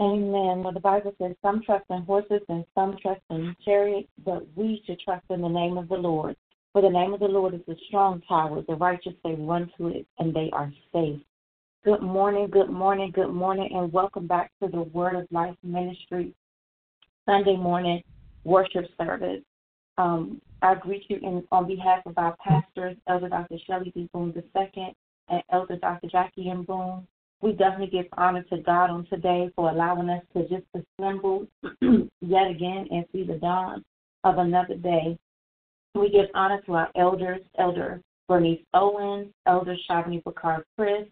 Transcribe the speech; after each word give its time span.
Amen. 0.00 0.62
Well, 0.62 0.72
the 0.72 0.80
Bible 0.80 1.12
says 1.20 1.34
some 1.42 1.60
trust 1.62 1.84
in 1.90 2.02
horses 2.02 2.42
and 2.48 2.64
some 2.74 2.96
trust 3.02 3.20
in 3.30 3.54
chariots, 3.64 4.08
but 4.24 4.46
we 4.54 4.80
should 4.86 5.00
trust 5.00 5.24
in 5.28 5.40
the 5.40 5.48
name 5.48 5.76
of 5.76 5.88
the 5.88 5.96
Lord. 5.96 6.36
For 6.72 6.82
the 6.82 6.88
name 6.88 7.14
of 7.14 7.20
the 7.20 7.26
Lord 7.26 7.54
is 7.54 7.60
a 7.68 7.74
strong 7.88 8.22
tower. 8.28 8.62
The 8.68 8.76
righteous 8.76 9.14
they 9.24 9.34
run 9.34 9.70
to 9.76 9.88
it 9.88 10.06
and 10.20 10.32
they 10.32 10.50
are 10.52 10.72
safe. 10.92 11.18
Good 11.84 12.02
morning, 12.02 12.48
good 12.48 12.70
morning, 12.70 13.10
good 13.12 13.32
morning, 13.32 13.70
and 13.74 13.92
welcome 13.92 14.28
back 14.28 14.52
to 14.62 14.68
the 14.68 14.82
Word 14.82 15.16
of 15.16 15.26
Life 15.32 15.56
Ministry 15.64 16.32
Sunday 17.26 17.56
morning 17.56 18.02
worship 18.44 18.84
service. 18.96 19.42
Um, 19.96 20.40
I 20.62 20.76
greet 20.76 21.04
you 21.08 21.18
in, 21.22 21.44
on 21.50 21.66
behalf 21.66 22.06
of 22.06 22.16
our 22.18 22.36
pastors, 22.36 22.96
Elder 23.08 23.28
Dr. 23.28 23.56
Shelly 23.66 23.90
D. 23.94 24.08
Boone 24.12 24.32
II 24.36 24.94
and 25.28 25.42
Elder 25.52 25.76
Dr. 25.76 26.08
Jackie 26.08 26.50
M. 26.50 26.62
Boone. 26.62 27.06
We 27.40 27.52
definitely 27.52 27.86
give 27.86 28.06
honor 28.16 28.42
to 28.44 28.58
God 28.58 28.90
on 28.90 29.06
today 29.06 29.50
for 29.54 29.70
allowing 29.70 30.10
us 30.10 30.22
to 30.34 30.42
just 30.48 30.64
assemble 30.74 31.46
yet 32.20 32.50
again 32.50 32.88
and 32.90 33.04
see 33.12 33.22
the 33.22 33.38
dawn 33.40 33.84
of 34.24 34.38
another 34.38 34.74
day. 34.74 35.16
We 35.94 36.10
give 36.10 36.26
honor 36.34 36.60
to 36.66 36.74
our 36.74 36.90
elders, 36.96 37.40
Elder 37.58 38.00
Bernice 38.28 38.60
Owens, 38.74 39.32
Elder 39.46 39.76
Shavni 39.88 40.22
Bakar 40.24 40.64
Chris, 40.76 41.06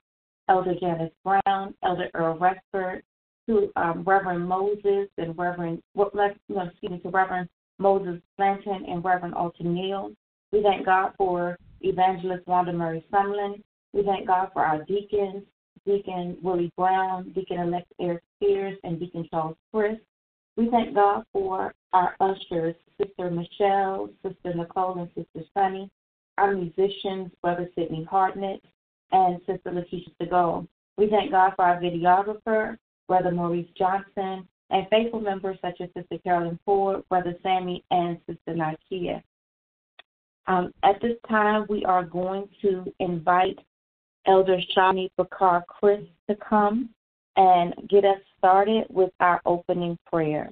Elder 0.49 0.75
Janice 0.81 1.13
Brown, 1.25 1.75
Elder 1.85 2.11
Earl 2.15 2.39
Rexford, 2.39 3.03
to 3.49 3.71
um, 3.77 4.03
Reverend 4.05 4.49
Moses 4.49 5.09
and 5.19 5.37
Reverend, 5.39 5.81
well, 5.95 6.11
no, 6.15 6.31
excuse 6.49 6.91
me, 6.91 6.99
to 6.99 7.09
Reverend 7.09 7.49
Moses 7.79 8.21
Blanton 8.37 8.85
and 8.89 9.05
Reverend 9.05 9.35
Alton 9.35 9.75
Neal. 9.75 10.13
We 10.53 10.63
thank 10.63 10.87
God 10.87 11.13
for 11.17 11.57
Evangelist 11.81 12.47
Wanda 12.47 12.73
Murray 12.73 13.05
Sumlin. 13.13 13.63
We 13.93 14.03
thank 14.03 14.27
God 14.27 14.51
for 14.53 14.65
our 14.65 14.85
deacons, 14.85 15.45
Deacon 15.87 16.37
Willie 16.43 16.73
Brown, 16.77 17.33
Deacon 17.33 17.61
Elect 17.61 17.91
Eric 18.01 18.23
Spears, 18.37 18.77
and 18.85 19.01
Deacon 19.01 19.27
Charles 19.31 19.57
Chris. 19.73 19.97
We 20.57 20.69
thank 20.71 20.95
God 20.95 21.25
for 21.33 21.75
our 21.93 22.17
ushers, 22.21 22.75
Sister 23.01 23.31
Michelle, 23.31 24.11
Sister 24.23 24.55
Nicole, 24.55 24.99
and 24.99 25.09
Sister 25.15 25.47
Sunny, 25.55 25.91
our 26.39 26.55
musicians, 26.55 27.31
Brother 27.43 27.69
Sidney 27.75 28.05
Hartnett, 28.11 28.63
and 29.13 29.39
Sister 29.47 29.71
Letitia 29.73 30.13
Segal. 30.21 30.67
We 30.97 31.09
thank 31.09 31.31
God 31.31 31.53
for 31.57 31.65
our 31.65 31.81
videographer, 31.81 32.77
Brother 33.07 33.31
Maurice 33.31 33.69
Johnson, 33.77 34.49
and 34.71 34.87
faithful 34.91 35.21
members 35.21 35.59
such 35.63 35.81
as 35.81 35.89
Sister 35.97 36.19
Carolyn 36.25 36.59
Ford, 36.65 37.03
Brother 37.09 37.35
Sammy, 37.43 37.85
and 37.91 38.19
Sister 38.27 38.55
Nikia. 38.55 39.23
Um, 40.49 40.73
at 40.83 41.01
this 41.01 41.17
time, 41.29 41.67
we 41.69 41.85
are 41.85 42.05
going 42.05 42.49
to 42.63 42.93
invite 43.01 43.59
Elder 44.27 44.59
Chavigny 44.77 45.11
BaaQar-Criss 45.19 46.05
to 46.29 46.37
come 46.37 46.91
and 47.37 47.75
get 47.89 48.05
us 48.05 48.19
started 48.39 48.87
with 48.89 49.11
our 49.21 49.41
opening 49.47 49.99
prayer. 50.07 50.51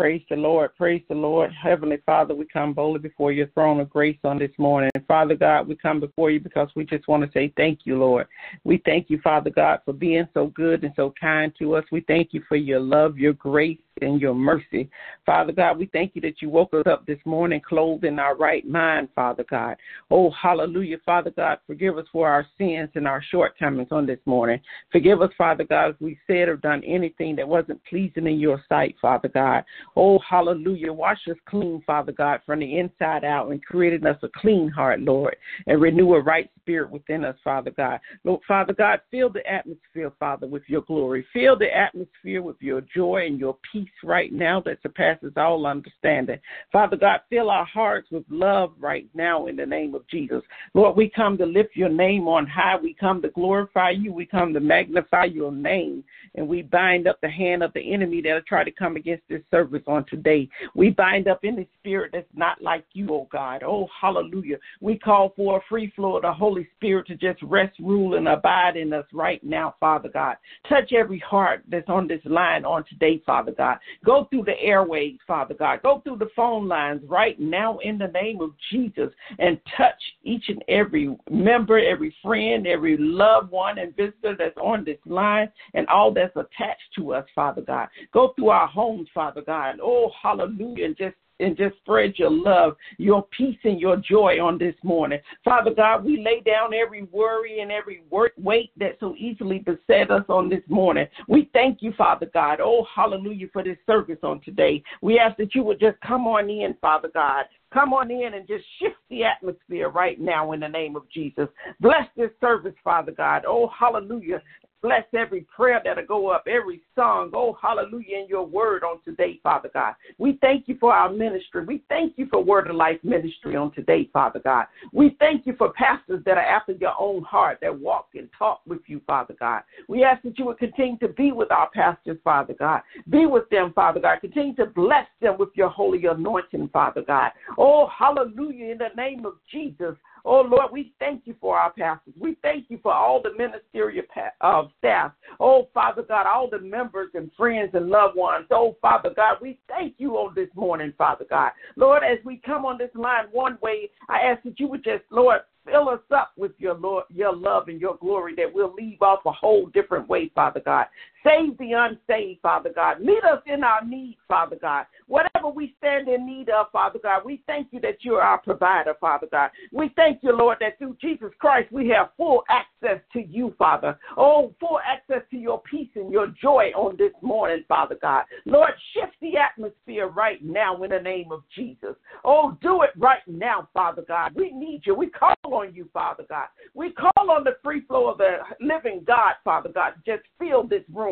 Praise 0.00 0.22
the 0.30 0.36
Lord. 0.36 0.74
Praise 0.76 1.02
the 1.10 1.14
Lord. 1.14 1.52
Heavenly 1.52 1.98
Father, 2.06 2.34
we 2.34 2.46
come 2.46 2.72
boldly 2.72 3.00
before 3.00 3.32
your 3.32 3.48
throne 3.48 3.80
of 3.80 3.90
grace 3.90 4.16
on 4.24 4.38
this 4.38 4.50
morning. 4.56 4.90
Father 5.06 5.34
God, 5.34 5.68
we 5.68 5.74
come 5.74 6.00
before 6.00 6.30
you 6.30 6.40
because 6.40 6.70
we 6.74 6.86
just 6.86 7.06
want 7.06 7.22
to 7.22 7.30
say 7.32 7.52
thank 7.54 7.80
you, 7.84 7.98
Lord. 7.98 8.26
We 8.64 8.80
thank 8.86 9.10
you, 9.10 9.20
Father 9.20 9.50
God, 9.50 9.80
for 9.84 9.92
being 9.92 10.26
so 10.32 10.46
good 10.46 10.84
and 10.84 10.94
so 10.96 11.12
kind 11.20 11.52
to 11.58 11.74
us. 11.76 11.84
We 11.92 12.00
thank 12.00 12.32
you 12.32 12.42
for 12.48 12.56
your 12.56 12.80
love, 12.80 13.18
your 13.18 13.34
grace, 13.34 13.76
and 14.00 14.20
your 14.20 14.34
mercy. 14.34 14.88
Father 15.26 15.52
God, 15.52 15.78
we 15.78 15.86
thank 15.86 16.14
you 16.14 16.20
that 16.22 16.40
you 16.40 16.48
woke 16.48 16.72
us 16.74 16.86
up 16.86 17.06
this 17.06 17.18
morning 17.24 17.60
clothed 17.60 18.04
in 18.04 18.18
our 18.18 18.36
right 18.36 18.66
mind, 18.66 19.08
Father 19.14 19.44
God. 19.48 19.76
Oh, 20.10 20.30
hallelujah, 20.30 20.98
Father 21.04 21.30
God. 21.30 21.58
Forgive 21.66 21.98
us 21.98 22.06
for 22.12 22.28
our 22.28 22.46
sins 22.56 22.88
and 22.94 23.06
our 23.06 23.22
shortcomings 23.30 23.88
on 23.90 24.06
this 24.06 24.18
morning. 24.24 24.60
Forgive 24.90 25.20
us, 25.22 25.30
Father 25.36 25.64
God, 25.64 25.90
if 25.90 26.00
we 26.00 26.18
said 26.26 26.48
or 26.48 26.56
done 26.56 26.82
anything 26.84 27.36
that 27.36 27.46
wasn't 27.46 27.84
pleasing 27.84 28.26
in 28.26 28.40
your 28.40 28.62
sight, 28.68 28.96
Father 29.00 29.28
God. 29.28 29.64
Oh, 29.96 30.18
hallelujah. 30.28 30.92
Wash 30.92 31.20
us 31.28 31.36
clean, 31.46 31.82
Father 31.86 32.12
God, 32.12 32.40
from 32.46 32.60
the 32.60 32.78
inside 32.78 33.24
out 33.24 33.50
and 33.50 33.64
creating 33.64 34.06
us 34.06 34.18
a 34.22 34.28
clean 34.40 34.68
heart, 34.68 35.00
Lord, 35.00 35.36
and 35.66 35.80
renew 35.80 36.14
a 36.14 36.20
right 36.20 36.50
spirit 36.60 36.90
within 36.90 37.24
us, 37.24 37.36
Father 37.42 37.72
God. 37.72 37.98
Lord, 38.24 38.40
Father 38.46 38.72
God, 38.72 39.00
fill 39.10 39.30
the 39.30 39.46
atmosphere, 39.50 40.12
Father, 40.18 40.46
with 40.46 40.62
your 40.68 40.82
glory. 40.82 41.26
Fill 41.32 41.58
the 41.58 41.74
atmosphere 41.76 42.42
with 42.42 42.56
your 42.60 42.82
joy 42.94 43.26
and 43.26 43.38
your 43.38 43.56
peace 43.72 43.88
right 44.04 44.32
now 44.32 44.60
that 44.60 44.80
surpasses 44.82 45.32
all 45.36 45.66
understanding. 45.66 46.38
Father 46.70 46.96
God, 46.96 47.20
fill 47.28 47.50
our 47.50 47.64
hearts 47.64 48.08
with 48.10 48.24
love 48.30 48.72
right 48.78 49.08
now 49.14 49.46
in 49.46 49.56
the 49.56 49.66
name 49.66 49.94
of 49.94 50.06
Jesus. 50.08 50.42
Lord, 50.74 50.96
we 50.96 51.10
come 51.10 51.36
to 51.38 51.46
lift 51.46 51.74
your 51.74 51.88
name 51.88 52.28
on 52.28 52.46
high. 52.46 52.76
We 52.76 52.94
come 52.94 53.20
to 53.22 53.30
glorify 53.30 53.90
you. 53.90 54.12
We 54.12 54.26
come 54.26 54.54
to 54.54 54.60
magnify 54.60 55.24
your 55.24 55.52
name. 55.52 56.04
And 56.36 56.46
we 56.46 56.62
bind 56.62 57.08
up 57.08 57.20
the 57.20 57.30
hand 57.30 57.62
of 57.62 57.72
the 57.72 57.92
enemy 57.92 58.22
that'll 58.22 58.42
try 58.42 58.62
to 58.62 58.70
come 58.70 58.96
against 58.96 59.24
this 59.28 59.42
service 59.50 59.79
on 59.86 60.04
today. 60.06 60.48
We 60.74 60.90
bind 60.90 61.28
up 61.28 61.40
any 61.44 61.68
spirit 61.78 62.10
that's 62.12 62.26
not 62.34 62.60
like 62.62 62.84
you, 62.92 63.08
oh 63.10 63.28
God. 63.30 63.62
Oh, 63.64 63.88
hallelujah. 64.00 64.56
We 64.80 64.98
call 64.98 65.32
for 65.36 65.58
a 65.58 65.60
free 65.68 65.92
flow 65.96 66.16
of 66.16 66.22
the 66.22 66.32
Holy 66.32 66.68
Spirit 66.76 67.06
to 67.08 67.14
just 67.14 67.42
rest, 67.42 67.78
rule, 67.78 68.14
and 68.14 68.28
abide 68.28 68.76
in 68.76 68.92
us 68.92 69.06
right 69.12 69.42
now, 69.44 69.74
Father 69.80 70.08
God. 70.08 70.36
Touch 70.68 70.92
every 70.92 71.18
heart 71.18 71.64
that's 71.68 71.88
on 71.88 72.06
this 72.08 72.20
line 72.24 72.64
on 72.64 72.84
today, 72.88 73.22
Father 73.24 73.52
God. 73.52 73.78
Go 74.04 74.26
through 74.30 74.44
the 74.44 74.60
airways, 74.60 75.18
Father 75.26 75.54
God. 75.54 75.82
Go 75.82 76.00
through 76.00 76.18
the 76.18 76.30
phone 76.34 76.68
lines 76.68 77.02
right 77.06 77.38
now 77.38 77.78
in 77.78 77.98
the 77.98 78.08
name 78.08 78.40
of 78.40 78.50
Jesus 78.70 79.10
and 79.38 79.58
touch 79.76 80.00
each 80.22 80.44
and 80.48 80.62
every 80.68 81.16
member, 81.30 81.78
every 81.78 82.14
friend, 82.22 82.66
every 82.66 82.96
loved 82.98 83.50
one 83.50 83.78
and 83.78 83.94
visitor 83.96 84.36
that's 84.38 84.56
on 84.56 84.84
this 84.84 84.98
line 85.06 85.50
and 85.74 85.86
all 85.88 86.12
that's 86.12 86.36
attached 86.36 86.80
to 86.96 87.14
us, 87.14 87.26
Father 87.34 87.62
God. 87.62 87.88
Go 88.12 88.32
through 88.36 88.50
our 88.50 88.66
homes, 88.66 89.08
Father 89.14 89.42
God. 89.42 89.69
Oh, 89.82 90.10
hallelujah. 90.22 90.86
And 90.86 90.96
just 90.96 91.14
and 91.40 91.56
just 91.56 91.76
spread 91.78 92.18
your 92.18 92.30
love, 92.30 92.76
your 92.98 93.26
peace, 93.36 93.58
and 93.64 93.80
your 93.80 93.96
joy 93.96 94.36
on 94.42 94.58
this 94.58 94.74
morning. 94.82 95.18
Father 95.44 95.72
God, 95.74 96.04
we 96.04 96.22
lay 96.22 96.40
down 96.40 96.74
every 96.74 97.04
worry 97.04 97.60
and 97.60 97.72
every 97.72 98.02
weight 98.36 98.70
that 98.76 98.98
so 99.00 99.14
easily 99.16 99.58
beset 99.58 100.10
us 100.10 100.24
on 100.28 100.48
this 100.48 100.62
morning. 100.68 101.06
We 101.28 101.50
thank 101.52 101.82
you, 101.82 101.92
Father 101.96 102.30
God. 102.32 102.60
Oh, 102.60 102.86
hallelujah, 102.94 103.48
for 103.52 103.64
this 103.64 103.78
service 103.86 104.18
on 104.22 104.40
today. 104.40 104.82
We 105.02 105.18
ask 105.18 105.36
that 105.38 105.54
you 105.54 105.62
would 105.64 105.80
just 105.80 106.00
come 106.00 106.26
on 106.26 106.50
in, 106.50 106.76
Father 106.80 107.10
God. 107.12 107.46
Come 107.72 107.92
on 107.92 108.10
in 108.10 108.34
and 108.34 108.48
just 108.48 108.64
shift 108.80 108.96
the 109.10 109.22
atmosphere 109.22 109.90
right 109.90 110.20
now 110.20 110.50
in 110.52 110.60
the 110.60 110.68
name 110.68 110.96
of 110.96 111.08
Jesus. 111.08 111.46
Bless 111.78 112.06
this 112.16 112.30
service, 112.40 112.74
Father 112.82 113.12
God. 113.12 113.44
Oh, 113.46 113.68
hallelujah. 113.68 114.42
Bless 114.82 115.04
every 115.14 115.42
prayer 115.54 115.80
that'll 115.84 116.06
go 116.06 116.28
up, 116.28 116.44
every 116.46 116.80
song. 116.94 117.30
Oh, 117.34 117.56
hallelujah, 117.60 118.20
in 118.20 118.26
your 118.28 118.46
word 118.46 118.82
on 118.82 119.00
today, 119.04 119.38
Father 119.42 119.70
God. 119.74 119.94
We 120.16 120.38
thank 120.40 120.68
you 120.68 120.76
for 120.80 120.94
our 120.94 121.12
ministry. 121.12 121.64
We 121.66 121.82
thank 121.90 122.14
you 122.16 122.26
for 122.30 122.42
Word 122.42 122.68
of 122.70 122.76
Life 122.76 122.98
ministry 123.02 123.56
on 123.56 123.72
today, 123.72 124.08
Father 124.10 124.40
God. 124.42 124.66
We 124.92 125.16
thank 125.18 125.46
you 125.46 125.54
for 125.58 125.72
pastors 125.74 126.22
that 126.24 126.38
are 126.38 126.40
after 126.40 126.72
your 126.72 126.94
own 126.98 127.22
heart, 127.24 127.58
that 127.60 127.78
walk 127.78 128.08
and 128.14 128.28
talk 128.38 128.62
with 128.66 128.80
you, 128.86 129.02
Father 129.06 129.34
God. 129.38 129.62
We 129.86 130.02
ask 130.02 130.22
that 130.22 130.38
you 130.38 130.46
would 130.46 130.58
continue 130.58 130.98
to 130.98 131.08
be 131.08 131.32
with 131.32 131.50
our 131.50 131.68
pastors, 131.70 132.18
Father 132.24 132.54
God. 132.58 132.80
Be 133.10 133.26
with 133.26 133.48
them, 133.50 133.72
Father 133.74 134.00
God. 134.00 134.20
Continue 134.22 134.54
to 134.56 134.66
bless 134.66 135.06
them 135.20 135.36
with 135.38 135.50
your 135.54 135.68
holy 135.68 136.06
anointing, 136.06 136.70
Father 136.72 137.02
God. 137.02 137.32
Oh, 137.58 137.86
hallelujah, 137.96 138.72
in 138.72 138.78
the 138.78 138.88
name 138.96 139.26
of 139.26 139.34
Jesus. 139.52 139.94
Oh, 140.24 140.42
Lord, 140.42 140.72
we 140.72 140.92
thank 140.98 141.22
you 141.26 141.34
for 141.40 141.56
our 141.56 141.72
pastors. 141.72 142.14
We 142.18 142.36
thank 142.42 142.66
you 142.68 142.78
for 142.82 142.92
all 142.92 143.22
the 143.22 143.32
ministerial 143.32 144.04
uh, 144.40 144.62
staff. 144.78 145.12
Oh, 145.38 145.68
Father 145.72 146.02
God, 146.02 146.26
all 146.26 146.48
the 146.50 146.58
members 146.58 147.10
and 147.14 147.30
friends 147.36 147.70
and 147.74 147.88
loved 147.88 148.16
ones. 148.16 148.46
Oh, 148.50 148.76
Father 148.80 149.10
God, 149.14 149.36
we 149.40 149.58
thank 149.68 149.94
you 149.98 150.12
on 150.16 150.34
this 150.34 150.48
morning, 150.54 150.92
Father 150.96 151.26
God. 151.28 151.52
Lord, 151.76 152.02
as 152.02 152.18
we 152.24 152.36
come 152.44 152.64
on 152.64 152.78
this 152.78 152.90
line 152.94 153.26
one 153.32 153.58
way, 153.62 153.90
I 154.08 154.20
ask 154.20 154.42
that 154.44 154.60
you 154.60 154.68
would 154.68 154.84
just, 154.84 155.04
Lord, 155.10 155.40
fill 155.64 155.88
us 155.88 156.00
up 156.14 156.32
with 156.36 156.52
your 156.58 156.74
Lord, 156.74 157.04
your 157.10 157.34
love 157.34 157.68
and 157.68 157.80
your 157.80 157.96
glory 157.96 158.34
that 158.36 158.52
we'll 158.52 158.74
leave 158.74 159.02
off 159.02 159.20
a 159.26 159.32
whole 159.32 159.66
different 159.66 160.08
way, 160.08 160.30
Father 160.34 160.60
God. 160.64 160.86
Save 161.24 161.58
the 161.58 161.72
unsaved, 161.72 162.40
Father 162.40 162.70
God. 162.74 163.00
Meet 163.00 163.22
us 163.24 163.42
in 163.46 163.62
our 163.62 163.84
need, 163.84 164.16
Father 164.26 164.56
God. 164.60 164.86
Whatever 165.06 165.48
we 165.54 165.74
stand 165.78 166.08
in 166.08 166.24
need 166.26 166.48
of, 166.48 166.66
Father 166.72 166.98
God, 167.02 167.22
we 167.24 167.42
thank 167.46 167.68
you 167.72 167.80
that 167.80 167.98
you're 168.00 168.22
our 168.22 168.38
provider, 168.38 168.94
Father 169.00 169.26
God. 169.30 169.50
We 169.72 169.90
thank 169.96 170.22
you, 170.22 170.36
Lord, 170.36 170.58
that 170.60 170.78
through 170.78 170.96
Jesus 171.00 171.30
Christ 171.38 171.70
we 171.72 171.88
have 171.88 172.10
full 172.16 172.42
access 172.48 173.02
to 173.12 173.20
you, 173.20 173.54
Father. 173.58 173.98
Oh, 174.16 174.54
full 174.60 174.78
access 174.86 175.22
to 175.30 175.36
your 175.36 175.60
peace 175.62 175.90
and 175.94 176.10
your 176.10 176.28
joy 176.28 176.70
on 176.74 176.96
this 176.96 177.12
morning, 177.22 177.64
Father 177.68 177.96
God. 178.00 178.24
Lord, 178.46 178.70
shift 178.94 179.14
the 179.20 179.36
atmosphere 179.36 180.08
right 180.08 180.42
now 180.42 180.82
in 180.82 180.90
the 180.90 181.00
name 181.00 181.32
of 181.32 181.42
Jesus. 181.54 181.96
Oh, 182.24 182.56
do 182.62 182.82
it 182.82 182.90
right 182.96 183.26
now, 183.26 183.68
Father 183.74 184.04
God. 184.06 184.34
We 184.34 184.52
need 184.52 184.82
you. 184.84 184.94
We 184.94 185.08
call 185.08 185.34
on 185.44 185.74
you, 185.74 185.88
Father 185.92 186.24
God. 186.28 186.46
We 186.74 186.92
call 186.92 187.30
on 187.30 187.44
the 187.44 187.56
free 187.62 187.82
flow 187.82 188.08
of 188.08 188.18
the 188.18 188.38
living 188.60 189.02
God, 189.06 189.34
Father 189.44 189.70
God. 189.70 189.94
Just 190.06 190.22
fill 190.38 190.66
this 190.66 190.84
room. 190.92 191.09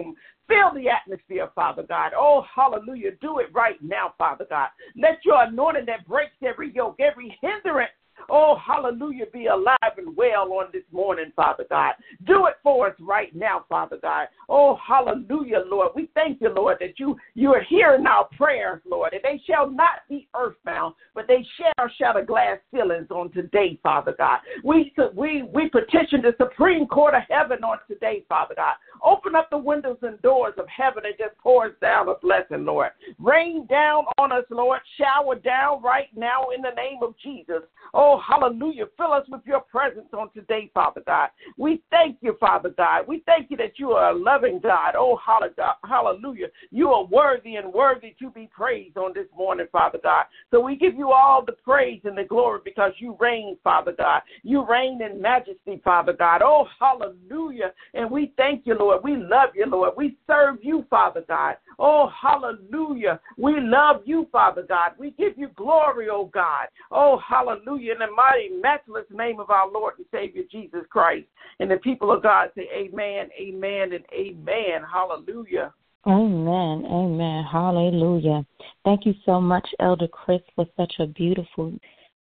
Fill 0.49 0.75
the 0.75 0.89
atmosphere, 0.89 1.51
Father 1.55 1.83
God. 1.83 2.13
Oh, 2.17 2.45
hallelujah. 2.55 3.11
Do 3.21 3.39
it 3.39 3.49
right 3.53 3.77
now, 3.83 4.15
Father 4.17 4.47
God. 4.49 4.69
Let 4.97 5.19
your 5.25 5.43
anointing 5.43 5.87
that 5.87 6.07
breaks 6.07 6.37
every 6.43 6.75
yoke, 6.75 6.97
every 7.01 7.37
hindrance 7.43 7.91
Oh, 8.31 8.57
hallelujah, 8.65 9.27
be 9.33 9.47
alive 9.47 9.77
and 9.97 10.17
well 10.17 10.53
on 10.53 10.69
this 10.73 10.85
morning, 10.93 11.33
Father 11.37 11.65
God. 11.69 11.93
Do 12.27 12.47
it 12.47 12.55
for 12.63 12.89
us 12.89 12.95
right 13.01 13.35
now, 13.35 13.65
Father 13.69 13.99
God. 14.01 14.29
Oh, 14.49 14.79
hallelujah, 14.87 15.63
Lord. 15.67 15.91
We 15.95 16.11
thank 16.15 16.41
you, 16.41 16.51
Lord 16.51 16.79
that 16.81 16.99
you 16.99 17.17
you 17.35 17.53
are 17.53 17.63
hearing 17.63 18.07
our 18.07 18.29
prayers, 18.37 18.83
Lord, 18.89 19.13
and 19.13 19.23
they 19.23 19.41
shall 19.47 19.71
not 19.71 20.01
be 20.09 20.29
earthbound, 20.35 20.95
but 21.15 21.27
they 21.27 21.47
shall 21.57 21.89
shatter 21.99 22.25
glass 22.25 22.59
ceilings 22.73 23.11
on 23.11 23.31
today, 23.33 23.79
Father 23.83 24.15
God. 24.17 24.39
We, 24.65 24.93
we, 25.15 25.43
we 25.55 25.69
petition 25.69 26.23
the 26.23 26.35
Supreme 26.39 26.87
Court 26.87 27.15
of 27.15 27.23
Heaven 27.29 27.65
on 27.65 27.79
today, 27.89 28.25
Father 28.29 28.55
God. 28.55 28.75
Open 29.05 29.35
up 29.35 29.49
the 29.51 29.59
windows 29.59 29.99
and 30.03 30.21
doors 30.23 30.55
of 30.59 30.67
heaven 30.69 31.05
and 31.07 31.15
just 31.19 31.37
pour 31.39 31.67
us 31.67 31.73
down 31.81 32.09
a 32.09 32.15
blessing, 32.21 32.65
Lord. 32.65 32.91
Rain 33.19 33.67
down 33.67 34.05
on 34.19 34.33
us, 34.33 34.45
Lord. 34.51 34.81
Shower 34.99 35.37
down 35.37 35.83
right 35.83 36.09
now 36.17 36.47
in 36.55 36.63
the 36.63 36.75
name 36.77 36.99
of 37.03 37.15
Jesus. 37.23 37.63
Oh, 37.95 38.08
Oh, 38.11 38.19
hallelujah. 38.27 38.87
Fill 38.97 39.13
us 39.13 39.27
with 39.29 39.43
your 39.45 39.61
presence 39.61 40.07
on 40.15 40.31
today, 40.33 40.71
Father 40.73 41.03
God. 41.07 41.29
We 41.59 41.83
thank 41.91 42.17
you, 42.23 42.39
Father 42.41 42.71
God. 42.71 43.07
We 43.07 43.23
thank 43.27 43.51
you 43.51 43.59
that 43.59 43.79
you 43.79 43.91
are 43.91 44.13
a 44.13 44.19
loving 44.19 44.61
God. 44.63 44.95
Oh, 44.97 45.21
hallelujah. 45.27 46.47
You 46.71 46.89
are 46.89 47.05
worthy 47.05 47.57
and 47.57 47.71
worthy 47.71 48.17
to 48.19 48.31
be 48.31 48.49
praised 48.51 48.97
on 48.97 49.13
this 49.15 49.27
morning, 49.37 49.67
Father 49.71 49.99
God. 50.03 50.25
So 50.51 50.59
we 50.59 50.75
give 50.75 50.95
you 50.95 51.13
all 51.13 51.45
the 51.45 51.53
praise 51.53 52.01
and 52.05 52.17
the 52.17 52.25
glory 52.25 52.61
because 52.65 52.93
you 52.97 53.15
reign, 53.21 53.59
Father 53.63 53.93
God. 53.93 54.23
You 54.43 54.67
reign 54.67 55.03
in 55.03 55.21
majesty, 55.21 55.83
Father 55.85 56.15
God. 56.15 56.41
Oh, 56.43 56.67
hallelujah. 56.81 57.75
And 57.93 58.11
we 58.11 58.33
thank 58.39 58.63
you, 58.65 58.75
Lord. 58.75 59.03
We 59.05 59.17
love 59.17 59.51
you, 59.55 59.67
Lord. 59.67 59.93
We 59.99 60.17
serve 60.27 60.57
you, 60.63 60.87
Father 60.89 61.25
God. 61.29 61.57
Oh, 61.79 62.11
hallelujah. 62.21 63.21
We 63.37 63.61
love 63.61 64.01
you, 64.07 64.29
Father 64.33 64.65
God. 64.67 64.93
We 64.99 65.11
give 65.11 65.37
you 65.37 65.49
glory, 65.57 66.09
oh 66.11 66.31
God. 66.33 66.69
Oh, 66.91 67.21
hallelujah. 67.29 67.95
In 67.99 68.07
the 68.07 68.15
mighty, 68.15 68.51
matchless 68.63 69.07
name 69.11 69.41
of 69.41 69.51
our 69.51 69.69
Lord 69.69 69.95
and 69.99 70.07
Savior 70.13 70.45
Jesus 70.53 70.83
Christ. 70.89 71.27
And 71.59 71.69
the 71.69 71.79
people 71.79 72.13
of 72.13 72.23
God 72.23 72.51
say, 72.55 72.69
Amen, 72.73 73.29
amen, 73.37 73.93
and 73.93 74.05
amen. 74.13 74.83
Hallelujah. 74.89 75.75
Amen. 76.07 76.87
Amen. 76.89 77.45
Hallelujah. 77.51 78.47
Thank 78.85 79.05
you 79.05 79.15
so 79.27 79.41
much, 79.41 79.69
Elder 79.81 80.07
Criss, 80.07 80.43
for 80.55 80.65
such 80.77 80.93
a 81.01 81.09
beautiful 81.09 81.77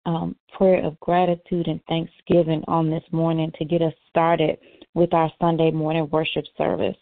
um, 0.07 0.37
prayer 0.57 0.85
of 0.85 1.01
gratitude 1.01 1.67
and 1.67 1.81
thanksgiving 1.89 2.63
on 2.69 2.89
this 2.89 3.03
morning 3.11 3.51
to 3.59 3.65
get 3.65 3.83
us 3.83 3.95
started 4.09 4.59
with 4.95 5.13
our 5.13 5.33
Sunday 5.41 5.73
morning 5.73 6.09
worship 6.13 6.45
service. 6.57 6.97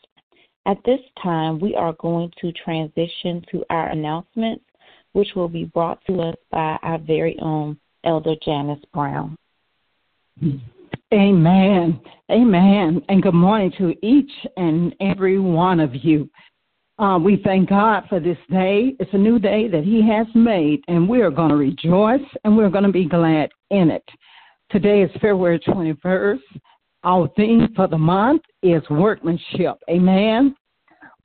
At 0.65 0.79
this 0.87 1.01
time, 1.23 1.61
we 1.61 1.75
are 1.75 1.93
going 2.01 2.33
to 2.41 2.53
transition 2.53 3.45
to 3.51 3.67
our 3.69 3.91
announcements, 3.91 4.65
which 5.13 5.29
will 5.37 5.51
be 5.51 5.65
brought 5.65 6.03
to 6.07 6.23
us 6.23 6.37
by 6.51 6.79
our 6.83 6.97
very 6.97 7.39
own 7.43 7.77
Elder 8.05 8.35
Janice 8.45 8.83
Brown. 8.93 9.37
Amen. 11.13 12.01
Amen. 12.31 13.03
And 13.09 13.23
good 13.23 13.35
morning 13.35 13.73
to 13.79 13.95
each 14.05 14.31
and 14.57 14.95
every 15.01 15.39
one 15.39 15.81
of 15.81 15.91
you. 15.95 16.29
Uh, 16.99 17.19
we 17.19 17.41
thank 17.45 17.69
God 17.69 18.05
for 18.09 18.21
this 18.21 18.39
day. 18.51 18.95
It's 19.01 19.13
a 19.13 19.19
new 19.19 19.39
day 19.39 19.69
that 19.69 19.85
He 19.85 20.07
has 20.09 20.27
made, 20.35 20.83
and 20.89 21.09
we 21.09 21.21
are 21.21 21.31
going 21.31 21.51
to 21.51 21.57
rejoice 21.57 22.21
and 22.45 22.57
we're 22.57 22.71
going 22.71 22.85
to 22.85 22.93
be 22.93 23.07
glad 23.07 23.51
in 23.71 23.91
it. 23.91 24.05
Today 24.71 25.03
is 25.03 25.11
February 25.15 25.59
21st. 25.61 26.41
Our 27.05 27.29
theme 27.37 27.69
for 27.75 27.89
the 27.89 27.99
month 27.99 28.43
is 28.63 28.83
workmanship. 28.89 29.77
Amen. 29.91 30.55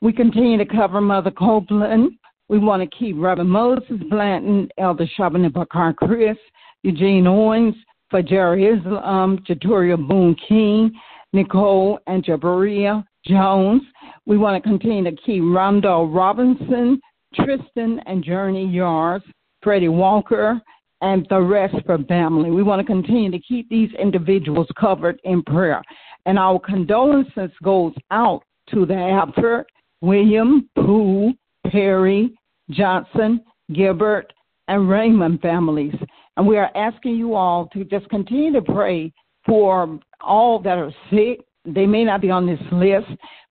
We 0.01 0.11
continue 0.11 0.57
to 0.57 0.65
cover 0.65 0.99
Mother 0.99 1.31
Copeland. 1.31 2.11
We 2.49 2.59
want 2.59 2.81
to 2.81 2.97
keep 2.97 3.15
Reverend 3.17 3.49
Moses 3.49 4.01
Blanton, 4.09 4.69
Elder 4.77 5.07
Chavigny 5.17 5.49
BaaQar-Criss, 5.49 6.37
Eugene 6.87 7.27
Owens, 7.27 7.75
for 8.09 8.21
Jerry 8.21 8.67
Islam, 8.67 9.39
Jatoria 9.45 9.97
Boone 9.97 10.37
King, 10.47 10.89
Nicole 11.33 11.99
and 12.07 12.23
Jabaria 12.23 13.03
Jones. 13.25 13.81
We 14.25 14.37
want 14.37 14.63
to 14.63 14.69
continue 14.69 15.03
to 15.03 15.21
keep 15.21 15.43
Rondo 15.43 16.05
Robinson, 16.05 17.01
Tristan 17.35 17.99
and 18.05 18.23
Journey 18.23 18.65
Yards, 18.65 19.25
Freddie 19.61 19.89
Walker, 19.89 20.61
and 21.01 21.27
the 21.29 21.41
rest 21.41 21.75
for 21.85 21.97
family. 22.05 22.51
We 22.51 22.63
want 22.63 22.79
to 22.79 22.85
continue 22.85 23.31
to 23.31 23.39
keep 23.39 23.67
these 23.67 23.91
individuals 23.99 24.67
covered 24.79 25.19
in 25.25 25.43
prayer. 25.43 25.83
And 26.25 26.39
our 26.39 26.57
condolences 26.57 27.51
goes 27.65 27.95
out 28.11 28.43
to 28.69 28.85
the 28.85 28.95
Alfred, 28.95 29.65
William, 29.99 30.69
Pooh, 30.75 31.33
Perry, 31.69 32.33
Johnson, 32.69 33.41
Gilbert, 33.73 34.31
and 34.69 34.89
Raymond 34.89 35.41
families. 35.41 35.93
And 36.37 36.47
we 36.47 36.57
are 36.57 36.71
asking 36.75 37.15
you 37.15 37.33
all 37.33 37.67
to 37.73 37.83
just 37.83 38.07
continue 38.09 38.53
to 38.53 38.61
pray 38.61 39.11
for 39.45 39.99
all 40.21 40.59
that 40.59 40.77
are 40.77 40.93
sick. 41.09 41.41
They 41.65 41.85
may 41.85 42.03
not 42.03 42.21
be 42.21 42.29
on 42.29 42.45
this 42.45 42.59
list, 42.71 43.07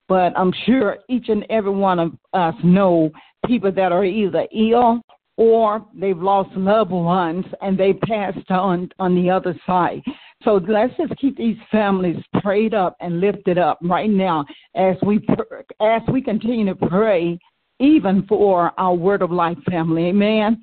but 0.08 0.32
I'm 0.38 0.52
sure 0.64 0.98
each 1.08 1.28
and 1.28 1.44
every 1.50 1.72
one 1.72 1.98
of 1.98 2.12
us 2.32 2.54
know 2.62 3.10
people 3.46 3.72
that 3.72 3.92
are 3.92 4.04
either 4.04 4.46
ill 4.54 5.02
or 5.36 5.84
they've 5.94 6.16
lost 6.16 6.56
loved 6.56 6.92
ones 6.92 7.44
and 7.60 7.76
they 7.76 7.92
passed 7.92 8.50
on 8.50 8.88
on 8.98 9.14
the 9.14 9.28
other 9.30 9.54
side. 9.66 10.02
So 10.44 10.60
let's 10.68 10.94
just 10.96 11.18
keep 11.20 11.36
these 11.36 11.58
families 11.70 12.16
prayed 12.40 12.72
up 12.72 12.96
and 13.00 13.20
lifted 13.20 13.58
up 13.58 13.78
right 13.82 14.08
now 14.08 14.44
as 14.76 14.96
we 15.04 15.26
as 15.80 16.02
we 16.10 16.22
continue 16.22 16.66
to 16.66 16.74
pray 16.88 17.38
even 17.78 18.24
for 18.26 18.72
our 18.78 18.94
Word 18.94 19.22
of 19.22 19.30
Life 19.30 19.58
family. 19.68 20.06
Amen. 20.06 20.62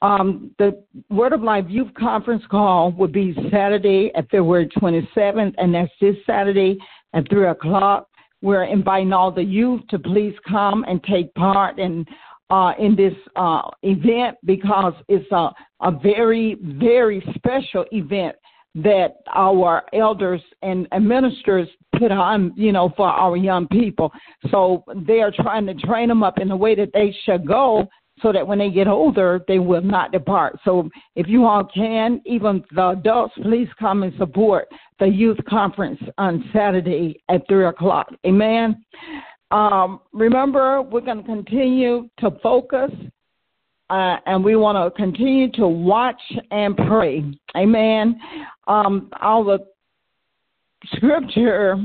Um, 0.00 0.52
the 0.58 0.82
Word 1.10 1.32
of 1.32 1.42
Life 1.42 1.64
Youth 1.68 1.92
Conference 1.94 2.42
call 2.50 2.92
would 2.92 3.12
be 3.12 3.34
Saturday 3.50 4.12
at 4.14 4.30
February 4.30 4.68
27th, 4.80 5.54
and 5.58 5.74
that's 5.74 5.92
this 6.00 6.14
Saturday 6.24 6.78
at 7.14 7.28
3 7.28 7.48
o'clock. 7.48 8.08
We're 8.40 8.64
inviting 8.64 9.12
all 9.12 9.32
the 9.32 9.42
youth 9.42 9.80
to 9.90 9.98
please 9.98 10.34
come 10.48 10.84
and 10.86 11.02
take 11.02 11.34
part 11.34 11.78
in 11.78 12.06
uh, 12.50 12.72
in 12.78 12.96
this 12.96 13.12
uh, 13.36 13.60
event 13.82 14.36
because 14.46 14.94
it's 15.08 15.30
a, 15.32 15.50
a 15.82 15.90
very, 15.90 16.56
very 16.62 17.22
special 17.34 17.84
event 17.92 18.34
that 18.74 19.16
our 19.34 19.82
elders 19.92 20.40
and, 20.62 20.88
and 20.92 21.06
ministers 21.06 21.68
put 21.98 22.10
on, 22.10 22.52
you 22.56 22.72
know, 22.72 22.92
for 22.96 23.08
our 23.08 23.36
young 23.36 23.66
people. 23.68 24.10
So 24.50 24.84
they 25.06 25.20
are 25.20 25.32
trying 25.32 25.66
to 25.66 25.74
train 25.74 26.08
them 26.08 26.22
up 26.22 26.38
in 26.38 26.48
the 26.48 26.56
way 26.56 26.74
that 26.76 26.90
they 26.94 27.14
should 27.24 27.46
go 27.46 27.86
so 28.22 28.32
that 28.32 28.46
when 28.46 28.58
they 28.58 28.70
get 28.70 28.88
older, 28.88 29.44
they 29.48 29.58
will 29.58 29.82
not 29.82 30.12
depart. 30.12 30.58
So 30.64 30.88
if 31.16 31.28
you 31.28 31.44
all 31.46 31.64
can, 31.64 32.20
even 32.26 32.64
the 32.74 32.90
adults, 32.90 33.34
please 33.42 33.68
come 33.78 34.02
and 34.02 34.12
support 34.18 34.68
the 34.98 35.06
youth 35.06 35.38
conference 35.48 36.00
on 36.18 36.48
Saturday 36.52 37.22
at 37.28 37.46
3 37.48 37.66
o'clock. 37.66 38.08
Amen. 38.26 38.84
Um, 39.50 40.00
remember, 40.12 40.82
we're 40.82 41.00
going 41.00 41.18
to 41.18 41.24
continue 41.24 42.08
to 42.18 42.30
focus 42.42 42.90
uh, 43.90 44.16
and 44.26 44.44
we 44.44 44.54
want 44.56 44.76
to 44.76 45.02
continue 45.02 45.50
to 45.52 45.66
watch 45.66 46.20
and 46.50 46.76
pray. 46.76 47.24
Amen. 47.56 48.20
Um, 48.66 49.08
the 49.10 49.58
scripture 50.94 51.76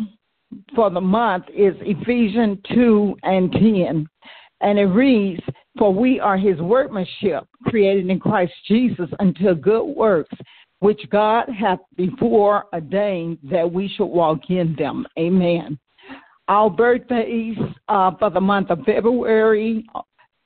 for 0.75 0.89
the 0.89 1.01
month 1.01 1.45
is 1.55 1.73
Ephesians 1.79 2.57
2 2.73 3.15
and 3.23 3.51
10. 3.51 4.07
And 4.61 4.79
it 4.79 4.85
reads, 4.85 5.41
For 5.77 5.93
we 5.93 6.19
are 6.19 6.37
his 6.37 6.59
workmanship, 6.59 7.47
created 7.65 8.09
in 8.09 8.19
Christ 8.19 8.53
Jesus 8.67 9.09
unto 9.19 9.55
good 9.55 9.83
works, 9.83 10.35
which 10.79 11.01
God 11.09 11.45
hath 11.49 11.79
before 11.95 12.65
ordained 12.73 13.39
that 13.49 13.71
we 13.71 13.87
should 13.87 14.05
walk 14.05 14.49
in 14.49 14.75
them. 14.77 15.07
Amen. 15.17 15.79
Our 16.47 16.69
birthdays 16.69 17.57
uh, 17.87 18.11
for 18.19 18.29
the 18.29 18.41
month 18.41 18.69
of 18.69 18.79
February 18.85 19.85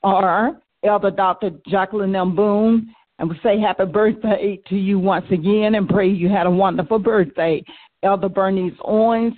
are 0.02 0.58
Elder 0.84 1.10
Dr. 1.10 1.50
Jacqueline 1.66 2.14
M. 2.14 2.36
Boone, 2.36 2.94
and 3.18 3.28
we 3.28 3.38
say 3.42 3.60
happy 3.60 3.84
birthday 3.84 4.60
to 4.68 4.76
you 4.76 4.98
once 4.98 5.26
again 5.30 5.74
and 5.74 5.88
pray 5.88 6.08
you 6.08 6.28
had 6.28 6.46
a 6.46 6.50
wonderful 6.50 7.00
birthday. 7.00 7.62
Elder 8.04 8.28
Bernice 8.28 8.78
Owens, 8.82 9.34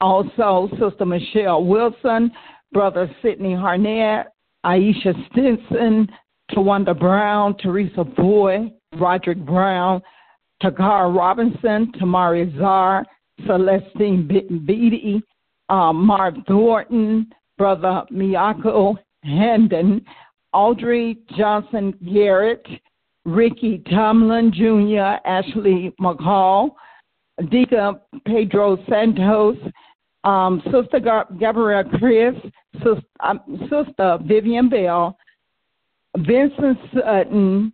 also 0.00 0.68
Sister 0.80 1.04
Michelle 1.04 1.64
Wilson, 1.64 2.30
Brother 2.72 3.10
Sidney 3.20 3.52
Harnett, 3.52 4.26
Aisha 4.66 5.14
Stinson, 5.30 6.08
Tawanda 6.50 6.98
Brown, 6.98 7.56
Teresa 7.58 8.02
Boy, 8.04 8.72
Roderick 8.96 9.38
Brown, 9.38 10.02
Takara 10.62 11.14
Robinson, 11.14 11.92
Tamari 11.92 12.56
Czar, 12.58 13.04
Celestine 13.46 14.26
Beatty, 14.66 15.22
um, 15.68 16.04
Marv 16.04 16.34
Thornton, 16.48 17.26
Brother 17.58 18.02
Miyako 18.12 18.96
Hendon, 19.22 20.04
Audrey 20.52 21.18
Johnson 21.36 21.94
Garrett, 22.12 22.66
Ricky 23.24 23.82
Tomlin 23.90 24.52
Jr., 24.52 25.18
Ashley 25.28 25.92
McCall, 26.00 26.70
Dika 27.40 28.00
Pedro 28.24 28.78
Santos, 28.88 29.56
um, 30.26 30.60
Sister 30.64 31.00
Gabrielle 31.38 31.84
Chris, 31.98 32.34
Sister, 32.74 33.00
um, 33.20 33.40
Sister 33.70 34.18
Vivian 34.22 34.68
Bell, 34.68 35.16
Vincent 36.18 36.78
Sutton, 36.92 37.72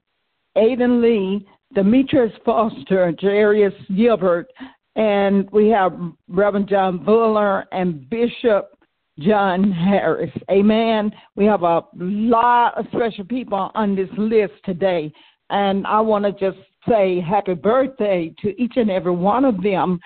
Aiden 0.57 1.01
Lee, 1.01 1.47
Demetrius 1.75 2.33
Foster, 2.45 3.13
Jarius 3.13 3.75
Gilbert, 3.97 4.49
and 4.97 5.51
we 5.51 5.69
have 5.69 5.99
Reverend 6.29 6.69
John 6.69 7.03
Buller 7.03 7.65
and 7.73 8.09
Bishop 8.11 8.77
John 9.19 9.73
Harris. 9.73 10.31
Amen. 10.51 11.11
We 11.35 11.47
have 11.47 11.63
a 11.63 11.83
lot 11.97 12.77
of 12.77 12.87
special 12.93 13.25
people 13.25 13.71
on 13.75 13.97
this 13.97 14.09
list 14.19 14.55
today. 14.65 15.11
And 15.49 15.87
I 15.87 16.01
want 16.01 16.25
to 16.25 16.33
just 16.33 16.63
say 16.89 17.21
happy 17.21 17.55
birthday 17.55 18.35
to 18.43 18.63
each 18.63 18.73
and 18.77 18.91
every 18.91 19.13
one 19.13 19.45
of 19.47 19.63
them. 19.63 19.99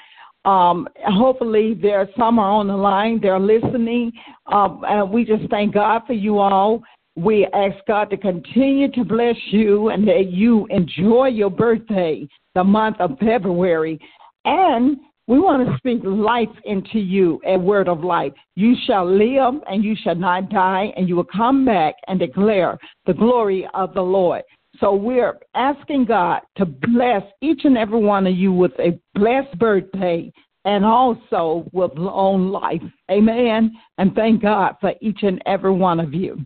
Um, 0.47 0.89
hopefully, 1.05 1.75
there 1.75 1.99
are 1.99 2.09
some 2.17 2.39
are 2.39 2.51
on 2.51 2.69
the 2.69 2.77
line. 2.77 3.19
They're 3.21 3.41
listening. 3.41 4.13
Um, 4.47 4.83
and 4.87 5.11
we 5.11 5.25
just 5.25 5.51
thank 5.51 5.75
God 5.75 6.03
for 6.07 6.13
you 6.13 6.39
all. 6.39 6.83
We 7.17 7.47
ask 7.53 7.75
God 7.89 8.11
to 8.11 8.17
continue 8.17 8.91
to 8.93 9.05
bless 9.05 9.37
you 9.51 9.89
and 9.89 10.07
that 10.07 10.31
you 10.31 10.67
enjoy 10.67 11.29
your 11.29 11.51
birthday, 11.51 12.29
the 12.55 12.63
month 12.63 12.97
of 13.01 13.19
February. 13.19 13.99
And 14.45 14.99
we 15.27 15.41
want 15.41 15.67
to 15.67 15.77
speak 15.79 16.03
life 16.05 16.55
into 16.65 17.01
you, 17.01 17.41
a 17.45 17.59
word 17.59 17.89
of 17.89 18.05
life. 18.05 18.33
You 18.55 18.77
shall 18.87 19.05
live 19.05 19.61
and 19.69 19.83
you 19.83 19.97
shall 20.01 20.15
not 20.15 20.51
die, 20.51 20.93
and 20.97 21.09
you 21.09 21.17
will 21.17 21.25
come 21.25 21.65
back 21.65 21.95
and 22.07 22.21
declare 22.21 22.79
the 23.07 23.15
glory 23.15 23.67
of 23.75 23.93
the 23.95 24.03
Lord. 24.03 24.43
So 24.81 24.95
we're 24.95 25.39
asking 25.55 26.07
God 26.07 26.41
to 26.57 26.67
bless 26.67 27.23
each 27.41 27.63
and 27.65 27.79
every 27.79 28.01
one 28.01 28.27
of 28.27 28.35
you 28.35 28.53
with 28.53 28.73
a 28.79 28.99
blessed 29.15 29.59
birthday 29.59 30.33
and 30.65 30.85
also 30.85 31.69
with 31.73 31.93
long 31.97 32.49
life. 32.49 32.83
Amen. 33.11 33.73
And 33.99 34.15
thank 34.15 34.43
God 34.43 34.75
for 34.81 34.93
each 35.01 35.21
and 35.23 35.41
every 35.47 35.73
one 35.73 36.01
of 36.01 36.13
you. 36.13 36.45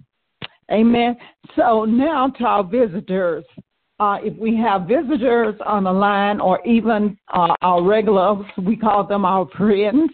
Amen. 0.71 1.17
So 1.57 1.85
now 1.85 2.29
to 2.39 2.45
our 2.45 2.65
visitors. 2.65 3.45
Uh, 3.99 4.17
if 4.23 4.35
we 4.39 4.57
have 4.57 4.89
visitors 4.89 5.55
on 5.67 5.85
the 5.85 5.93
line 5.93 6.41
or 6.41 6.67
even 6.67 7.19
uh, 7.35 7.55
our 7.61 7.83
regulars, 7.83 8.47
we 8.57 8.75
call 8.75 9.07
them 9.07 9.27
our 9.27 9.47
friends. 9.59 10.11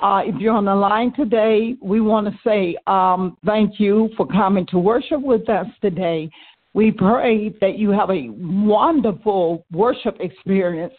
Uh, 0.00 0.22
if 0.24 0.34
you're 0.40 0.54
on 0.54 0.66
the 0.66 0.74
line 0.74 1.12
today, 1.14 1.74
we 1.82 2.00
want 2.00 2.26
to 2.26 2.38
say 2.44 2.76
um, 2.86 3.36
thank 3.44 3.80
you 3.80 4.10
for 4.16 4.26
coming 4.26 4.66
to 4.66 4.78
worship 4.78 5.20
with 5.20 5.48
us 5.48 5.66
today. 5.80 6.30
We 6.76 6.90
pray 6.90 7.48
that 7.62 7.78
you 7.78 7.88
have 7.92 8.10
a 8.10 8.28
wonderful 8.36 9.64
worship 9.72 10.18
experience 10.20 10.92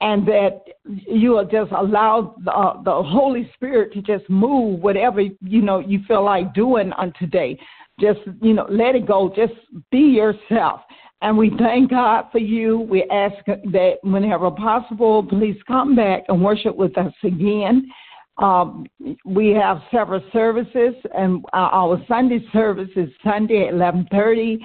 and 0.00 0.26
that 0.26 0.62
you 0.84 1.30
will 1.30 1.44
just 1.44 1.70
allow 1.70 2.34
the, 2.44 2.50
uh, 2.50 2.82
the 2.82 3.02
Holy 3.04 3.48
Spirit 3.54 3.92
to 3.92 4.02
just 4.02 4.28
move 4.28 4.80
whatever 4.80 5.20
you 5.20 5.62
know 5.62 5.78
you 5.78 6.00
feel 6.08 6.24
like 6.24 6.52
doing 6.54 6.92
on 6.94 7.12
today. 7.20 7.56
Just 8.00 8.18
you 8.40 8.52
know, 8.52 8.66
let 8.68 8.96
it 8.96 9.06
go. 9.06 9.32
Just 9.36 9.52
be 9.92 10.00
yourself. 10.00 10.80
And 11.20 11.38
we 11.38 11.52
thank 11.56 11.90
God 11.90 12.24
for 12.32 12.38
you. 12.38 12.80
We 12.80 13.04
ask 13.04 13.36
that 13.46 13.98
whenever 14.02 14.50
possible, 14.50 15.22
please 15.22 15.56
come 15.68 15.94
back 15.94 16.24
and 16.26 16.42
worship 16.42 16.74
with 16.74 16.98
us 16.98 17.14
again. 17.22 17.88
Um, 18.38 18.86
we 19.24 19.50
have 19.50 19.82
several 19.92 20.20
services, 20.32 20.94
and 21.16 21.44
our 21.52 22.02
Sunday 22.08 22.44
service 22.52 22.90
is 22.96 23.08
Sunday 23.22 23.68
at 23.68 23.74
11:30. 23.74 24.58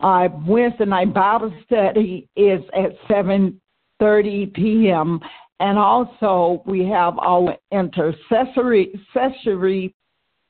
Uh, 0.00 0.28
Wednesday 0.46 0.84
night 0.84 1.12
Bible 1.12 1.52
study 1.64 2.28
is 2.36 2.60
at 2.74 2.92
7:30 3.08 4.54
p.m. 4.54 5.20
And 5.60 5.76
also 5.76 6.62
we 6.66 6.84
have 6.86 7.18
our 7.18 7.56
intercessory, 7.72 8.92
intercessory 9.14 9.94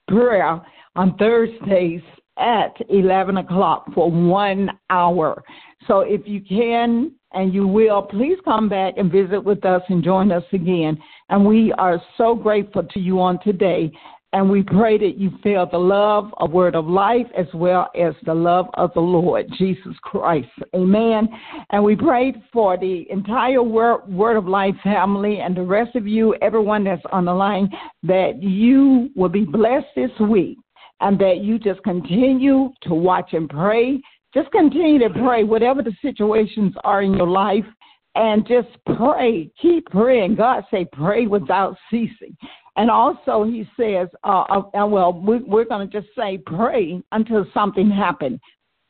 prayer 0.06 0.60
on 0.96 1.16
Thursdays 1.16 2.02
at 2.38 2.74
11 2.88 3.38
o'clock 3.38 3.92
for 3.94 4.10
one 4.10 4.70
hour. 4.90 5.42
So 5.86 6.00
if 6.00 6.22
you 6.26 6.40
can 6.40 7.12
and 7.32 7.52
you 7.52 7.66
will, 7.66 8.02
please 8.02 8.38
come 8.44 8.68
back 8.68 8.94
and 8.96 9.10
visit 9.10 9.42
with 9.42 9.64
us 9.64 9.82
and 9.88 10.02
join 10.02 10.30
us 10.32 10.44
again. 10.52 10.98
And 11.30 11.44
we 11.44 11.72
are 11.74 12.00
so 12.16 12.34
grateful 12.34 12.82
to 12.84 13.00
you 13.00 13.20
on 13.20 13.38
today. 13.42 13.90
And 14.34 14.50
we 14.50 14.62
pray 14.62 14.98
that 14.98 15.16
you 15.16 15.30
feel 15.42 15.66
the 15.66 15.78
love 15.78 16.34
of 16.36 16.50
Word 16.50 16.74
of 16.74 16.86
Life 16.86 17.26
as 17.36 17.46
well 17.54 17.88
as 17.98 18.12
the 18.26 18.34
love 18.34 18.66
of 18.74 18.92
the 18.92 19.00
Lord 19.00 19.46
Jesus 19.56 19.94
Christ. 20.02 20.48
Amen. 20.74 21.28
And 21.70 21.82
we 21.82 21.96
pray 21.96 22.34
for 22.52 22.76
the 22.76 23.06
entire 23.10 23.62
Word, 23.62 24.06
Word 24.06 24.36
of 24.36 24.46
Life 24.46 24.74
family 24.84 25.40
and 25.40 25.56
the 25.56 25.62
rest 25.62 25.96
of 25.96 26.06
you, 26.06 26.34
everyone 26.42 26.84
that's 26.84 27.02
on 27.10 27.24
the 27.24 27.32
line, 27.32 27.70
that 28.02 28.42
you 28.42 29.08
will 29.16 29.30
be 29.30 29.46
blessed 29.46 29.86
this 29.96 30.10
week 30.20 30.58
and 31.00 31.18
that 31.20 31.38
you 31.38 31.58
just 31.58 31.82
continue 31.82 32.70
to 32.82 32.92
watch 32.92 33.30
and 33.32 33.48
pray. 33.48 33.98
Just 34.34 34.50
continue 34.50 34.98
to 34.98 35.08
pray, 35.08 35.42
whatever 35.42 35.82
the 35.82 35.94
situations 36.02 36.74
are 36.84 37.00
in 37.00 37.14
your 37.14 37.28
life, 37.28 37.64
and 38.14 38.46
just 38.46 38.68
pray. 38.96 39.50
Keep 39.62 39.86
praying. 39.86 40.34
God 40.34 40.64
say, 40.70 40.86
pray 40.92 41.26
without 41.26 41.76
ceasing. 41.90 42.36
And 42.78 42.92
also, 42.92 43.42
he 43.42 43.68
says, 43.76 44.08
uh, 44.22 44.44
uh, 44.72 44.86
well, 44.86 45.12
we, 45.12 45.38
we're 45.38 45.64
going 45.64 45.90
to 45.90 46.00
just 46.00 46.14
say, 46.16 46.38
pray 46.46 47.02
until 47.10 47.44
something 47.52 47.90
happens. 47.90 48.38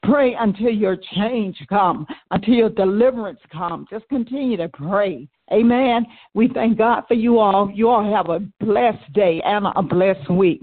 Pray 0.02 0.36
until 0.38 0.70
your 0.70 0.98
change 1.16 1.56
come, 1.70 2.06
until 2.30 2.52
your 2.52 2.68
deliverance 2.68 3.40
come. 3.50 3.86
Just 3.90 4.06
continue 4.10 4.58
to 4.58 4.68
pray. 4.68 5.26
Amen. 5.50 6.06
We 6.34 6.48
thank 6.52 6.76
God 6.76 7.04
for 7.08 7.14
you 7.14 7.38
all. 7.38 7.72
You 7.74 7.88
all 7.88 8.14
have 8.14 8.28
a 8.28 8.40
blessed 8.62 9.10
day 9.14 9.40
and 9.42 9.66
a 9.74 9.82
blessed 9.82 10.30
week. 10.30 10.60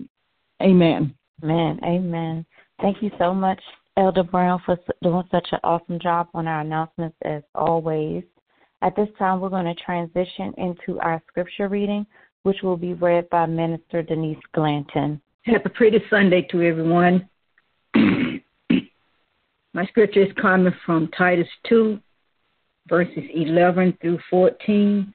Amen. 0.62 1.16
Amen. 1.44 1.80
Amen. 1.84 2.46
Thank 2.80 3.02
you 3.02 3.10
so 3.18 3.34
much, 3.34 3.60
Elder 3.98 4.24
Brown, 4.24 4.62
for 4.68 4.78
doing 5.02 5.24
such 5.32 5.48
an 5.52 5.60
awesome 5.64 6.00
job 6.00 6.28
on 6.36 6.48
our 6.48 6.62
announcements 6.62 7.18
as 7.26 7.42
always. 7.56 8.24
At 8.84 8.96
this 8.96 9.10
time, 9.18 9.42
we're 9.42 9.50
going 9.50 9.66
to 9.66 9.84
transition 9.84 10.54
into 10.58 11.00
our 11.00 11.24
scripture 11.28 11.68
reading 11.68 12.06
which 12.46 12.62
will 12.62 12.78
be 12.78 12.94
read 12.94 13.28
by 13.32 13.48
Minister 13.48 14.04
Denise 14.04 14.38
Glanton. 14.54 15.20
Happy 15.46 15.68
pretty 15.70 15.98
Sunday 16.12 16.44
to 16.52 16.62
everyone. 16.62 17.28
My 17.96 19.84
scripture 19.88 20.22
is 20.22 20.32
coming 20.40 20.72
from 20.86 21.10
Titus 21.18 21.48
2, 21.68 22.00
verses 22.88 23.24
11 23.34 23.98
through 24.00 24.20
14. 24.30 25.12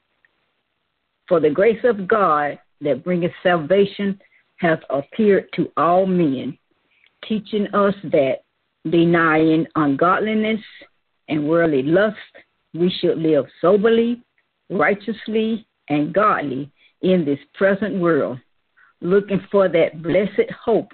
For 1.28 1.38
the 1.38 1.50
grace 1.50 1.78
of 1.84 2.08
God 2.08 2.58
that 2.80 3.04
bringeth 3.04 3.30
salvation 3.44 4.20
hath 4.56 4.80
appeared 4.90 5.46
to 5.54 5.70
all 5.76 6.06
men, 6.06 6.58
teaching 7.28 7.68
us 7.72 7.94
that, 8.10 8.38
denying 8.90 9.68
ungodliness 9.76 10.60
and 11.28 11.48
worldly 11.48 11.84
lust, 11.84 12.16
we 12.74 12.92
should 13.00 13.18
live 13.18 13.44
soberly, 13.60 14.20
righteously, 14.68 15.64
and 15.88 16.12
godly 16.12 16.72
in 17.02 17.24
this 17.24 17.38
present 17.54 17.98
world, 18.00 18.38
looking 19.00 19.40
for 19.50 19.68
that 19.68 20.02
blessed 20.02 20.50
hope 20.64 20.92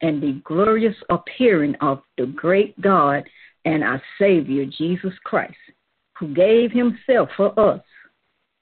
and 0.00 0.22
the 0.22 0.40
glorious 0.44 0.96
appearing 1.10 1.74
of 1.80 2.00
the 2.16 2.26
great 2.26 2.78
God 2.80 3.24
and 3.64 3.82
our 3.82 4.02
Savior 4.18 4.64
Jesus 4.66 5.12
Christ, 5.24 5.56
who 6.18 6.34
gave 6.34 6.70
himself 6.70 7.28
for 7.36 7.58
us, 7.58 7.80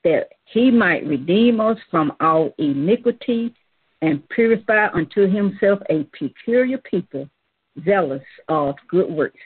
that 0.04 0.28
he 0.44 0.70
might 0.70 1.06
redeem 1.06 1.60
us 1.60 1.78
from 1.90 2.12
our 2.20 2.50
iniquity 2.58 3.54
and 4.02 4.26
purify 4.28 4.88
unto 4.92 5.28
himself 5.28 5.80
a 5.90 6.04
peculiar 6.18 6.78
people, 6.78 7.28
zealous 7.84 8.22
of 8.48 8.76
good 8.88 9.10
works. 9.10 9.40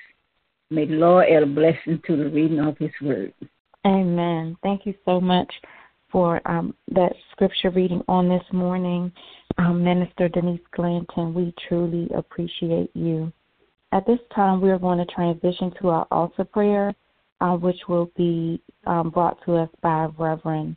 May 0.71 0.87
the 0.87 0.95
Lord 0.95 1.27
add 1.29 1.43
a 1.43 1.47
blessing 1.47 2.01
to 2.07 2.17
the 2.17 2.29
reading 2.29 2.61
of 2.61 2.77
his 2.79 2.91
word. 3.03 3.33
Amen. 3.87 4.57
Thank 4.63 4.87
you 4.87 4.95
so 5.05 5.21
much 5.21 5.53
for 6.11 6.41
um, 6.51 6.75
that 6.93 7.13
scripture 7.33 7.71
reading 7.71 8.03
on 8.09 8.29
this 8.29 8.43
morning. 8.53 9.13
Um, 9.59 9.83
Minister 9.83 10.29
Denise 10.29 10.61
Glanton, 10.75 11.35
we 11.35 11.55
truly 11.69 12.09
appreciate 12.15 12.91
you. 12.95 13.33
At 13.93 14.07
this 14.07 14.21
time, 14.35 14.61
we 14.61 14.71
are 14.71 14.79
going 14.79 14.99
to 14.99 15.07
transition 15.07 15.73
to 15.81 15.89
our 15.89 16.07
altar 16.11 16.45
prayer, 16.45 16.95
uh, 17.41 17.57
which 17.57 17.81
will 17.89 18.11
be 18.17 18.63
um, 18.87 19.11
brought 19.11 19.39
to 19.45 19.57
us 19.57 19.69
by 19.83 20.09
Reverend 20.19 20.77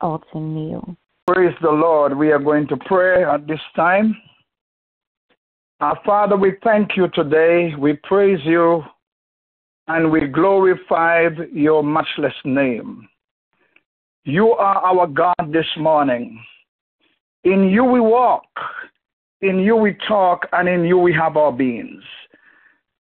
Alton 0.00 0.54
Neal. 0.54 0.96
Praise 1.26 1.54
the 1.62 1.70
Lord. 1.70 2.16
We 2.16 2.32
are 2.32 2.38
going 2.38 2.66
to 2.68 2.76
pray 2.86 3.24
at 3.24 3.46
this 3.46 3.60
time. 3.76 4.16
Our 5.80 5.98
Father, 6.04 6.36
we 6.36 6.52
thank 6.62 6.96
you 6.96 7.08
today. 7.08 7.74
We 7.78 7.94
praise 8.04 8.40
you 8.44 8.82
and 9.88 10.10
we 10.10 10.26
glorify 10.26 11.28
your 11.52 11.82
matchless 11.82 12.34
name. 12.44 13.08
You 14.24 14.52
are 14.52 14.76
our 14.76 15.08
God 15.08 15.52
this 15.52 15.66
morning. 15.76 16.40
In 17.42 17.68
you 17.68 17.84
we 17.84 17.98
walk, 17.98 18.46
in 19.40 19.58
you 19.58 19.74
we 19.74 19.96
talk, 20.06 20.46
and 20.52 20.68
in 20.68 20.84
you 20.84 20.96
we 20.96 21.12
have 21.12 21.36
our 21.36 21.50
beings. 21.50 22.04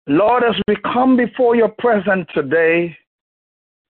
Lord, 0.08 0.44
as 0.44 0.56
we 0.70 0.77
come 0.94 1.18
before 1.18 1.58
your 1.58 1.68
presence 1.68 2.27
today, 2.34 2.96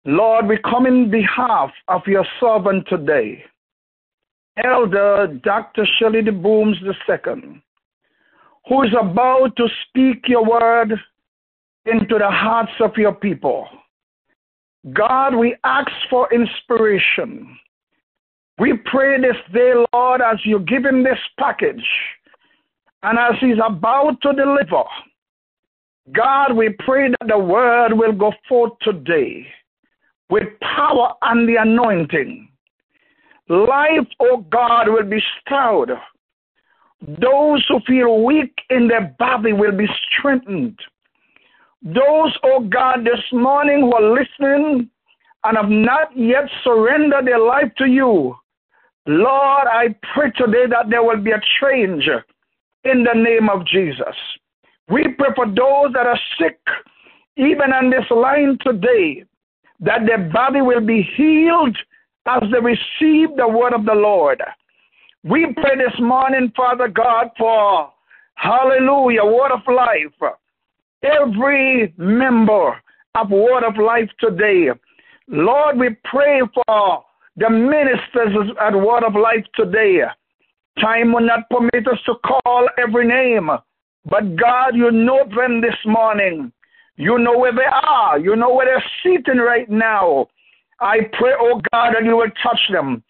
Lord, 0.04 0.49
we 0.49 0.59
come 0.68 0.87
in 0.87 1.09
behalf 1.09 1.71
of 1.87 2.02
your 2.09 2.26
servant 2.40 2.85
today, 2.88 3.44
Elder 4.64 5.38
Dr. 5.44 5.87
Shelly 5.99 6.21
D. 6.21 6.33
Boone 6.33 6.75
II, 6.85 7.62
who 8.68 8.83
is 8.83 8.90
about 9.00 9.54
to 9.56 9.68
speak 9.88 10.25
your 10.26 10.44
word 10.44 10.94
into 11.87 12.18
the 12.18 12.28
hearts 12.28 12.73
of 12.80 12.97
your 12.97 13.14
people. 13.14 13.68
God, 14.92 15.34
we 15.34 15.56
ask 15.64 15.90
for 16.10 16.32
inspiration. 16.32 17.56
We 18.58 18.74
pray 18.84 19.20
this 19.20 19.36
day, 19.52 19.72
Lord, 19.92 20.20
as 20.20 20.38
you 20.44 20.60
give 20.60 20.84
him 20.84 21.02
this 21.02 21.18
package 21.38 21.84
and 23.02 23.18
as 23.18 23.34
he's 23.40 23.56
about 23.64 24.20
to 24.22 24.32
deliver. 24.32 24.84
God, 26.12 26.54
we 26.54 26.70
pray 26.80 27.08
that 27.08 27.28
the 27.28 27.38
word 27.38 27.94
will 27.94 28.12
go 28.12 28.32
forth 28.48 28.72
today 28.82 29.46
with 30.28 30.44
power 30.60 31.14
and 31.22 31.48
the 31.48 31.56
anointing. 31.56 32.48
Life, 33.48 34.06
oh 34.20 34.38
God, 34.50 34.88
will 34.88 35.08
be 35.08 35.22
stirred. 35.40 35.90
Those 37.20 37.64
who 37.68 37.80
feel 37.86 38.22
weak 38.22 38.54
in 38.70 38.88
their 38.88 39.14
body 39.18 39.52
will 39.52 39.76
be 39.76 39.86
strengthened. 40.10 40.78
Those, 41.84 42.34
oh 42.44 42.60
God, 42.60 43.04
this 43.04 43.20
morning 43.30 43.80
who 43.80 43.92
are 43.92 44.18
listening 44.18 44.88
and 45.44 45.56
have 45.56 45.68
not 45.68 46.16
yet 46.16 46.44
surrendered 46.62 47.26
their 47.26 47.38
life 47.38 47.70
to 47.76 47.84
you, 47.86 48.34
Lord, 49.06 49.68
I 49.68 49.94
pray 50.14 50.30
today 50.30 50.64
that 50.70 50.88
there 50.88 51.02
will 51.02 51.20
be 51.20 51.32
a 51.32 51.40
change 51.60 52.08
in 52.84 53.04
the 53.04 53.12
name 53.12 53.50
of 53.50 53.66
Jesus. 53.66 54.14
We 54.88 55.08
pray 55.18 55.28
for 55.36 55.44
those 55.46 55.92
that 55.92 56.06
are 56.06 56.20
sick, 56.38 56.58
even 57.36 57.72
on 57.72 57.90
this 57.90 58.10
line 58.10 58.56
today, 58.62 59.24
that 59.80 60.06
their 60.06 60.30
body 60.30 60.62
will 60.62 60.80
be 60.80 61.06
healed 61.16 61.76
as 62.26 62.42
they 62.50 62.60
receive 62.60 63.36
the 63.36 63.46
word 63.46 63.74
of 63.74 63.84
the 63.84 63.94
Lord. 63.94 64.42
We 65.22 65.52
pray 65.54 65.76
this 65.76 65.98
morning, 66.00 66.50
Father 66.56 66.88
God, 66.88 67.28
for 67.36 67.92
hallelujah, 68.36 69.24
word 69.24 69.52
of 69.52 69.60
life. 69.66 70.32
Every 71.04 71.92
member 71.99 72.80
of 73.14 73.30
word 73.30 73.62
of 73.64 73.76
life 73.76 74.11
today. 74.18 74.68
Lord, 75.28 75.78
we 75.78 75.90
pray 76.04 76.40
for 76.54 77.04
the 77.37 77.50
ministers 77.50 78.56
at 78.61 78.75
word 78.75 79.04
of 79.04 79.14
life 79.14 79.44
today. 79.54 80.00
Time 80.80 81.12
will 81.12 81.26
not 81.26 81.49
permit 81.50 81.87
us 81.87 81.99
to 82.06 82.14
call 82.25 82.68
every 82.78 83.06
name. 83.06 83.50
But 84.06 84.37
God, 84.37 84.75
you 84.75 84.90
know 84.90 85.25
them 85.34 85.61
this 85.61 85.76
morning. 85.87 86.52
You 86.96 87.18
know 87.18 87.38
where 87.38 87.54
they 87.54 87.62
are. 87.70 88.18
You 88.18 88.37
know 88.37 88.54
where 88.54 88.66
they're 88.66 88.84
sitting 89.02 89.40
right 89.40 89.68
now. 89.68 90.28
I 90.80 90.99
pray, 91.12 91.32
oh 91.38 91.61
God, 91.73 91.94
that 91.94 92.04
you 92.04 92.16
will 92.16 92.30
touch 92.42 92.61
them. 92.73 93.02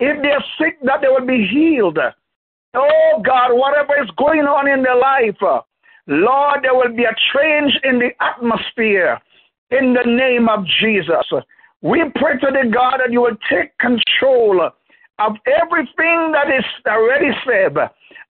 If 0.00 0.20
they're 0.22 0.44
sick, 0.58 0.78
that 0.82 1.00
they 1.00 1.08
will 1.08 1.26
be 1.26 1.46
healed. 1.46 1.98
Oh 2.74 3.22
God, 3.24 3.52
whatever 3.52 4.02
is 4.02 4.10
going 4.16 4.40
on 4.40 4.68
in 4.68 4.82
their 4.82 4.96
life, 4.96 5.36
Lord, 6.06 6.60
there 6.62 6.74
will 6.74 6.94
be 6.94 7.04
a 7.04 7.14
change 7.34 7.72
in 7.84 7.98
the 7.98 8.10
atmosphere 8.20 9.20
in 9.70 9.94
the 9.94 10.04
name 10.04 10.48
of 10.48 10.64
Jesus. 10.80 11.26
We 11.80 12.02
pray 12.16 12.38
to 12.38 12.48
the 12.50 12.70
God 12.72 12.98
that 12.98 13.12
you 13.12 13.20
will 13.20 13.36
take 13.50 13.76
control 13.78 14.70
of 15.18 15.32
everything 15.46 16.32
that 16.32 16.48
is 16.48 16.64
already 16.86 17.30
said 17.46 17.76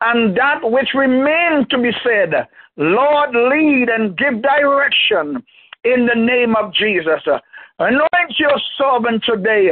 and 0.01 0.37
that 0.37 0.61
which 0.63 0.89
remains 0.95 1.67
to 1.71 1.79
be 1.79 1.91
said. 2.05 2.47
Lord, 2.77 3.31
lead 3.35 3.89
and 3.89 4.17
give 4.17 4.43
direction 4.43 5.43
in 5.85 6.07
the 6.07 6.15
name 6.15 6.55
of 6.57 6.73
Jesus. 6.73 7.21
Anoint 7.79 8.39
your 8.39 8.59
servant 8.77 9.23
today. 9.25 9.71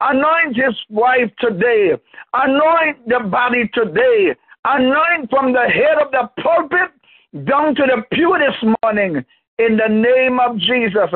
Anoint 0.00 0.56
his 0.56 0.74
wife 0.90 1.30
today. 1.38 1.92
Anoint 2.32 3.08
the 3.08 3.20
body 3.30 3.70
today. 3.74 4.34
Anoint 4.64 5.30
from 5.30 5.52
the 5.52 5.66
head 5.68 5.98
of 6.00 6.10
the 6.10 6.30
pulpit 6.42 6.90
down 7.44 7.74
to 7.74 7.82
the 7.82 8.02
pew 8.12 8.36
this 8.38 8.70
morning 8.82 9.24
in 9.58 9.76
the 9.76 9.88
name 9.88 10.38
of 10.38 10.58
Jesus. 10.58 11.10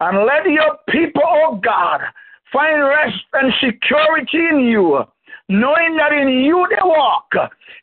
And 0.00 0.26
let 0.26 0.46
your 0.46 0.78
people, 0.88 1.22
oh 1.24 1.60
God, 1.62 2.00
find 2.52 2.82
rest 2.82 3.24
and 3.32 3.52
security 3.60 4.48
in 4.50 4.60
you 4.60 5.04
knowing 5.48 5.96
that 5.96 6.12
in 6.12 6.28
you 6.28 6.66
they 6.70 6.82
walk, 6.82 7.30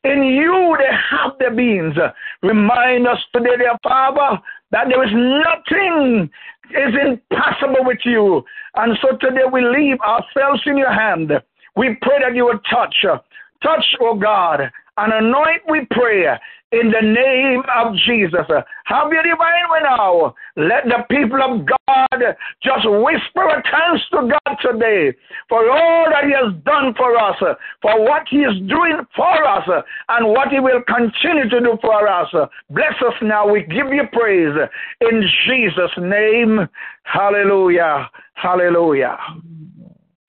in 0.04 0.24
you 0.24 0.76
they 0.80 0.96
have 1.12 1.32
their 1.40 1.54
beings. 1.54 1.96
Remind 2.42 3.08
us 3.08 3.20
today, 3.34 3.58
dear 3.58 3.78
Father, 3.84 4.42
that 4.72 4.88
there 4.90 5.04
is 5.06 5.14
nothing 5.14 6.30
is 6.72 6.94
impossible 6.96 7.86
with 7.86 8.00
you. 8.06 8.44
And 8.76 8.98
so 9.02 9.18
today 9.18 9.46
we 9.52 9.62
leave 9.62 10.00
ourselves 10.02 10.62
in 10.66 10.78
your 10.78 10.94
hand. 10.94 11.32
We 11.76 11.98
pray 12.02 12.20
that 12.22 12.36
you 12.36 12.46
will 12.46 12.60
touch, 12.70 12.96
touch, 13.62 13.86
oh 14.02 14.16
God, 14.16 14.62
and 14.98 15.14
anoint, 15.14 15.62
we 15.70 15.86
pray, 15.92 16.26
in 16.72 16.90
the 16.90 17.02
name 17.02 17.64
of 17.76 17.94
Jesus. 18.08 18.48
Have 18.86 19.12
your 19.12 19.24
divine 19.24 19.68
way 19.70 19.80
now. 19.84 20.34
Let 20.56 20.86
the 20.86 21.04
people 21.10 21.42
of 21.44 21.66
God 21.68 22.36
just 22.64 22.86
whisper 22.88 23.44
a 23.44 23.62
thanks 23.62 24.04
to 24.12 24.32
God 24.32 24.56
today 24.62 25.16
for 25.50 25.70
all 25.70 26.06
that 26.10 26.24
He 26.24 26.32
has 26.32 26.54
done 26.64 26.94
for 26.96 27.18
us, 27.18 27.36
for 27.82 28.02
what 28.02 28.24
He 28.30 28.38
is 28.38 28.56
doing 28.70 29.00
for 29.16 29.46
us, 29.46 29.68
and 30.10 30.28
what 30.30 30.48
He 30.50 30.60
will 30.60 30.82
continue 30.88 31.50
to 31.50 31.60
do 31.60 31.78
for 31.82 32.08
us. 32.08 32.30
Bless 32.70 32.96
us 33.06 33.16
now. 33.22 33.52
We 33.52 33.62
give 33.64 33.92
you 33.92 34.04
praise 34.14 34.56
in 35.02 35.24
Jesus' 35.48 35.92
name. 35.98 36.68
Hallelujah. 37.04 38.10
Hallelujah. 38.36 39.18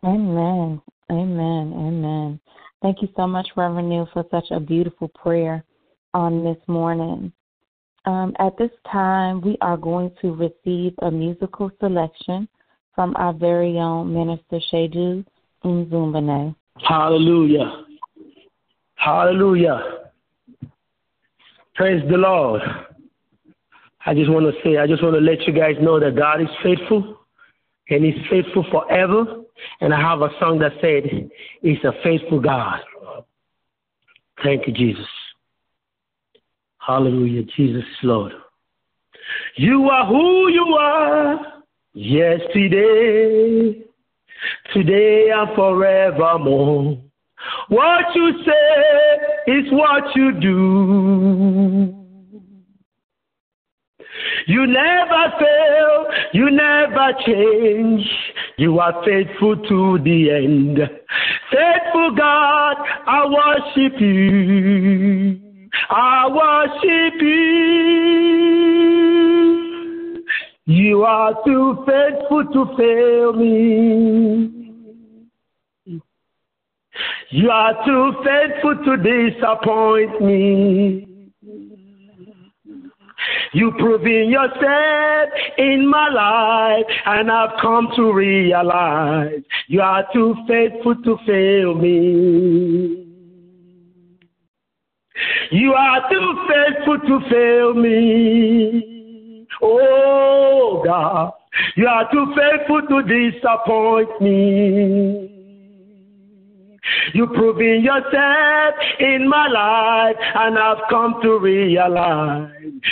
Amen. 0.04 0.82
Amen. 1.10 1.72
Amen. 1.76 2.40
Thank 2.82 3.00
you 3.00 3.08
so 3.16 3.28
much, 3.28 3.46
Reverend 3.56 3.88
Neal, 3.88 4.08
for 4.12 4.24
such 4.32 4.46
a 4.50 4.58
beautiful 4.58 5.06
prayer 5.06 5.64
on 6.14 6.44
this 6.44 6.58
morning. 6.66 7.32
Um, 8.04 8.34
at 8.38 8.56
this 8.58 8.70
time, 8.90 9.40
we 9.40 9.56
are 9.60 9.76
going 9.76 10.10
to 10.20 10.34
receive 10.34 10.94
a 11.02 11.10
musical 11.10 11.70
selection 11.78 12.48
from 12.94 13.14
our 13.16 13.32
very 13.32 13.78
own 13.78 14.12
Minister 14.12 14.60
Chiedu 14.72 15.24
Izegbune. 15.64 16.54
Hallelujah. 16.86 17.84
Hallelujah. 18.96 19.80
Praise 21.74 22.02
the 22.10 22.16
Lord. 22.16 22.60
I 24.04 24.14
just 24.14 24.30
want 24.30 24.46
to 24.46 24.60
say, 24.62 24.78
I 24.78 24.86
just 24.86 25.02
want 25.02 25.14
to 25.14 25.20
let 25.20 25.46
you 25.46 25.52
guys 25.52 25.76
know 25.80 26.00
that 26.00 26.16
God 26.16 26.40
is 26.40 26.48
faithful 26.62 27.20
and 27.88 28.04
He's 28.04 28.26
faithful 28.28 28.64
forever. 28.70 29.42
And 29.80 29.94
I 29.94 30.00
have 30.00 30.22
a 30.22 30.30
song 30.40 30.58
that 30.58 30.72
said, 30.80 31.30
He's 31.62 31.82
a 31.84 31.92
faithful 32.02 32.40
God. 32.40 32.80
Thank 34.42 34.66
you, 34.66 34.72
Jesus. 34.72 35.06
Hallelujah. 36.86 37.42
Jesus 37.56 37.84
Lord. 38.02 38.32
You 39.56 39.88
are 39.88 40.06
who 40.06 40.48
you 40.48 40.76
are 40.80 41.62
yesterday, 41.94 43.82
today, 44.74 45.30
and 45.30 45.54
forevermore. 45.54 46.98
What 47.68 48.04
you 48.14 48.32
say 48.44 49.52
is 49.52 49.72
what 49.72 50.16
you 50.16 50.40
do. 50.40 51.98
You 54.46 54.66
never 54.66 55.32
fail, 55.38 56.06
you 56.32 56.50
never 56.50 57.12
change. 57.24 58.04
You 58.58 58.80
are 58.80 59.04
faithful 59.04 59.56
to 59.56 59.98
the 60.02 60.30
end. 60.30 60.78
Faithful 61.50 62.14
God, 62.16 62.76
I 63.06 63.26
worship 63.26 64.00
you. 64.00 65.51
I 65.90 66.28
worship 66.28 67.20
you. 67.20 67.82
You 70.66 71.02
are 71.04 71.34
too 71.44 71.84
faithful 71.86 72.44
to 72.52 72.66
fail 72.76 73.32
me. 73.32 74.62
You 77.30 77.50
are 77.50 77.84
too 77.84 78.12
faithful 78.22 78.76
to 78.84 78.96
disappoint 78.96 80.20
me. 80.20 81.08
You 83.54 83.72
proving 83.78 84.30
yourself 84.30 85.30
in 85.58 85.86
my 85.88 86.08
life, 86.08 86.86
and 87.06 87.30
I've 87.30 87.58
come 87.60 87.88
to 87.96 88.12
realize 88.12 89.42
you 89.68 89.80
are 89.80 90.06
too 90.12 90.34
faithful 90.48 90.96
to 91.02 91.18
fail 91.26 91.74
me. 91.74 93.11
You 95.50 95.74
are 95.74 96.10
too 96.10 96.46
faithful 96.48 96.98
to 96.98 97.20
fail 97.30 97.74
me. 97.74 99.46
Oh 99.60 100.82
God, 100.84 101.32
you 101.76 101.86
are 101.86 102.10
too 102.10 102.34
faithful 102.36 102.82
to 102.88 103.02
disappoint 103.02 104.20
me. 104.20 105.28
You 107.14 107.26
proving 107.28 107.84
yourself 107.84 108.74
in 108.98 109.28
my 109.28 109.46
life, 109.48 110.16
and 110.34 110.58
I've 110.58 110.82
come 110.90 111.20
to 111.22 111.38
realize 111.38 112.50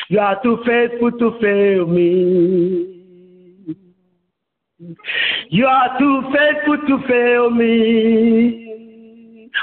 you 0.08 0.20
are 0.20 0.40
too 0.42 0.58
faithful 0.66 1.12
to 1.12 1.38
fail 1.40 1.86
me. 1.86 3.00
You 5.48 5.66
are 5.66 5.98
too 5.98 6.22
faithful 6.32 6.78
to 6.86 7.08
fail 7.08 7.50
me. 7.50 8.69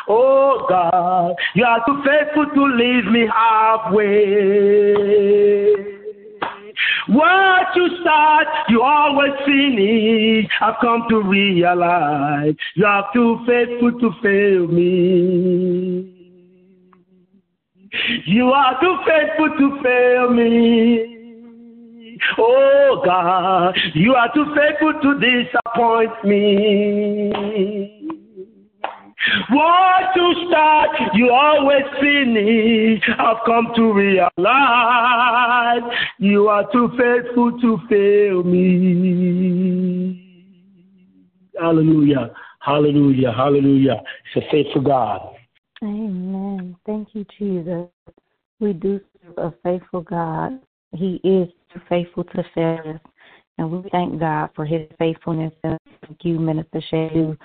Oh 0.09 0.65
God, 0.69 1.35
you 1.53 1.65
are 1.65 1.83
too 1.85 2.01
faithful 2.05 2.45
to 2.53 2.65
leave 2.75 3.05
me 3.11 3.27
halfway. 3.27 4.95
What 7.09 7.75
you 7.75 7.89
start, 8.01 8.47
you 8.69 8.81
always 8.81 9.31
finish. 9.45 10.47
I've 10.61 10.75
come 10.81 11.05
to 11.09 11.21
realize 11.23 12.55
you 12.75 12.85
are 12.85 13.09
too 13.13 13.39
faithful 13.47 13.99
to 13.99 14.11
fail 14.21 14.67
me. 14.67 16.13
You 18.25 18.49
are 18.51 18.79
too 18.79 18.97
faithful 19.05 19.49
to 19.57 19.81
fail 19.81 20.29
me. 20.29 21.13
Oh 22.37 23.01
God, 23.05 23.77
you 23.93 24.13
are 24.15 24.31
too 24.33 24.53
faithful 24.55 24.93
to 25.01 25.19
disappoint 25.19 26.23
me. 26.23 27.96
What 29.49 30.15
you 30.15 30.47
start, 30.49 30.89
you 31.13 31.31
always 31.31 31.83
finish. 31.99 33.03
I've 33.17 33.43
come 33.45 33.71
to 33.75 33.93
realize 33.93 35.81
you 36.19 36.47
are 36.47 36.71
too 36.71 36.89
faithful 36.97 37.59
to 37.59 37.79
fail 37.89 38.43
me. 38.43 40.23
Hallelujah. 41.59 42.31
Hallelujah. 42.59 43.31
Hallelujah. 43.31 44.01
It's 44.35 44.45
a 44.45 44.51
faithful 44.51 44.81
God. 44.81 45.35
Amen. 45.83 46.75
Thank 46.85 47.09
you, 47.13 47.25
Jesus. 47.37 47.87
We 48.59 48.73
do 48.73 48.99
serve 49.21 49.37
a 49.37 49.53
faithful 49.63 50.01
God. 50.01 50.59
He 50.93 51.21
is 51.23 51.47
faithful 51.87 52.23
to 52.23 52.43
fail 52.55 52.79
us. 52.95 53.01
And 53.57 53.71
we 53.71 53.89
thank 53.89 54.19
God 54.19 54.49
for 54.55 54.65
his 54.65 54.87
faithfulness. 54.99 55.53
And 55.63 55.79
thank 56.05 56.23
you, 56.23 56.39
Minister 56.39 56.81
Chiedu, 56.91 57.37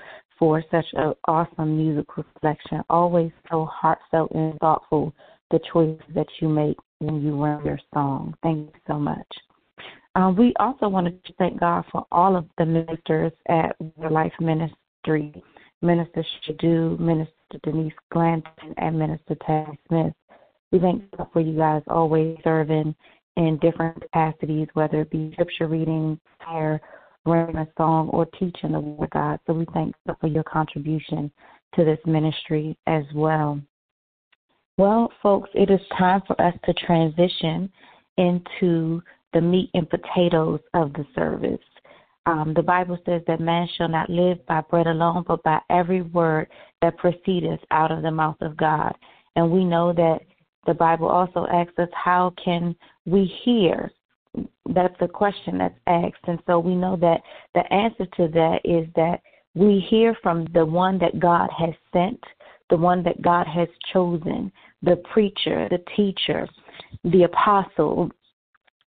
for 0.43 0.61
such 0.73 0.87
an 0.95 1.15
awesome 1.29 1.77
musical 1.77 2.25
selection. 2.41 2.83
Always 2.91 3.31
so 3.49 3.65
heartfelt 3.65 4.33
and 4.33 4.59
thoughtful, 4.59 5.15
the 5.53 5.61
choices 5.73 6.03
that 6.17 6.27
you 6.41 6.49
make 6.49 6.77
when 6.99 7.23
you 7.23 7.41
run 7.41 7.65
your 7.65 7.79
song. 7.95 8.35
Thank 8.43 8.59
you 8.59 8.81
so 8.89 8.99
much. 8.99 9.29
Um, 10.17 10.35
we 10.35 10.53
also 10.59 10.89
wanted 10.89 11.25
to 11.27 11.33
thank 11.35 11.61
God 11.61 11.85
for 11.93 12.05
all 12.11 12.35
of 12.35 12.47
the 12.59 12.67
ministers 12.67 13.31
at 13.49 13.77
the 14.01 14.09
Life 14.09 14.33
Ministry, 14.41 15.33
Minister 15.81 16.25
Chiedu, 16.45 16.99
Minister 16.99 17.33
Denise 17.63 17.93
Glanton, 18.13 18.75
and 18.79 18.99
Minister 18.99 19.37
Ted 19.47 19.69
Smith. 19.87 20.13
We 20.73 20.81
thank 20.81 21.09
God 21.17 21.29
for 21.33 21.41
you 21.41 21.57
guys 21.57 21.83
always 21.87 22.37
serving 22.43 22.97
in 23.37 23.59
different 23.63 24.03
capacities, 24.03 24.67
whether 24.75 25.03
it 25.03 25.11
be 25.11 25.31
scripture 25.35 25.69
reading, 25.69 26.19
prayer, 26.41 26.81
writing 27.25 27.57
a 27.57 27.69
song, 27.77 28.09
or 28.09 28.27
teaching 28.27 28.73
the 28.73 28.81
Word 28.81 29.05
of 29.05 29.11
God. 29.11 29.41
So 29.47 29.53
we 29.53 29.67
thank 29.73 29.95
you 30.07 30.15
for 30.21 30.27
your 30.27 30.45
contribution 30.45 31.31
to 31.75 31.85
this 31.85 31.99
ministry 32.05 32.77
as 32.87 33.05
well. 33.15 33.61
Well, 34.79 35.13
folks, 35.23 35.51
it 35.55 35.71
is 35.71 35.81
time 35.99 36.23
for 36.27 36.41
us 36.41 36.55
to 36.65 36.73
transition 36.75 37.71
into 38.17 39.03
the 39.33 39.41
meat 39.41 39.71
and 39.75 39.89
potatoes 39.89 40.61
of 40.75 40.93
the 40.95 41.07
service. 41.15 41.61
Um, 42.27 42.53
the 42.55 42.63
Bible 42.63 42.99
says 43.05 43.23
that 43.27 43.41
man 43.41 43.69
shall 43.77 43.89
not 43.89 44.09
live 44.09 44.45
by 44.47 44.61
bread 44.63 44.87
alone, 44.87 45.25
but 45.27 45.43
by 45.43 45.61
every 45.71 46.03
word 46.03 46.49
that 46.81 46.97
proceedeth 46.97 47.61
out 47.71 47.91
of 47.91 48.03
the 48.03 48.11
mouth 48.11 48.37
of 48.41 48.57
God. 48.57 48.95
And 49.37 49.51
we 49.51 49.65
know 49.65 49.93
that 49.93 50.21
the 50.67 50.75
Bible 50.75 51.09
also 51.09 51.47
asks 51.53 51.79
us, 51.79 51.89
how 51.93 52.33
can 52.43 52.77
we 53.07 53.25
hear? 53.45 53.91
That's 54.69 54.95
the 55.01 55.09
question 55.09 55.59
that's 55.59 55.79
asked. 55.87 56.25
And 56.27 56.39
so 56.47 56.59
we 56.59 56.75
know 56.75 56.97
that 56.97 57.21
the 57.55 57.73
answer 57.73 58.07
to 58.17 58.29
that 58.29 58.61
is 58.65 58.89
that 58.97 59.21
we 59.55 59.85
hear 59.91 60.17
from 60.23 60.47
the 60.55 60.65
one 60.65 60.99
that 60.99 61.21
God 61.21 61.51
has 61.59 61.75
sent, 61.93 62.23
the 62.71 62.77
one 62.77 63.03
that 63.03 63.21
God 63.21 63.47
has 63.47 63.69
chosen, 63.93 64.51
the 64.83 64.97
preacher, 65.13 65.69
the 65.71 65.83
teacher, 65.95 66.49
the 67.05 67.25
apostle, 67.25 68.11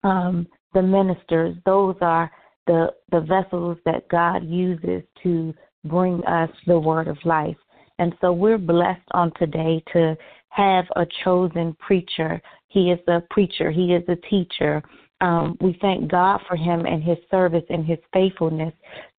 um, 0.04 0.46
the 0.72 0.82
ministers. 0.82 1.56
Those 1.66 1.96
are 2.00 2.30
the, 2.66 2.92
the 3.10 3.20
vessels 3.20 3.76
that 3.84 4.08
God 4.08 4.44
uses 4.44 5.02
to 5.24 5.52
bring 5.84 6.24
us 6.24 6.50
the 6.66 6.78
word 6.78 7.08
of 7.08 7.18
life. 7.24 7.56
And 7.98 8.14
so 8.20 8.32
we're 8.32 8.58
blessed 8.58 9.08
on 9.12 9.32
today 9.38 9.82
to 9.92 10.16
have 10.48 10.84
a 10.96 11.06
chosen 11.24 11.74
preacher. 11.80 12.40
He 12.68 12.90
is 12.90 13.00
a 13.08 13.20
preacher, 13.30 13.70
he 13.70 13.94
is 13.94 14.04
a 14.08 14.16
teacher. 14.28 14.82
Um, 15.22 15.56
we 15.60 15.78
thank 15.80 16.10
God 16.10 16.40
for 16.48 16.56
him 16.56 16.84
and 16.84 17.02
his 17.02 17.16
service 17.30 17.64
and 17.70 17.86
his 17.86 17.98
faithfulness 18.12 18.74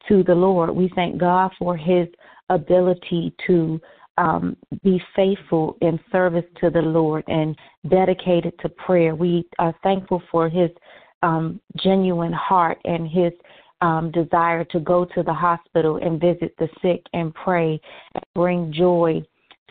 to 0.09 0.21
the 0.23 0.35
Lord. 0.35 0.69
We 0.69 0.91
thank 0.95 1.17
God 1.17 1.51
for 1.57 1.77
his 1.77 2.07
ability 2.49 3.33
to 3.47 3.79
um, 4.17 4.57
be 4.83 5.01
faithful 5.15 5.77
in 5.81 5.99
service 6.11 6.45
to 6.59 6.69
the 6.69 6.81
Lord 6.81 7.23
and 7.27 7.57
dedicated 7.89 8.53
to 8.59 8.69
prayer. 8.69 9.15
We 9.15 9.47
are 9.59 9.73
thankful 9.81 10.21
for 10.29 10.49
his 10.49 10.69
um, 11.23 11.59
genuine 11.77 12.33
heart 12.33 12.79
and 12.83 13.07
his 13.07 13.31
um, 13.81 14.11
desire 14.11 14.65
to 14.65 14.79
go 14.81 15.05
to 15.05 15.23
the 15.23 15.33
hospital 15.33 15.97
and 15.97 16.19
visit 16.19 16.53
the 16.59 16.67
sick 16.81 17.01
and 17.13 17.33
pray 17.33 17.79
and 18.13 18.23
bring 18.35 18.73
joy 18.73 19.21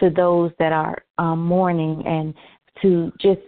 to 0.00 0.10
those 0.10 0.50
that 0.58 0.72
are 0.72 0.96
um, 1.18 1.44
mourning 1.44 2.02
and 2.06 2.34
to 2.80 3.12
just 3.20 3.40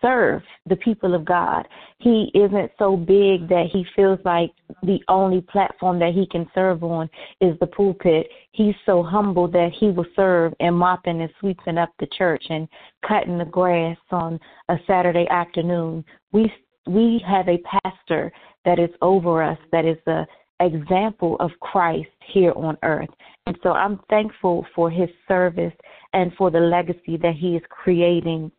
serve 0.00 0.42
the 0.66 0.76
people 0.76 1.14
of 1.14 1.24
God. 1.24 1.66
He 1.98 2.30
isn't 2.34 2.70
so 2.78 2.96
big 2.96 3.48
that 3.48 3.66
he 3.72 3.84
feels 3.96 4.18
like 4.24 4.50
the 4.82 5.00
only 5.08 5.40
platform 5.40 5.98
that 6.00 6.14
he 6.14 6.26
can 6.26 6.46
serve 6.54 6.82
on 6.84 7.08
is 7.40 7.58
the 7.60 7.66
pulpit. 7.66 8.28
He's 8.52 8.74
so 8.86 9.02
humble 9.02 9.48
that 9.48 9.70
he 9.78 9.90
will 9.90 10.06
serve 10.14 10.54
in 10.60 10.74
mopping 10.74 11.20
and 11.20 11.30
sweeping 11.40 11.78
up 11.78 11.92
the 11.98 12.08
church 12.16 12.44
and 12.48 12.68
cutting 13.06 13.38
the 13.38 13.44
grass 13.44 13.96
on 14.10 14.38
a 14.68 14.76
Saturday 14.86 15.26
afternoon. 15.30 16.04
We 16.32 16.52
we 16.86 17.22
have 17.26 17.48
a 17.48 17.62
pastor 17.84 18.32
that 18.64 18.80
is 18.80 18.90
over 19.02 19.42
us 19.42 19.58
that 19.70 19.84
is 19.84 19.98
the 20.04 20.26
example 20.60 21.36
of 21.40 21.50
Christ 21.60 22.10
here 22.32 22.52
on 22.56 22.76
earth. 22.82 23.08
And 23.46 23.56
so 23.62 23.70
I'm 23.70 24.00
thankful 24.08 24.66
for 24.74 24.90
his 24.90 25.08
service 25.26 25.72
and 26.12 26.32
for 26.34 26.50
the 26.50 26.60
legacy 26.60 27.16
that 27.22 27.34
he 27.38 27.56
is 27.56 27.62
creating 27.70 28.50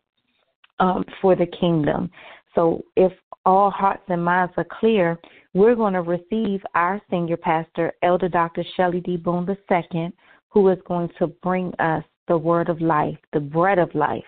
um, 0.80 1.04
for 1.20 1.36
the 1.36 1.46
kingdom. 1.46 2.10
So 2.54 2.84
if 2.96 3.12
all 3.44 3.70
hearts 3.70 4.04
and 4.08 4.24
minds 4.24 4.54
are 4.56 4.66
clear, 4.80 5.18
we're 5.52 5.74
going 5.74 5.94
to 5.94 6.02
receive 6.02 6.60
our 6.74 7.00
senior 7.10 7.36
pastor, 7.36 7.92
Elder 8.02 8.28
Dr. 8.28 8.64
Shelly 8.76 9.00
D. 9.00 9.16
Boone 9.16 9.46
II, 9.70 10.12
who 10.50 10.68
is 10.68 10.78
going 10.86 11.10
to 11.18 11.28
bring 11.28 11.72
us 11.78 12.04
the 12.28 12.38
word 12.38 12.68
of 12.68 12.80
life, 12.80 13.18
the 13.32 13.40
bread 13.40 13.78
of 13.78 13.94
life 13.94 14.24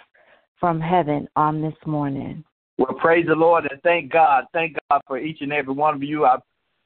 from 0.61 0.81
heaven 0.81 1.29
on 1.37 1.63
this 1.63 1.75
morning. 1.87 2.45
Well, 2.79 2.95
praise 2.99 3.27
the 3.27 3.35
Lord 3.35 3.67
and 3.71 3.81
thank 3.83 4.13
God. 4.13 4.45
Thank 4.53 4.77
God 4.91 5.01
for 5.07 5.19
each 5.19 5.39
and 5.41 5.53
every 5.53 5.73
one 5.73 5.95
of 5.95 6.03
you. 6.03 6.27
I 6.27 6.37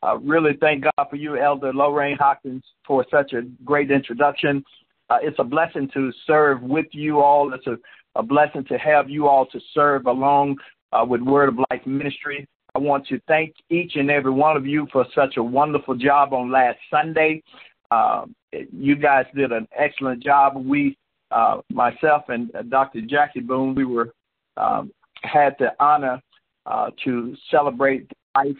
uh, 0.02 0.16
really 0.18 0.52
thank 0.60 0.84
God 0.84 1.06
for 1.08 1.16
you, 1.16 1.36
Elder 1.36 1.72
Lorraine 1.72 2.16
Hawkins, 2.18 2.62
for 2.86 3.04
such 3.10 3.32
a 3.32 3.42
great 3.64 3.90
introduction. 3.90 4.64
Uh, 5.08 5.18
it's 5.20 5.38
a 5.40 5.44
blessing 5.44 5.90
to 5.92 6.12
serve 6.26 6.62
with 6.62 6.86
you 6.92 7.20
all. 7.20 7.52
It's 7.52 7.66
a, 7.66 7.76
a 8.16 8.22
blessing 8.22 8.64
to 8.64 8.78
have 8.78 9.08
you 9.08 9.28
all 9.28 9.46
to 9.46 9.60
serve 9.74 10.06
along 10.06 10.56
uh, 10.92 11.04
with 11.06 11.20
Word 11.20 11.48
of 11.48 11.58
Life 11.70 11.86
Ministry. 11.86 12.46
I 12.74 12.78
want 12.78 13.06
to 13.08 13.20
thank 13.26 13.54
each 13.68 13.92
and 13.96 14.10
every 14.10 14.30
one 14.30 14.56
of 14.56 14.66
you 14.66 14.86
for 14.92 15.04
such 15.14 15.36
a 15.36 15.42
wonderful 15.42 15.96
job 15.96 16.32
on 16.32 16.50
last 16.50 16.78
Sunday. 16.90 17.42
Uh, 17.90 18.26
you 18.52 18.96
guys 18.96 19.26
did 19.34 19.52
an 19.52 19.66
excellent 19.76 20.22
job. 20.22 20.54
We, 20.56 20.96
uh, 21.30 21.60
myself 21.70 22.24
and 22.28 22.52
Dr. 22.68 23.00
Jackie 23.02 23.40
Boone, 23.40 23.74
we 23.74 23.84
were 23.84 24.12
um, 24.56 24.92
had 25.22 25.56
the 25.58 25.72
honor 25.80 26.20
uh, 26.66 26.90
to 27.04 27.36
celebrate 27.50 28.08
the 28.08 28.14
life 28.36 28.56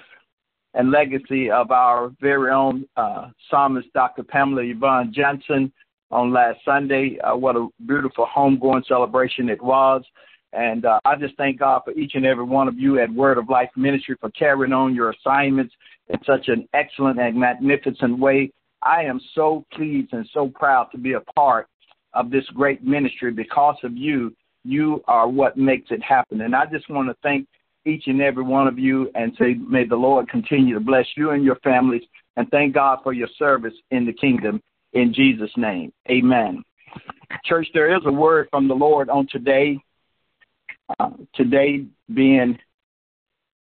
and 0.75 0.91
legacy 0.91 1.51
of 1.51 1.71
our 1.71 2.13
very 2.21 2.51
own 2.51 2.85
uh, 2.97 3.29
psalmist, 3.49 3.93
Dr. 3.93 4.23
Pamela 4.23 4.63
Yvonne 4.63 5.13
Johnson, 5.13 5.73
on 6.11 6.33
last 6.33 6.59
Sunday. 6.65 7.19
Uh, 7.23 7.37
what 7.37 7.57
a 7.57 7.69
beautiful 7.87 8.27
homegoing 8.27 8.87
celebration 8.87 9.49
it 9.49 9.63
was. 9.63 10.03
And 10.53 10.85
uh, 10.85 10.99
I 11.05 11.15
just 11.17 11.37
thank 11.37 11.61
God 11.61 11.83
for 11.85 11.93
each 11.93 12.13
and 12.15 12.27
every 12.27 12.45
one 12.45 12.67
of 12.67 12.79
you 12.79 12.99
at 12.99 13.13
Word 13.13 13.39
of 13.39 13.49
Life 13.49 13.71
Ministry 13.77 14.17
for 14.21 14.31
carrying 14.31 14.73
on 14.73 14.95
your 14.95 15.11
assignments 15.11 15.75
in 16.09 16.19
such 16.25 16.49
an 16.49 16.69
excellent 16.75 17.21
and 17.21 17.39
magnificent 17.39 18.19
way. 18.19 18.51
I 18.83 19.03
am 19.05 19.21
so 19.35 19.65
pleased 19.73 20.13
and 20.13 20.29
so 20.33 20.49
proud 20.49 20.89
to 20.93 20.99
be 20.99 21.13
a 21.13 21.21
part 21.21 21.69
of 22.15 22.31
this 22.31 22.45
great 22.55 22.83
ministry 22.83 23.31
because 23.31 23.77
of 23.85 23.97
you. 23.97 24.35
You 24.65 25.03
are 25.07 25.29
what 25.29 25.57
makes 25.57 25.91
it 25.91 26.03
happen. 26.03 26.41
And 26.41 26.57
I 26.57 26.67
just 26.67 26.91
want 26.91 27.09
to 27.09 27.17
thank 27.23 27.47
each 27.87 28.05
and 28.09 28.21
every 28.21 28.43
one 28.43 28.67
of 28.67 28.79
you 28.79 29.11
and 29.15 29.33
say, 29.39 29.55
may 29.55 29.87
the 29.87 29.97
Lord 29.97 30.29
continue 30.29 30.75
to 30.75 30.81
bless 30.81 31.07
you 31.17 31.31
and 31.31 31.45
your 31.45 31.57
families. 31.57 32.03
And 32.37 32.49
thank 32.51 32.75
God 32.75 32.99
for 33.03 33.13
your 33.13 33.29
service 33.39 33.73
in 33.91 34.05
the 34.05 34.13
kingdom 34.13 34.61
in 34.93 35.13
Jesus' 35.15 35.51
name. 35.57 35.93
Amen. 36.11 36.63
Church, 37.45 37.69
there 37.75 37.95
is 37.95 38.03
a 38.07 38.13
word 38.13 38.49
from 38.51 38.69
the 38.69 38.75
Lord 38.75 39.09
on 39.09 39.27
today. 39.31 39.79
Uh, 40.99 41.11
today 41.35 41.87
being 42.13 42.59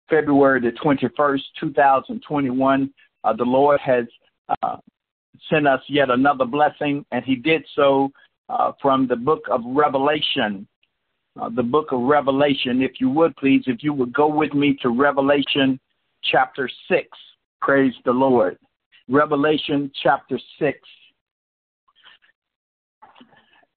February 0.10 0.60
the 0.60 0.72
21st, 0.84 1.42
2021, 1.60 2.92
uh, 3.24 3.34
the 3.34 3.44
Lord 3.44 3.80
has 3.82 4.06
uh, 4.63 4.78
sent 5.50 5.68
us 5.68 5.82
yet 5.88 6.10
another 6.10 6.46
blessing, 6.46 7.06
and 7.12 7.24
He 7.24 7.36
did 7.36 7.63
so 7.76 8.10
uh, 8.50 8.72
from 8.82 9.08
the 9.08 9.15
book 9.15 9.44
of 9.52 9.62
Revelation, 9.63 10.68
uh, 11.39 11.50
the 11.50 11.62
book 11.62 11.92
of 11.92 12.02
Revelation. 12.02 12.82
If 12.82 12.94
you 13.00 13.10
would 13.12 13.36
please, 13.36 13.63
if 13.68 13.84
you 13.84 13.94
would 13.94 14.12
go 14.13 14.28
with 14.28 14.54
me 14.54 14.76
to 14.82 14.89
Revelation 14.89 15.80
chapter 16.24 16.70
6. 16.89 17.08
Praise 17.62 17.94
the 18.06 18.12
Lord. 18.12 18.58
Revelation 19.08 19.92
chapter 20.02 20.39
6. 20.60 20.78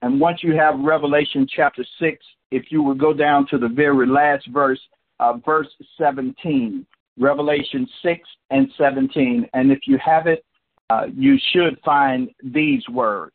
And 0.02 0.20
once 0.20 0.42
you 0.42 0.54
have 0.56 0.78
Revelation 0.80 1.46
chapter 1.48 1.84
6, 2.00 2.24
if 2.50 2.64
you 2.70 2.82
would 2.82 2.98
go 2.98 3.14
down 3.14 3.46
to 3.48 3.58
the 3.58 3.68
very 3.68 4.06
last 4.06 4.46
verse, 4.48 4.80
uh, 5.20 5.34
verse 5.44 5.68
17. 5.96 6.84
Revelation 7.18 7.88
6 8.02 8.28
and 8.50 8.68
17. 8.76 9.48
And 9.54 9.70
if 9.70 9.80
you 9.86 9.98
have 10.04 10.26
it, 10.26 10.44
uh, 10.90 11.06
you 11.14 11.36
should 11.52 11.78
find 11.84 12.30
these 12.42 12.86
words. 12.88 13.34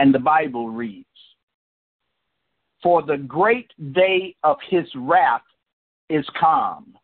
And 0.00 0.14
the 0.14 0.18
Bible 0.18 0.70
reads 0.70 1.06
For 2.82 3.02
the 3.02 3.16
great 3.16 3.70
day 3.92 4.34
of 4.44 4.56
his 4.68 4.86
wrath 4.96 5.42
is 6.08 6.26
come, 6.38 6.94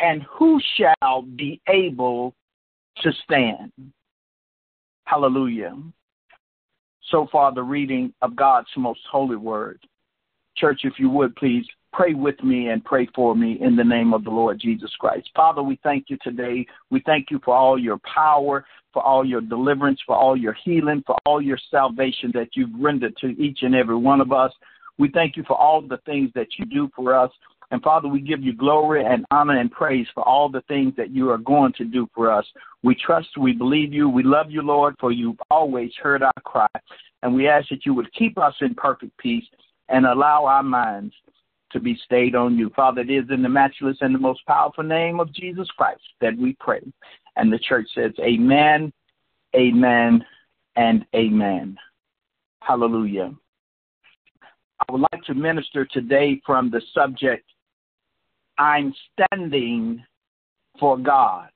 and 0.00 0.22
who 0.30 0.60
shall 0.76 1.22
be 1.22 1.60
able 1.68 2.34
to 3.02 3.12
stand? 3.24 3.72
Hallelujah. 5.04 5.76
So 7.10 7.26
far, 7.30 7.52
the 7.52 7.62
reading 7.62 8.12
of 8.22 8.36
God's 8.36 8.68
most 8.76 9.00
holy 9.10 9.36
word. 9.36 9.80
Church, 10.56 10.82
if 10.84 10.94
you 10.98 11.10
would 11.10 11.34
please 11.36 11.64
pray 11.92 12.14
with 12.14 12.42
me 12.42 12.68
and 12.68 12.84
pray 12.84 13.06
for 13.14 13.34
me 13.34 13.58
in 13.60 13.76
the 13.76 13.84
name 13.84 14.14
of 14.14 14.24
the 14.24 14.30
Lord 14.30 14.58
Jesus 14.58 14.90
Christ. 14.98 15.28
Father, 15.36 15.62
we 15.62 15.78
thank 15.82 16.06
you 16.08 16.16
today. 16.22 16.66
We 16.90 17.02
thank 17.04 17.30
you 17.30 17.40
for 17.44 17.54
all 17.54 17.78
your 17.78 17.98
power, 17.98 18.64
for 18.92 19.02
all 19.02 19.24
your 19.24 19.40
deliverance, 19.40 20.00
for 20.06 20.16
all 20.16 20.36
your 20.36 20.56
healing, 20.64 21.02
for 21.06 21.16
all 21.26 21.42
your 21.42 21.58
salvation 21.70 22.30
that 22.34 22.50
you've 22.54 22.70
rendered 22.78 23.16
to 23.18 23.28
each 23.42 23.58
and 23.62 23.74
every 23.74 23.96
one 23.96 24.20
of 24.20 24.32
us. 24.32 24.52
We 24.98 25.10
thank 25.10 25.36
you 25.36 25.44
for 25.46 25.56
all 25.56 25.82
the 25.82 25.98
things 26.06 26.30
that 26.34 26.48
you 26.58 26.64
do 26.64 26.90
for 26.94 27.14
us. 27.14 27.30
And 27.72 27.82
Father, 27.82 28.06
we 28.06 28.20
give 28.20 28.42
you 28.42 28.54
glory 28.54 29.02
and 29.04 29.24
honor 29.30 29.58
and 29.58 29.70
praise 29.70 30.06
for 30.14 30.22
all 30.22 30.50
the 30.50 30.60
things 30.68 30.94
that 30.96 31.10
you 31.10 31.30
are 31.30 31.38
going 31.38 31.72
to 31.78 31.84
do 31.84 32.06
for 32.14 32.30
us. 32.30 32.46
We 32.82 32.94
trust, 32.94 33.38
we 33.38 33.52
believe 33.52 33.94
you, 33.94 34.08
we 34.10 34.22
love 34.22 34.50
you, 34.50 34.60
Lord, 34.60 34.94
for 35.00 35.10
you've 35.10 35.40
always 35.50 35.90
heard 36.00 36.22
our 36.22 36.32
cry. 36.44 36.68
And 37.22 37.34
we 37.34 37.48
ask 37.48 37.70
that 37.70 37.86
you 37.86 37.94
would 37.94 38.12
keep 38.12 38.36
us 38.36 38.54
in 38.60 38.74
perfect 38.74 39.16
peace 39.16 39.46
and 39.88 40.04
allow 40.04 40.44
our 40.44 40.62
minds 40.62 41.14
to 41.72 41.80
be 41.80 41.98
stayed 42.04 42.34
on 42.34 42.58
you. 42.58 42.70
Father, 42.76 43.00
it 43.00 43.10
is 43.10 43.24
in 43.30 43.42
the 43.42 43.48
matchless 43.48 43.96
and 44.02 44.14
the 44.14 44.18
most 44.18 44.44
powerful 44.46 44.84
name 44.84 45.18
of 45.18 45.32
Jesus 45.32 45.68
Christ 45.76 46.02
that 46.20 46.36
we 46.36 46.54
pray. 46.60 46.82
And 47.36 47.50
the 47.50 47.58
church 47.58 47.88
says, 47.94 48.12
Amen, 48.20 48.92
Amen, 49.56 50.22
and 50.76 51.06
Amen. 51.16 51.78
Hallelujah. 52.60 53.32
I 54.80 54.92
would 54.92 55.06
like 55.12 55.24
to 55.24 55.34
minister 55.34 55.86
today 55.86 56.40
from 56.44 56.70
the 56.70 56.82
subject, 56.92 57.46
I'm 58.62 58.94
standing 59.12 60.04
for 60.78 60.96
God. 60.96 61.48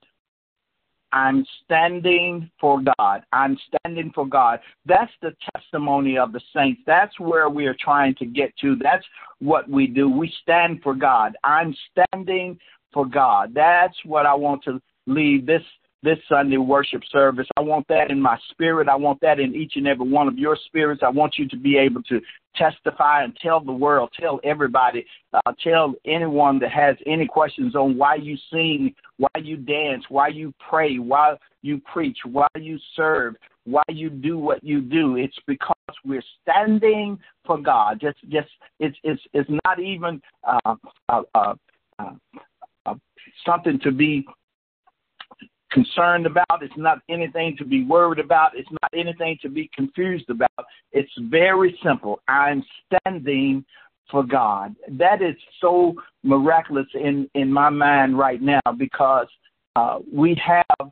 I'm 1.13 1.45
standing 1.63 2.51
for 2.59 2.81
God. 2.99 3.23
I'm 3.31 3.57
standing 3.69 4.11
for 4.13 4.27
God. 4.27 4.59
That's 4.85 5.13
the 5.21 5.33
testimony 5.55 6.17
of 6.17 6.33
the 6.33 6.41
saints. 6.53 6.81
That's 6.85 7.17
where 7.17 7.49
we 7.49 7.65
are 7.65 7.77
trying 7.79 8.13
to 8.15 8.25
get 8.25 8.51
to. 8.57 8.75
That's 8.75 9.05
what 9.39 9.69
we 9.69 9.87
do. 9.87 10.09
We 10.09 10.29
stand 10.41 10.81
for 10.83 10.93
God. 10.93 11.37
I'm 11.45 11.73
standing 11.93 12.59
for 12.91 13.05
God. 13.05 13.53
That's 13.55 13.95
what 14.03 14.25
I 14.25 14.33
want 14.33 14.65
to 14.65 14.81
leave 15.05 15.45
this 15.45 15.63
this 16.03 16.17
Sunday 16.29 16.57
worship 16.57 17.01
service. 17.11 17.47
I 17.57 17.61
want 17.61 17.87
that 17.87 18.11
in 18.11 18.21
my 18.21 18.37
spirit. 18.51 18.87
I 18.87 18.95
want 18.95 19.19
that 19.21 19.39
in 19.39 19.55
each 19.55 19.73
and 19.75 19.87
every 19.87 20.07
one 20.07 20.27
of 20.27 20.37
your 20.37 20.57
spirits. 20.65 21.01
I 21.03 21.09
want 21.09 21.35
you 21.37 21.47
to 21.49 21.57
be 21.57 21.77
able 21.77 22.03
to 22.03 22.21
testify 22.55 23.23
and 23.23 23.35
tell 23.37 23.59
the 23.59 23.71
world, 23.71 24.09
tell 24.19 24.39
everybody, 24.43 25.05
uh, 25.33 25.51
tell 25.63 25.93
anyone 26.05 26.59
that 26.59 26.71
has 26.71 26.95
any 27.05 27.27
questions 27.27 27.75
on 27.75 27.97
why 27.97 28.15
you 28.15 28.37
sing, 28.51 28.93
why 29.17 29.29
you 29.41 29.57
dance, 29.57 30.03
why 30.09 30.27
you 30.27 30.53
pray, 30.69 30.97
why 30.99 31.35
you 31.61 31.81
preach, 31.91 32.17
why 32.25 32.47
you 32.55 32.77
serve, 32.95 33.35
why 33.65 33.83
you 33.89 34.09
do 34.09 34.37
what 34.37 34.63
you 34.63 34.81
do. 34.81 35.17
It's 35.17 35.37
because 35.45 35.75
we're 36.05 36.23
standing 36.41 37.19
for 37.45 37.57
God. 37.57 37.99
Just, 37.99 38.17
just 38.29 38.49
it's 38.79 38.97
it's 39.03 39.21
it's 39.33 39.49
not 39.65 39.79
even 39.79 40.21
uh, 40.43 40.75
uh, 41.09 41.21
uh, 41.35 41.53
uh, 41.99 42.95
something 43.45 43.79
to 43.83 43.91
be 43.91 44.25
concerned 45.71 46.25
about. 46.25 46.61
It's 46.61 46.73
not 46.77 46.99
anything 47.09 47.55
to 47.57 47.65
be 47.65 47.83
worried 47.83 48.19
about. 48.19 48.51
It's 48.55 48.69
not 48.71 48.91
anything 48.93 49.37
to 49.41 49.49
be 49.49 49.69
confused 49.75 50.29
about. 50.29 50.65
It's 50.91 51.11
very 51.29 51.77
simple. 51.83 52.19
I'm 52.27 52.63
standing 52.85 53.65
for 54.09 54.23
God. 54.23 54.75
That 54.89 55.21
is 55.21 55.35
so 55.59 55.95
miraculous 56.23 56.87
in, 56.93 57.29
in 57.33 57.51
my 57.51 57.69
mind 57.69 58.17
right 58.17 58.41
now 58.41 58.61
because 58.77 59.27
uh, 59.75 59.99
we 60.11 60.39
have 60.45 60.91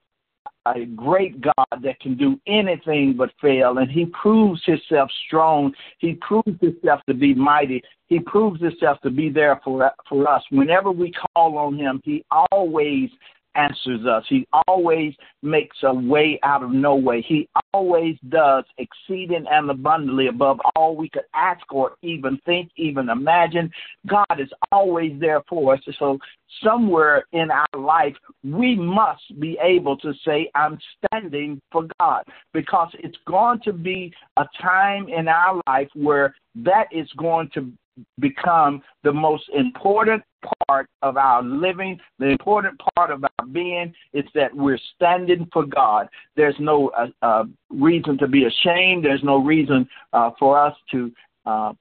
a 0.66 0.86
great 0.86 1.40
God 1.42 1.84
that 1.84 2.00
can 2.00 2.18
do 2.18 2.40
anything 2.48 3.16
but 3.18 3.30
fail, 3.42 3.78
and 3.78 3.90
He 3.90 4.06
proves 4.08 4.62
Himself 4.66 5.10
strong. 5.28 5.74
He 6.00 6.14
proves 6.16 6.60
Himself 6.60 7.02
to 7.08 7.14
be 7.14 7.34
mighty. 7.34 7.84
He 8.08 8.20
proves 8.20 8.62
Himself 8.62 9.00
to 9.02 9.12
be 9.12 9.30
there 9.30 9.62
for 9.64 9.92
for 10.10 10.28
us. 10.28 10.44
Whenever 10.50 10.92
we 10.92 11.12
call 11.12 11.58
on 11.58 11.78
Him, 11.78 12.02
He 12.04 12.26
always 12.52 13.10
answers 13.56 14.06
us. 14.06 14.24
He 14.28 14.48
always 14.68 15.14
makes 15.42 15.78
a 15.84 15.94
way 15.94 16.40
out 16.44 16.64
of 16.64 16.72
no 16.72 16.96
way. 16.96 17.22
He 17.22 17.48
always 17.74 18.18
does 18.30 18.64
exceeding 18.78 19.46
and 19.50 19.70
abundantly 19.70 20.28
above 20.28 20.60
all 20.76 20.96
we 20.96 21.10
could 21.10 21.26
ask 21.34 21.62
or 21.72 21.96
even 22.02 22.40
think, 22.46 22.72
even 22.76 23.10
imagine. 23.10 23.72
God 24.08 24.40
is 24.40 24.50
always 24.72 25.20
there 25.20 25.42
for 25.48 25.74
us. 25.74 25.82
So 26.00 26.20
somewhere 26.64 27.26
in 27.34 27.50
our 27.52 27.80
life, 27.80 28.16
we 28.44 28.76
must 28.76 29.40
be 29.40 29.58
able 29.62 29.98
to 29.98 30.14
say, 30.26 30.50
I'm 30.56 30.78
standing 31.06 31.62
for 31.72 31.88
God, 32.00 32.24
because 32.54 32.90
it's 33.00 33.18
going 33.28 33.60
to 33.66 33.74
be 33.74 34.14
a 34.38 34.46
time 34.62 35.08
in 35.10 35.28
our 35.28 35.62
life 35.68 35.90
where 35.94 36.36
that 36.56 36.88
is 36.92 37.10
going 37.18 37.50
to 37.54 37.72
become 38.20 38.82
the 39.04 39.14
most 39.14 39.44
important 39.56 40.22
part 40.68 40.88
of 41.02 41.18
our 41.18 41.44
living, 41.44 42.00
the 42.20 42.28
important 42.28 42.80
part 42.96 43.12
of 43.12 43.24
our 43.24 43.46
being 43.48 43.94
is 44.14 44.26
that 44.34 44.56
we're 44.56 44.80
standing 44.96 45.48
for 45.52 45.66
God. 45.66 46.08
There's 46.36 46.56
no 46.60 46.90
uh, 46.90 47.08
uh, 47.22 47.44
reason 47.70 48.18
to 48.20 48.28
be 48.28 48.46
ashamed. 48.46 49.06
There's 49.06 49.24
no 49.24 49.38
reason 49.38 49.88
uh, 50.14 50.32
for 50.40 50.60
us 50.60 50.76
to 50.92 51.12
uh, 51.46 51.74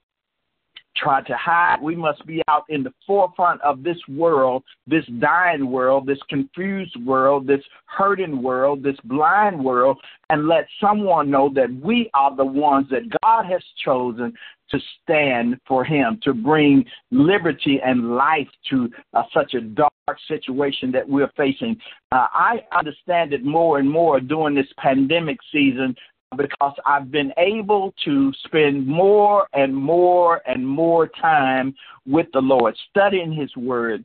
try 0.96 1.22
to 1.22 1.36
hide. 1.36 1.82
We 1.82 1.96
must 1.96 2.24
be 2.26 2.42
out 2.48 2.64
in 2.68 2.82
the 2.82 2.92
forefront 3.06 3.60
of 3.62 3.82
this 3.82 3.96
world, 4.08 4.62
this 4.86 5.04
dying 5.18 5.70
world, 5.70 6.06
this 6.06 6.18
confused 6.28 6.96
world, 7.04 7.46
this 7.46 7.62
hurting 7.86 8.42
world, 8.42 8.82
this 8.82 8.96
blind 9.04 9.62
world, 9.62 9.98
and 10.30 10.46
let 10.46 10.66
someone 10.80 11.30
know 11.30 11.50
that 11.54 11.72
we 11.82 12.10
are 12.14 12.34
the 12.34 12.44
ones 12.44 12.86
that 12.90 13.02
God 13.22 13.44
has 13.46 13.62
chosen 13.84 14.32
to 14.74 14.80
stand 15.02 15.58
for 15.66 15.84
Him, 15.84 16.18
to 16.22 16.34
bring 16.34 16.84
liberty 17.10 17.80
and 17.84 18.16
life 18.16 18.48
to 18.70 18.90
uh, 19.14 19.22
such 19.32 19.54
a 19.54 19.60
dark 19.60 19.92
situation 20.28 20.90
that 20.92 21.08
we're 21.08 21.30
facing. 21.36 21.76
Uh, 22.12 22.26
I 22.32 22.60
understand 22.76 23.32
it 23.32 23.44
more 23.44 23.78
and 23.78 23.90
more 23.90 24.20
during 24.20 24.54
this 24.54 24.66
pandemic 24.78 25.38
season 25.52 25.94
because 26.36 26.74
I've 26.84 27.10
been 27.10 27.32
able 27.36 27.94
to 28.04 28.32
spend 28.44 28.86
more 28.86 29.46
and 29.52 29.74
more 29.74 30.42
and 30.46 30.66
more 30.66 31.06
time 31.06 31.74
with 32.06 32.26
the 32.32 32.40
Lord, 32.40 32.76
studying 32.90 33.32
His 33.32 33.54
Word, 33.56 34.04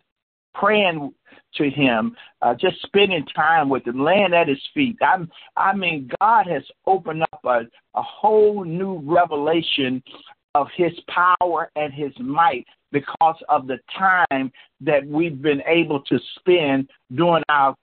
praying 0.53 1.11
to 1.55 1.69
Him, 1.69 2.15
uh, 2.43 2.53
just 2.53 2.81
spending 2.83 3.25
time 3.35 3.69
with 3.69 3.87
Him, 3.87 4.03
laying 4.03 4.33
at 4.33 4.47
His 4.47 4.61
feet. 4.73 4.97
I'm, 5.01 5.31
I 5.57 5.75
mean, 5.75 6.09
God 6.21 6.45
has 6.47 6.63
opened 6.85 7.23
up 7.23 7.39
a, 7.43 7.61
a 7.95 8.01
whole 8.03 8.63
new 8.63 9.01
revelation 9.03 10.03
of 10.55 10.67
His 10.75 10.93
power 11.07 11.69
and 11.75 11.93
His 11.93 12.11
might 12.19 12.65
because 12.91 13.37
of 13.49 13.67
the 13.67 13.79
time 13.97 14.51
that 14.81 15.05
we've 15.05 15.41
been 15.41 15.61
able 15.67 16.01
to 16.01 16.19
spend 16.39 16.89
during 17.15 17.43
our 17.49 17.75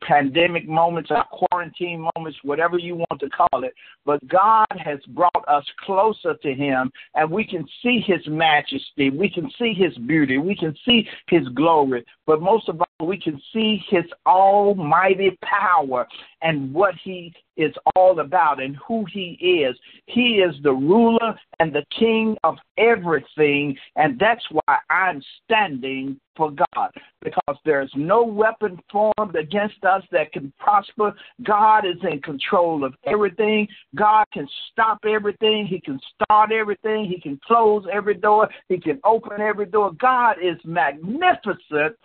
pandemic 0.00 0.68
moments, 0.68 1.10
our 1.10 1.26
quarantine 1.26 2.08
moments, 2.16 2.38
whatever 2.42 2.78
you 2.78 2.94
want 2.94 3.20
to 3.20 3.28
call 3.28 3.64
it. 3.64 3.74
But 4.04 4.26
God 4.28 4.66
has 4.78 5.00
brought 5.08 5.44
us 5.48 5.64
closer 5.84 6.34
to 6.34 6.54
Him, 6.54 6.90
and 7.14 7.30
we 7.30 7.44
can 7.44 7.66
see 7.82 8.00
His 8.04 8.20
majesty, 8.26 9.10
we 9.10 9.28
can 9.28 9.50
see 9.58 9.74
His 9.74 9.96
beauty, 10.06 10.38
we 10.38 10.56
can 10.56 10.74
see 10.84 11.08
His 11.28 11.46
glory, 11.48 12.04
but 12.26 12.40
most 12.40 12.68
of 12.68 12.80
all, 12.80 13.06
we 13.06 13.18
can 13.18 13.40
see 13.52 13.82
His 13.88 14.04
almighty 14.26 15.36
power 15.42 16.06
and 16.42 16.72
what 16.72 16.94
He 17.02 17.34
is 17.56 17.72
all 17.96 18.20
about 18.20 18.62
and 18.62 18.76
who 18.86 19.04
He 19.12 19.64
is. 19.64 19.76
He 20.06 20.42
is 20.46 20.54
the 20.62 20.72
ruler 20.72 21.34
and 21.60 21.72
the 21.72 21.84
King 21.98 22.36
of 22.44 22.56
everything, 22.78 23.76
and 23.96 24.18
that's 24.18 24.44
why 24.50 24.78
I'm 24.90 25.22
standing 25.44 26.18
for 26.36 26.50
God 26.50 26.90
because 27.22 27.56
there's 27.64 27.92
no 27.94 28.22
weapon 28.22 28.80
formed 28.90 29.36
against 29.36 29.84
us 29.84 30.02
that 30.12 30.32
can 30.32 30.52
prosper. 30.58 31.14
God 31.42 31.84
is 31.84 31.98
in 32.10 32.20
control 32.22 32.84
of 32.84 32.94
everything. 33.06 33.68
God 33.94 34.24
can 34.32 34.48
stop 34.70 34.98
everything. 35.06 35.66
He 35.66 35.80
can 35.80 36.00
start 36.14 36.52
everything. 36.52 37.04
He 37.04 37.20
can 37.20 37.38
close 37.46 37.84
every 37.92 38.14
door. 38.14 38.48
He 38.68 38.78
can 38.78 39.00
open 39.04 39.40
every 39.40 39.66
door. 39.66 39.92
God 40.00 40.36
is 40.42 40.58
magnificent 40.64 41.96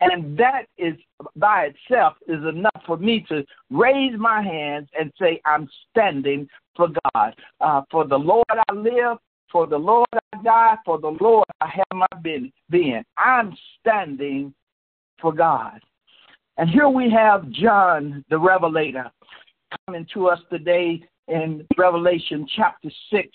And 0.00 0.36
that 0.38 0.62
is 0.78 0.94
by 1.36 1.70
itself 1.72 2.14
is 2.26 2.42
enough 2.44 2.82
for 2.86 2.96
me 2.96 3.24
to 3.28 3.44
raise 3.70 4.18
my 4.18 4.42
hands 4.42 4.88
and 4.98 5.12
say, 5.20 5.40
I'm 5.44 5.68
standing 5.90 6.48
for 6.74 6.88
God. 7.14 7.34
Uh, 7.60 7.82
for 7.90 8.06
the 8.06 8.16
Lord 8.16 8.46
I 8.48 8.72
live, 8.72 9.18
for 9.52 9.66
the 9.66 9.76
Lord 9.76 10.08
I 10.32 10.42
die, 10.42 10.76
for 10.84 10.98
the 10.98 11.16
Lord 11.20 11.46
I 11.60 11.68
have 11.68 11.84
my 11.92 12.06
being. 12.22 13.04
I'm 13.18 13.54
standing 13.80 14.54
for 15.20 15.32
God. 15.32 15.80
And 16.56 16.68
here 16.70 16.88
we 16.88 17.10
have 17.10 17.50
John 17.50 18.24
the 18.30 18.38
Revelator 18.38 19.10
coming 19.86 20.06
to 20.14 20.28
us 20.28 20.40
today 20.50 21.02
in 21.28 21.66
Revelation 21.76 22.46
chapter 22.56 22.90
6. 23.10 23.28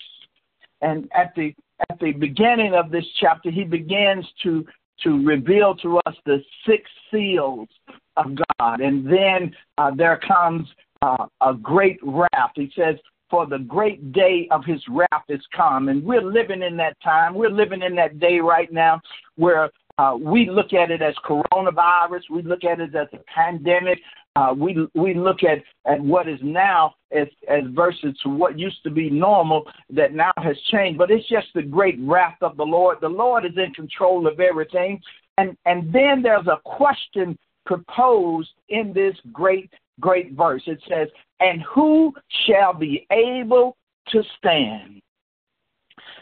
And 0.82 1.08
at 1.14 1.32
the 1.36 1.54
at 1.90 1.98
the 2.00 2.12
beginning 2.12 2.74
of 2.74 2.90
this 2.90 3.04
chapter, 3.20 3.50
he 3.50 3.64
begins 3.64 4.24
to 4.42 4.64
to 5.04 5.24
reveal 5.24 5.74
to 5.76 5.98
us 6.06 6.14
the 6.24 6.42
six 6.66 6.90
seals 7.10 7.68
of 8.16 8.26
God. 8.58 8.80
And 8.80 9.06
then 9.06 9.54
uh, 9.78 9.90
there 9.94 10.20
comes 10.26 10.66
uh, 11.02 11.26
a 11.40 11.54
great 11.54 11.98
wrath. 12.02 12.52
He 12.54 12.70
says, 12.76 12.96
For 13.30 13.46
the 13.46 13.58
great 13.58 14.12
day 14.12 14.48
of 14.50 14.64
his 14.64 14.82
wrath 14.88 15.24
is 15.28 15.42
come. 15.54 15.88
And 15.88 16.02
we're 16.02 16.22
living 16.22 16.62
in 16.62 16.76
that 16.78 16.96
time. 17.02 17.34
We're 17.34 17.50
living 17.50 17.82
in 17.82 17.94
that 17.96 18.18
day 18.18 18.38
right 18.38 18.72
now 18.72 19.00
where 19.36 19.70
uh, 19.98 20.16
we 20.18 20.48
look 20.48 20.72
at 20.72 20.90
it 20.90 21.02
as 21.02 21.14
coronavirus. 21.24 22.22
We 22.30 22.42
look 22.42 22.64
at 22.64 22.80
it 22.80 22.94
as 22.94 23.08
a 23.12 23.18
pandemic. 23.34 23.98
Uh, 24.36 24.52
we 24.52 24.86
we 24.94 25.14
look 25.14 25.38
at, 25.42 25.58
at 25.90 25.98
what 25.98 26.28
is 26.28 26.38
now 26.42 26.94
as 27.10 27.26
as 27.48 27.62
versus 27.70 28.14
to 28.22 28.28
what 28.28 28.58
used 28.58 28.82
to 28.84 28.90
be 28.90 29.08
normal 29.08 29.64
that 29.88 30.12
now 30.12 30.32
has 30.36 30.56
changed. 30.70 30.98
But 30.98 31.10
it's 31.10 31.26
just 31.28 31.46
the 31.54 31.62
great 31.62 31.98
wrath 32.00 32.36
of 32.42 32.58
the 32.58 32.62
Lord. 32.62 32.98
The 33.00 33.08
Lord 33.08 33.46
is 33.46 33.56
in 33.56 33.72
control 33.72 34.26
of 34.26 34.38
everything. 34.38 35.00
And 35.38 35.56
and 35.64 35.90
then 35.90 36.22
there's 36.22 36.46
a 36.48 36.60
question 36.64 37.38
proposed 37.64 38.50
in 38.68 38.92
this 38.92 39.16
great 39.32 39.70
great 40.00 40.32
verse. 40.32 40.62
It 40.66 40.82
says, 40.86 41.08
"And 41.40 41.62
who 41.62 42.12
shall 42.46 42.74
be 42.74 43.06
able 43.10 43.78
to 44.08 44.22
stand?" 44.36 45.00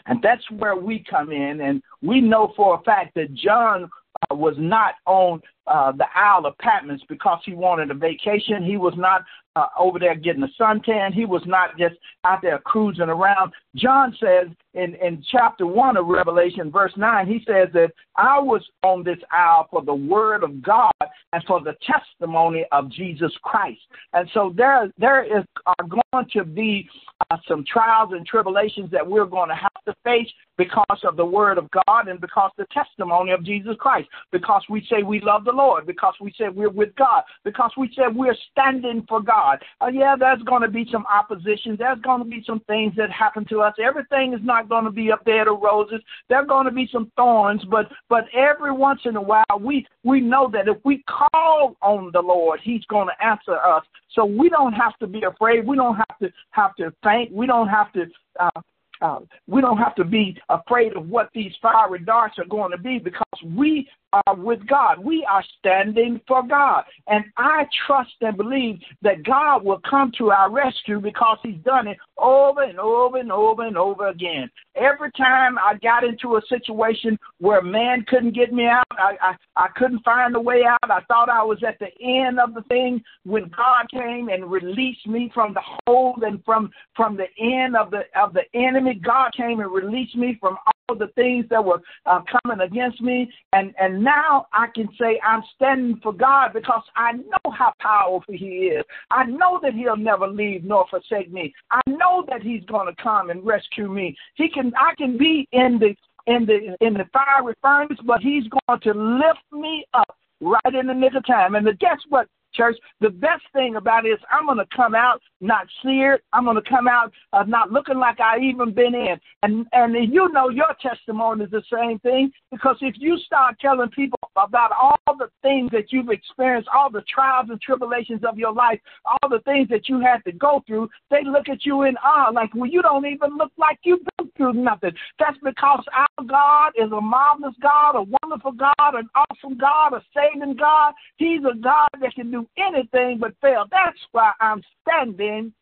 And 0.05 0.21
that's 0.21 0.49
where 0.51 0.77
we 0.77 1.03
come 1.09 1.31
in, 1.31 1.59
and 1.61 1.81
we 2.01 2.21
know 2.21 2.53
for 2.55 2.75
a 2.75 2.83
fact 2.83 3.13
that 3.15 3.33
John 3.33 3.89
uh, 4.31 4.35
was 4.35 4.55
not 4.57 4.93
on 5.05 5.41
uh, 5.67 5.91
the 5.91 6.05
Isle 6.15 6.45
of 6.45 6.57
Patmos 6.59 7.01
because 7.09 7.39
he 7.45 7.53
wanted 7.53 7.91
a 7.91 7.95
vacation. 7.95 8.63
He 8.63 8.77
was 8.77 8.93
not 8.97 9.23
uh, 9.55 9.67
over 9.79 9.99
there 9.99 10.15
getting 10.15 10.43
a 10.43 10.61
suntan. 10.61 11.13
He 11.13 11.25
was 11.25 11.41
not 11.45 11.77
just 11.77 11.95
out 12.25 12.41
there 12.41 12.59
cruising 12.59 13.09
around. 13.09 13.53
John 13.75 14.15
says 14.19 14.47
in, 14.73 14.95
in 14.95 15.23
chapter 15.31 15.65
1 15.65 15.97
of 15.97 16.07
Revelation, 16.07 16.71
verse 16.71 16.91
9, 16.97 17.27
he 17.27 17.39
says 17.47 17.69
that 17.73 17.91
I 18.17 18.39
was 18.39 18.61
on 18.83 19.03
this 19.03 19.17
isle 19.31 19.67
for 19.71 19.81
the 19.81 19.95
word 19.95 20.43
of 20.43 20.61
God 20.61 20.91
and 21.31 21.43
for 21.45 21.61
the 21.61 21.75
testimony 21.85 22.65
of 22.71 22.91
Jesus 22.91 23.31
Christ. 23.43 23.79
And 24.13 24.29
so 24.33 24.53
there, 24.55 24.91
there 24.97 25.23
is, 25.23 25.45
are 25.65 25.87
going 25.87 26.27
to 26.33 26.43
be 26.43 26.89
uh, 27.31 27.37
some 27.47 27.63
trials 27.71 28.11
and 28.13 28.25
tribulations 28.25 28.91
that 28.91 29.07
we're 29.07 29.25
going 29.25 29.49
to 29.49 29.55
have 29.55 29.71
to 29.85 29.95
face 30.03 30.27
because 30.57 30.99
of 31.03 31.15
the 31.15 31.25
word 31.25 31.57
of 31.57 31.69
God 31.71 32.07
and 32.07 32.19
because 32.19 32.51
the 32.57 32.65
testimony 32.73 33.31
of 33.31 33.43
Jesus 33.43 33.75
Christ. 33.79 34.09
Because 34.31 34.63
we 34.69 34.85
say 34.89 35.03
we 35.03 35.21
love 35.21 35.45
the 35.45 35.51
Lord, 35.55 35.85
because 35.85 36.13
we 36.21 36.33
said 36.37 36.55
we're 36.55 36.69
with 36.69 36.95
God, 36.95 37.23
because 37.43 37.71
we 37.77 37.91
said 37.95 38.15
we're 38.15 38.35
standing 38.51 39.05
for 39.07 39.21
God. 39.21 39.59
Uh, 39.81 39.87
yeah, 39.87 40.15
there's 40.17 40.41
going 40.43 40.61
to 40.61 40.67
be 40.67 40.85
some 40.91 41.05
opposition. 41.07 41.75
There's 41.77 41.99
going 42.01 42.23
to 42.23 42.29
be 42.29 42.43
some 42.45 42.59
things 42.61 42.93
that 42.97 43.11
happen 43.11 43.45
to 43.49 43.61
us. 43.61 43.73
Everything 43.83 44.33
is 44.33 44.41
not 44.43 44.69
going 44.69 44.85
to 44.85 44.91
be 44.91 45.09
a 45.09 45.17
bed 45.17 45.47
of 45.47 45.59
roses. 45.61 46.01
There 46.29 46.39
are 46.39 46.45
going 46.45 46.65
to 46.65 46.71
be 46.71 46.89
some 46.91 47.11
thorns, 47.15 47.63
but 47.69 47.87
but 48.09 48.25
every 48.33 48.71
once 48.71 49.01
in 49.05 49.15
a 49.15 49.21
while 49.21 49.45
we 49.59 49.85
we 50.03 50.21
know 50.21 50.49
that 50.51 50.67
if 50.67 50.77
we 50.83 51.03
call 51.07 51.75
on 51.81 52.11
the 52.13 52.21
Lord, 52.21 52.59
He's 52.63 52.85
going 52.85 53.07
to 53.07 53.25
answer 53.25 53.57
us. 53.57 53.83
So 54.13 54.25
we 54.25 54.49
don't 54.49 54.73
have 54.73 54.97
to 54.99 55.07
be 55.07 55.23
afraid. 55.23 55.65
We 55.65 55.75
don't 55.75 55.95
have 55.95 56.17
to 56.21 56.29
have 56.51 56.75
to 56.75 56.93
faint. 57.03 57.31
We 57.31 57.47
don't 57.47 57.67
have 57.67 57.91
to 57.93 58.05
uh, 58.39 58.61
uh, 59.01 59.19
we 59.47 59.61
don't 59.61 59.77
have 59.77 59.95
to 59.95 60.03
be 60.03 60.37
afraid 60.49 60.95
of 60.95 61.09
what 61.09 61.29
these 61.33 61.51
fiery 61.61 61.99
darts 61.99 62.39
are 62.39 62.45
going 62.45 62.71
to 62.71 62.77
be 62.77 62.97
because 62.97 63.55
we 63.55 63.87
are 64.27 64.35
with 64.35 64.65
God. 64.67 64.99
We 64.99 65.25
are 65.29 65.43
standing 65.59 66.21
for 66.27 66.45
God. 66.45 66.83
And 67.07 67.25
I 67.37 67.65
trust 67.85 68.13
and 68.21 68.37
believe 68.37 68.79
that 69.01 69.23
God 69.23 69.63
will 69.63 69.81
come 69.89 70.11
to 70.17 70.31
our 70.31 70.51
rescue 70.51 70.99
because 70.99 71.37
He's 71.43 71.61
done 71.63 71.87
it 71.87 71.97
over 72.17 72.63
and 72.63 72.79
over 72.79 73.17
and 73.17 73.31
over 73.31 73.65
and 73.65 73.77
over 73.77 74.07
again. 74.07 74.49
Every 74.75 75.11
time 75.11 75.57
I 75.57 75.75
got 75.81 76.03
into 76.03 76.35
a 76.35 76.41
situation 76.49 77.17
where 77.39 77.61
man 77.61 78.05
couldn't 78.07 78.35
get 78.35 78.53
me 78.53 78.65
out, 78.65 78.85
I, 78.91 79.15
I, 79.21 79.35
I 79.55 79.67
couldn't 79.75 80.03
find 80.03 80.35
a 80.35 80.39
way 80.39 80.63
out. 80.67 80.89
I 80.89 81.01
thought 81.07 81.29
I 81.29 81.43
was 81.43 81.59
at 81.67 81.79
the 81.79 81.89
end 82.01 82.39
of 82.39 82.53
the 82.53 82.61
thing 82.63 83.01
when 83.25 83.51
God 83.55 83.85
came 83.91 84.29
and 84.29 84.49
released 84.49 85.07
me 85.07 85.31
from 85.33 85.53
the 85.53 85.61
hold 85.85 86.23
and 86.23 86.43
from 86.43 86.71
from 86.95 87.17
the 87.17 87.27
end 87.39 87.75
of 87.75 87.91
the 87.91 88.03
of 88.15 88.33
the 88.33 88.43
enemy. 88.53 88.95
God 88.95 89.31
came 89.35 89.59
and 89.59 89.71
released 89.71 90.15
me 90.15 90.37
from 90.39 90.57
all 90.89 90.95
the 90.95 91.07
things 91.15 91.45
that 91.49 91.63
were 91.63 91.81
uh, 92.05 92.21
coming 92.43 92.61
against 92.65 93.01
me, 93.01 93.31
and 93.53 93.73
and 93.79 94.03
now 94.05 94.45
I 94.53 94.67
can 94.73 94.87
say 94.99 95.19
I'm 95.23 95.43
standing 95.55 95.99
for 96.01 96.13
God 96.13 96.53
because 96.53 96.83
I 96.95 97.13
know 97.13 97.51
how 97.51 97.73
powerful 97.81 98.33
He 98.33 98.69
is. 98.77 98.85
I 99.11 99.25
know 99.25 99.59
that 99.63 99.73
He'll 99.73 99.97
never 99.97 100.27
leave 100.27 100.63
nor 100.63 100.85
forsake 100.89 101.31
me. 101.31 101.53
I 101.71 101.81
know 101.87 102.23
that 102.29 102.41
He's 102.41 102.63
going 102.65 102.87
to 102.87 103.01
come 103.01 103.29
and 103.31 103.45
rescue 103.45 103.91
me. 103.91 104.15
He 104.35 104.49
can. 104.49 104.71
I 104.77 104.93
can 104.95 105.17
be 105.17 105.47
in 105.51 105.79
the 105.79 105.95
in 106.31 106.45
the 106.45 106.75
in 106.85 106.93
the 106.93 107.05
fiery 107.11 107.55
furnace, 107.61 107.99
but 108.05 108.21
He's 108.21 108.43
going 108.47 108.79
to 108.81 108.93
lift 108.93 109.45
me 109.51 109.85
up 109.93 110.15
right 110.41 110.75
in 110.79 110.87
the 110.87 110.93
nick 110.93 111.15
of 111.15 111.25
time. 111.25 111.55
And 111.55 111.65
the, 111.65 111.73
guess 111.73 111.99
what? 112.09 112.27
Church. 112.55 112.77
The 113.01 113.09
best 113.09 113.43
thing 113.53 113.75
about 113.75 114.05
it 114.05 114.09
is 114.09 114.19
I'm 114.31 114.45
going 114.45 114.57
to 114.57 114.75
come 114.75 114.95
out 114.95 115.21
not 115.41 115.67
seared. 115.83 116.21
I'm 116.33 116.45
going 116.45 116.61
to 116.61 116.69
come 116.69 116.87
out 116.87 117.11
uh, 117.33 117.43
not 117.43 117.71
looking 117.71 117.97
like 117.97 118.19
I 118.19 118.39
even 118.39 118.73
been 118.73 118.95
in. 118.95 119.19
And 119.43 119.65
and 119.73 120.13
you 120.13 120.29
know 120.31 120.49
your 120.49 120.75
testimony 120.81 121.45
is 121.45 121.51
the 121.51 121.63
same 121.71 121.99
thing 121.99 122.31
because 122.51 122.77
if 122.81 122.95
you 122.97 123.17
start 123.25 123.59
telling 123.59 123.89
people 123.89 124.19
about 124.35 124.71
all 124.71 125.15
the 125.17 125.29
things 125.41 125.71
that 125.71 125.91
you've 125.91 126.09
experienced, 126.09 126.69
all 126.73 126.89
the 126.89 127.03
trials 127.13 127.47
and 127.49 127.61
tribulations 127.61 128.21
of 128.27 128.37
your 128.37 128.53
life, 128.53 128.79
all 129.05 129.29
the 129.29 129.39
things 129.45 129.67
that 129.69 129.87
you 129.87 129.99
had 129.99 130.23
to 130.25 130.31
go 130.31 130.63
through, 130.65 130.89
they 131.09 131.23
look 131.23 131.49
at 131.49 131.65
you 131.65 131.83
in 131.83 131.95
awe, 131.97 132.31
like 132.33 132.53
well, 132.55 132.69
you 132.69 132.81
don't 132.81 133.05
even 133.05 133.37
look 133.37 133.51
like 133.57 133.79
you've 133.83 134.05
been 134.17 134.31
through 134.37 134.53
nothing. 134.53 134.91
That's 135.19 135.37
because 135.43 135.83
our 135.93 136.25
God 136.25 136.71
is 136.75 136.91
a 136.91 137.01
marvelous 137.01 137.55
God, 137.61 137.95
a 137.95 138.05
wonderful 138.21 138.51
God, 138.53 138.95
an 138.95 139.09
awesome 139.15 139.57
God, 139.57 139.93
a 139.93 140.01
saving 140.13 140.55
God. 140.55 140.93
He's 141.17 141.41
a 141.41 141.55
God 141.57 141.89
that 142.01 142.13
can 142.15 142.31
do 142.31 142.44
anything 142.57 143.17
but 143.19 143.33
fail. 143.41 143.65
That's 143.71 143.97
why 144.11 144.31
I'm 144.39 144.61
standing 144.81 145.53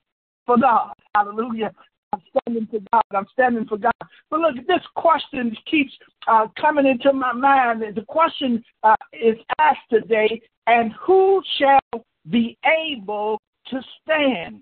for 0.46 0.58
God. 0.58 0.94
Hallelujah. 1.16 1.72
I'm 2.14 2.22
standing 2.38 2.68
for 2.68 2.80
God. 2.92 3.04
I'm 3.12 3.28
standing 3.34 3.66
for 3.66 3.78
God. 3.78 3.94
But 4.30 4.40
look, 4.40 4.56
this 4.68 4.82
question 4.96 5.56
keeps 5.70 5.94
uh, 6.28 6.48
coming 6.60 6.86
into 6.86 7.12
my 7.14 7.34
mind. 7.34 7.84
The 7.96 8.02
question 8.08 8.64
uh, 8.84 8.96
is 9.14 9.36
asked 9.60 9.90
today, 9.90 10.42
and 10.68 10.92
who 11.02 11.42
shall 11.58 12.04
be 12.30 12.58
able 12.66 13.42
to 13.68 13.82
stand? 14.02 14.62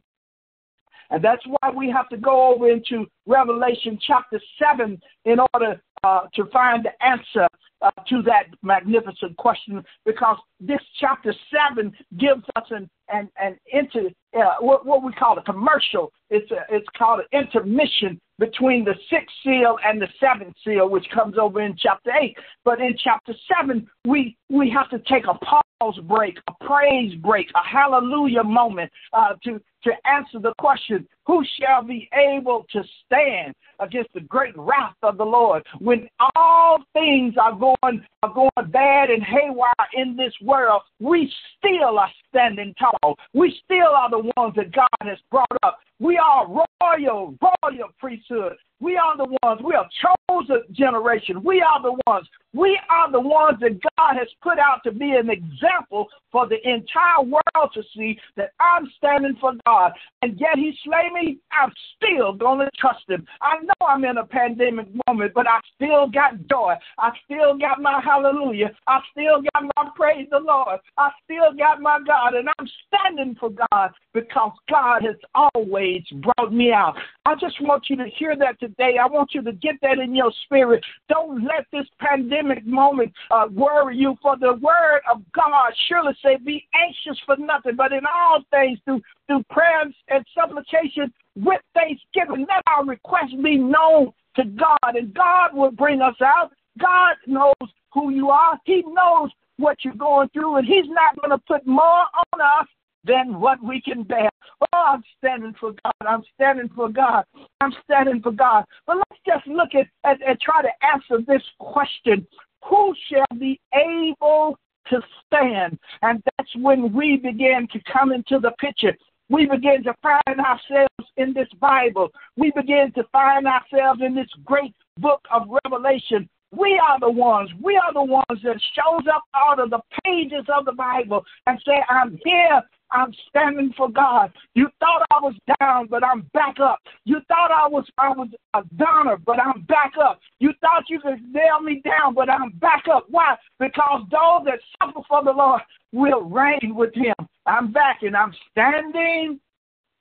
And 1.11 1.21
that's 1.23 1.43
why 1.45 1.69
we 1.69 1.89
have 1.91 2.07
to 2.09 2.17
go 2.17 2.53
over 2.53 2.69
into 2.69 3.05
Revelation 3.25 3.99
chapter 4.05 4.39
7 4.59 4.99
in 5.25 5.37
order 5.53 5.81
uh, 6.03 6.21
to 6.33 6.45
find 6.45 6.85
the 6.85 7.05
answer 7.05 7.47
uh, 7.81 7.91
to 8.07 8.21
that 8.21 8.43
magnificent 8.63 9.35
question 9.37 9.83
because 10.05 10.37
this 10.59 10.79
chapter 10.99 11.33
7 11.69 11.91
gives 12.17 12.43
us 12.55 12.63
an, 12.69 12.89
an, 13.09 13.29
an 13.41 13.57
inter, 13.73 14.09
uh, 14.37 14.55
what, 14.59 14.85
what 14.85 15.03
we 15.03 15.11
call 15.13 15.37
a 15.37 15.43
commercial. 15.43 16.11
It's, 16.29 16.49
a, 16.51 16.63
it's 16.69 16.87
called 16.97 17.21
an 17.31 17.39
intermission 17.41 18.19
between 18.39 18.85
the 18.85 18.95
sixth 19.09 19.35
seal 19.43 19.77
and 19.85 20.01
the 20.01 20.07
seventh 20.19 20.55
seal, 20.63 20.89
which 20.89 21.05
comes 21.13 21.37
over 21.37 21.61
in 21.61 21.75
chapter 21.77 22.11
8. 22.19 22.37
But 22.63 22.79
in 22.79 22.95
chapter 23.03 23.33
7, 23.59 23.87
we, 24.07 24.37
we 24.49 24.69
have 24.69 24.89
to 24.91 24.99
take 25.11 25.25
a 25.25 25.33
pause 25.33 25.61
break, 26.03 26.37
a 26.47 26.65
praise 26.65 27.13
break, 27.15 27.47
a 27.55 27.67
hallelujah 27.67 28.43
moment 28.43 28.91
uh, 29.13 29.33
to, 29.43 29.59
to 29.83 29.91
answer 30.05 30.39
the 30.39 30.53
question 30.59 31.07
who 31.25 31.43
shall 31.59 31.83
be 31.83 32.09
able 32.13 32.65
to 32.71 32.83
stand 33.05 33.53
against 33.79 34.13
the 34.13 34.21
great 34.21 34.55
wrath 34.57 34.95
of 35.01 35.17
the 35.17 35.23
Lord 35.23 35.63
when 35.79 36.07
all 36.35 36.79
things 36.93 37.35
are 37.41 37.53
going 37.53 38.05
are 38.23 38.33
going 38.33 38.71
bad 38.71 39.09
and 39.09 39.23
haywire 39.23 39.71
in 39.93 40.15
this 40.15 40.33
world? 40.41 40.81
We 40.99 41.31
still 41.57 41.97
are 41.97 42.11
standing 42.29 42.73
tall. 42.79 43.15
We 43.33 43.59
still 43.63 43.95
are 43.95 44.09
the 44.09 44.31
ones 44.37 44.53
that 44.55 44.71
God 44.71 44.87
has 45.01 45.17
brought 45.31 45.47
up. 45.63 45.79
We 45.99 46.17
are 46.17 46.47
royal, 46.47 47.35
royal 47.41 47.89
priesthood. 47.99 48.53
We 48.79 48.97
are 48.97 49.15
the 49.15 49.37
ones. 49.43 49.61
We 49.63 49.75
are 49.75 49.87
chosen 50.01 50.63
generation. 50.71 51.43
We 51.43 51.61
are 51.61 51.81
the 51.81 51.95
ones. 52.07 52.27
We 52.53 52.79
are 52.89 53.11
the 53.11 53.21
ones 53.21 53.59
that 53.61 53.79
God 53.97 54.17
has 54.17 54.27
put 54.41 54.57
out 54.57 54.79
to 54.85 54.91
be 54.91 55.11
an 55.11 55.29
example 55.29 55.70
example 55.71 56.07
for 56.31 56.47
the 56.47 56.57
entire 56.67 57.23
world 57.23 57.71
to 57.73 57.83
see 57.95 58.17
that 58.37 58.51
I'm 58.59 58.89
standing 58.97 59.35
for 59.39 59.53
God. 59.65 59.91
And 60.21 60.39
yet 60.39 60.55
he 60.55 60.73
slay 60.83 61.09
me, 61.13 61.39
I'm 61.51 61.71
still 61.97 62.33
going 62.33 62.59
to 62.59 62.69
trust 62.77 63.03
him. 63.07 63.25
I 63.41 63.57
know 63.61 63.87
I'm 63.87 64.05
in 64.05 64.17
a 64.17 64.25
pandemic 64.25 64.87
moment, 65.07 65.33
but 65.33 65.47
I 65.47 65.59
still 65.75 66.07
got 66.07 66.47
joy. 66.49 66.75
I 66.97 67.11
still 67.25 67.57
got 67.57 67.81
my 67.81 68.01
hallelujah. 68.03 68.71
I 68.87 68.99
still 69.11 69.41
got 69.53 69.63
my 69.75 69.89
praise 69.95 70.27
the 70.31 70.39
Lord. 70.39 70.79
I 70.97 71.09
still 71.23 71.53
got 71.57 71.81
my 71.81 71.99
God. 72.05 72.33
And 72.35 72.47
I'm 72.57 72.67
standing 72.87 73.35
for 73.39 73.49
God 73.49 73.91
because 74.13 74.51
God 74.69 75.01
has 75.03 75.17
always 75.35 76.03
brought 76.21 76.53
me 76.53 76.71
out. 76.71 76.95
I 77.25 77.35
just 77.35 77.61
want 77.61 77.85
you 77.89 77.97
to 77.97 78.05
hear 78.17 78.35
that 78.37 78.59
today. 78.59 78.95
I 79.01 79.05
want 79.07 79.31
you 79.33 79.41
to 79.43 79.51
get 79.51 79.75
that 79.81 79.99
in 79.99 80.15
your 80.15 80.31
spirit. 80.45 80.83
Don't 81.09 81.43
let 81.43 81.65
this 81.71 81.87
pandemic 81.99 82.65
moment 82.65 83.11
uh, 83.29 83.47
worry 83.51 83.97
you, 83.97 84.17
for 84.21 84.37
the 84.37 84.53
word 84.53 85.01
of 85.11 85.21
God 85.33 85.60
surely 85.87 86.13
say, 86.23 86.37
Be 86.37 86.67
anxious 86.73 87.19
for 87.25 87.37
nothing, 87.37 87.75
but 87.75 87.91
in 87.91 88.01
all 88.05 88.41
things 88.51 88.79
through 88.85 89.01
through 89.27 89.43
prayers 89.49 89.93
and 90.09 90.25
supplication 90.35 91.13
with 91.35 91.61
thanksgiving. 91.73 92.45
Let 92.49 92.63
our 92.67 92.85
requests 92.85 93.35
be 93.41 93.57
known 93.57 94.11
to 94.35 94.45
God, 94.45 94.95
and 94.95 95.13
God 95.13 95.53
will 95.53 95.71
bring 95.71 96.01
us 96.01 96.15
out. 96.21 96.51
God 96.79 97.15
knows 97.27 97.71
who 97.93 98.11
you 98.11 98.29
are. 98.29 98.57
He 98.65 98.83
knows 98.87 99.29
what 99.57 99.77
you're 99.83 99.93
going 99.93 100.29
through, 100.29 100.57
and 100.57 100.67
He's 100.67 100.87
not 100.87 101.15
going 101.19 101.31
to 101.31 101.43
put 101.47 101.65
more 101.65 102.05
on 102.33 102.41
us 102.41 102.67
than 103.03 103.39
what 103.39 103.63
we 103.63 103.81
can 103.81 104.03
bear. 104.03 104.29
Oh, 104.73 104.85
I'm 104.93 105.03
standing 105.17 105.55
for 105.59 105.73
God. 105.83 105.93
I'm 106.01 106.23
standing 106.35 106.69
for 106.75 106.89
God. 106.89 107.25
I'm 107.61 107.73
standing 107.83 108.21
for 108.21 108.31
God. 108.31 108.65
But 108.85 108.97
let's 108.97 109.21
just 109.25 109.47
look 109.47 109.69
at 109.73 109.87
and 110.03 110.39
try 110.39 110.61
to 110.61 110.69
answer 110.93 111.23
this 111.25 111.43
question 111.59 112.27
Who 112.69 112.93
shall 113.09 113.39
be 113.39 113.59
able 113.73 114.57
to 114.89 115.01
stand? 115.25 115.79
And 116.01 116.21
that's 116.37 116.55
when 116.55 116.93
we 116.93 117.17
begin 117.17 117.67
to 117.73 117.79
come 117.91 118.11
into 118.11 118.39
the 118.39 118.51
picture. 118.59 118.95
We 119.29 119.45
begin 119.45 119.83
to 119.83 119.93
find 120.01 120.39
ourselves 120.39 121.09
in 121.17 121.33
this 121.33 121.47
Bible. 121.59 122.09
We 122.35 122.51
begin 122.55 122.91
to 122.95 123.03
find 123.11 123.47
ourselves 123.47 124.01
in 124.05 124.13
this 124.13 124.27
great 124.43 124.75
book 124.97 125.21
of 125.33 125.47
Revelation. 125.63 126.27
We 126.53 126.81
are 126.85 126.99
the 126.99 127.09
ones, 127.09 127.49
we 127.61 127.77
are 127.77 127.93
the 127.93 128.03
ones 128.03 128.41
that 128.43 128.59
shows 128.75 129.07
up 129.07 129.23
out 129.33 129.59
of 129.59 129.69
the 129.69 129.79
pages 130.03 130.45
of 130.53 130.65
the 130.65 130.73
Bible 130.73 131.23
and 131.47 131.57
say, 131.65 131.81
I'm 131.89 132.19
here 132.25 132.61
I'm 132.91 133.13
standing 133.29 133.73
for 133.77 133.89
God. 133.89 134.31
You 134.53 134.67
thought 134.79 135.05
I 135.11 135.19
was 135.21 135.35
down, 135.59 135.87
but 135.87 136.03
I'm 136.03 136.29
back 136.33 136.59
up. 136.59 136.79
You 137.05 137.19
thought 137.27 137.51
I 137.51 137.67
was 137.67 137.85
I 137.97 138.09
was 138.09 138.29
a 138.53 138.63
downer, 138.75 139.17
but 139.17 139.39
I'm 139.39 139.61
back 139.63 139.93
up. 140.01 140.19
You 140.39 140.51
thought 140.61 140.83
you 140.89 140.99
could 140.99 141.21
nail 141.33 141.61
me 141.61 141.81
down, 141.83 142.13
but 142.13 142.29
I'm 142.29 142.51
back 142.59 142.85
up. 142.91 143.05
Why? 143.09 143.35
Because 143.59 144.03
those 144.11 144.45
that 144.45 144.59
suffer 144.81 144.99
for 145.07 145.23
the 145.23 145.31
Lord 145.31 145.61
will 145.91 146.23
reign 146.23 146.73
with 146.75 146.93
him. 146.93 147.15
I'm 147.45 147.71
back 147.71 148.03
and 148.03 148.15
I'm 148.15 148.33
standing 148.51 149.39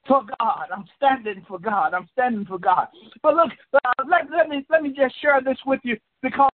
for 0.07 0.22
God. 0.38 0.66
I'm 0.74 0.84
standing 0.97 1.45
for 1.47 1.59
God. 1.59 1.95
I'm 1.95 2.09
standing 2.12 2.45
for 2.45 2.59
God. 2.59 2.88
But 3.22 3.34
look, 3.34 3.51
uh, 3.74 4.05
let, 4.09 4.30
let 4.30 4.49
me 4.49 4.64
let 4.70 4.82
me 4.82 4.91
just 4.91 5.20
share 5.20 5.41
this 5.45 5.59
with 5.66 5.80
you 5.84 5.97
because 6.22 6.51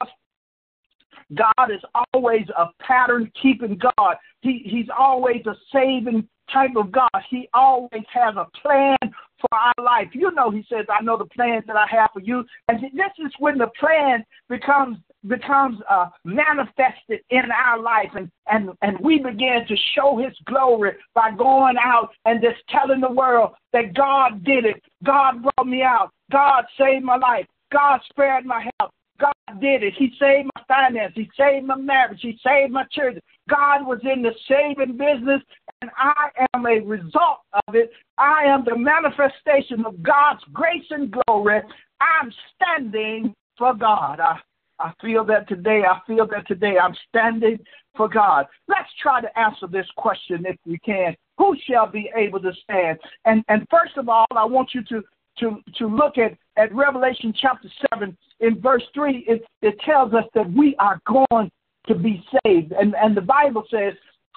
God 1.35 1.71
is 1.71 1.83
always 2.13 2.47
a 2.57 2.67
pattern 2.81 3.31
keeping 3.41 3.79
God. 3.79 4.17
He, 4.41 4.63
he's 4.65 4.89
always 4.97 5.45
a 5.47 5.55
saving 5.73 6.29
type 6.53 6.77
of 6.77 6.93
God. 6.93 7.11
He 7.29 7.49
always 7.53 8.05
has 8.13 8.35
a 8.37 8.47
plan 8.61 8.97
for 9.03 9.55
our 9.55 9.85
life. 9.85 10.09
You 10.13 10.31
know, 10.33 10.51
He 10.51 10.65
says, 10.69 10.87
I 10.89 11.03
know 11.03 11.19
the 11.19 11.25
plans 11.27 11.65
that 11.67 11.77
I 11.77 11.87
have 11.91 12.11
for 12.13 12.21
you. 12.21 12.45
And 12.69 12.81
this 12.81 13.13
is 13.19 13.33
when 13.39 13.59
the 13.59 13.69
plan 13.79 14.25
becomes 14.49 14.99
becomes 15.27 15.79
uh, 15.91 16.07
manifested 16.25 17.21
in 17.31 17.43
our 17.51 17.81
life 17.81 18.11
and, 18.15 18.31
and, 18.49 18.71
and 18.83 18.97
we 19.01 19.19
begin 19.19 19.65
to 19.67 19.77
show 19.95 20.17
his 20.17 20.33
glory 20.45 20.93
by 21.15 21.31
going 21.37 21.77
out 21.83 22.11
and 22.27 22.41
just 22.41 22.59
telling 22.69 23.01
the 23.01 23.11
world 23.11 23.51
that 23.73 23.95
God 23.95 24.45
did 24.45 24.65
it. 24.65 24.81
God 25.05 25.43
brought 25.43 25.67
me 25.67 25.83
out. 25.83 26.13
God 26.31 26.65
saved 26.79 27.05
my 27.05 27.17
life. 27.17 27.47
God 27.73 28.01
spared 28.09 28.47
my 28.47 28.69
health. 28.79 28.93
God 29.19 29.61
did 29.61 29.83
it. 29.83 29.95
He 29.97 30.13
saved 30.19 30.51
my 30.55 30.63
finance. 30.69 31.13
He 31.15 31.29
saved 31.37 31.67
my 31.67 31.77
marriage. 31.77 32.21
He 32.23 32.39
saved 32.45 32.73
my 32.73 32.85
children. 32.91 33.21
God 33.49 33.87
was 33.87 34.01
in 34.03 34.23
the 34.23 34.33
saving 34.49 34.97
business, 34.97 35.43
and 35.81 35.91
I 35.97 36.31
am 36.55 36.67
a 36.67 36.81
result 36.81 37.41
of 37.67 37.75
it. 37.75 37.91
I 38.19 38.45
am 38.47 38.65
the 38.65 38.77
manifestation 38.77 39.85
of 39.87 40.03
God's 40.03 40.43
grace 40.53 40.87
and 40.91 41.15
glory. 41.27 41.61
I'm 42.01 42.33
standing 42.55 43.35
for 43.57 43.75
God. 43.75 44.21
I, 44.21 44.39
I 44.79 44.93
feel 45.01 45.25
that 45.27 45.49
today. 45.49 45.83
I 45.89 46.01
feel 46.07 46.27
that 46.27 46.47
today. 46.47 46.75
I'm 46.83 46.95
standing 47.09 47.59
for 47.97 48.09
God. 48.09 48.47
Let's 48.69 48.91
try 49.01 49.21
to 49.21 49.39
answer 49.39 49.67
this 49.67 49.87
question 49.97 50.45
if 50.47 50.57
we 50.67 50.79
can. 50.79 51.17
Who 51.39 51.57
shall 51.69 51.87
be 51.87 52.11
able 52.17 52.41
to 52.41 52.53
stand? 52.65 52.99
And 53.25 53.45
and 53.49 53.67
first 53.71 53.97
of 53.97 54.09
all, 54.09 54.27
I 54.35 54.45
want 54.45 54.71
you 54.75 54.83
to 54.85 55.03
to, 55.39 55.59
to 55.79 55.87
look 55.87 56.19
at, 56.19 56.37
at 56.57 56.75
Revelation 56.75 57.33
chapter 57.39 57.69
7 57.93 58.17
in 58.41 58.61
verse 58.61 58.83
3, 58.95 59.25
it, 59.29 59.45
it 59.63 59.79
tells 59.81 60.13
us 60.15 60.25
that 60.35 60.51
we 60.53 60.77
are 60.79 61.01
going 61.07 61.51
to 61.87 61.95
be 61.95 62.25
saved. 62.45 62.73
And, 62.73 62.95
and 62.95 63.17
the 63.17 63.23
Bible 63.23 63.65
says 63.71 63.95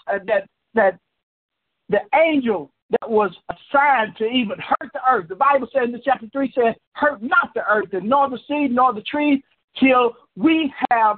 uh, 0.08 0.20
that, 0.28 0.48
that 0.74 1.00
the 1.90 2.00
angel 2.16 2.72
that 2.92 3.10
was 3.10 3.32
assigned 3.50 4.16
to 4.18 4.26
even 4.26 4.58
hurt 4.60 4.92
the 4.94 5.02
earth, 5.10 5.28
the 5.30 5.36
Bible 5.36 5.68
says 5.74 5.90
in 5.94 6.02
chapter 6.04 6.28
3 6.32 6.54
says, 6.56 6.76
hurt 6.94 7.22
not 7.22 7.52
the 7.54 7.64
earth, 7.70 7.94
and 7.94 8.10
nor 8.10 8.30
the 8.30 8.40
seed, 8.48 8.72
nor 8.72 8.94
the 8.94 9.02
trees, 9.02 9.42
till 9.80 10.14
we 10.36 10.74
have 10.92 11.18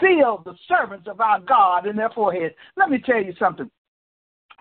sealed 0.00 0.44
the 0.44 0.54
servants 0.66 1.06
of 1.08 1.20
our 1.20 1.40
God 1.40 1.86
in 1.86 1.96
their 1.96 2.10
foreheads. 2.10 2.54
Let 2.76 2.90
me 2.90 2.98
tell 3.04 3.22
you 3.22 3.34
something. 3.38 3.70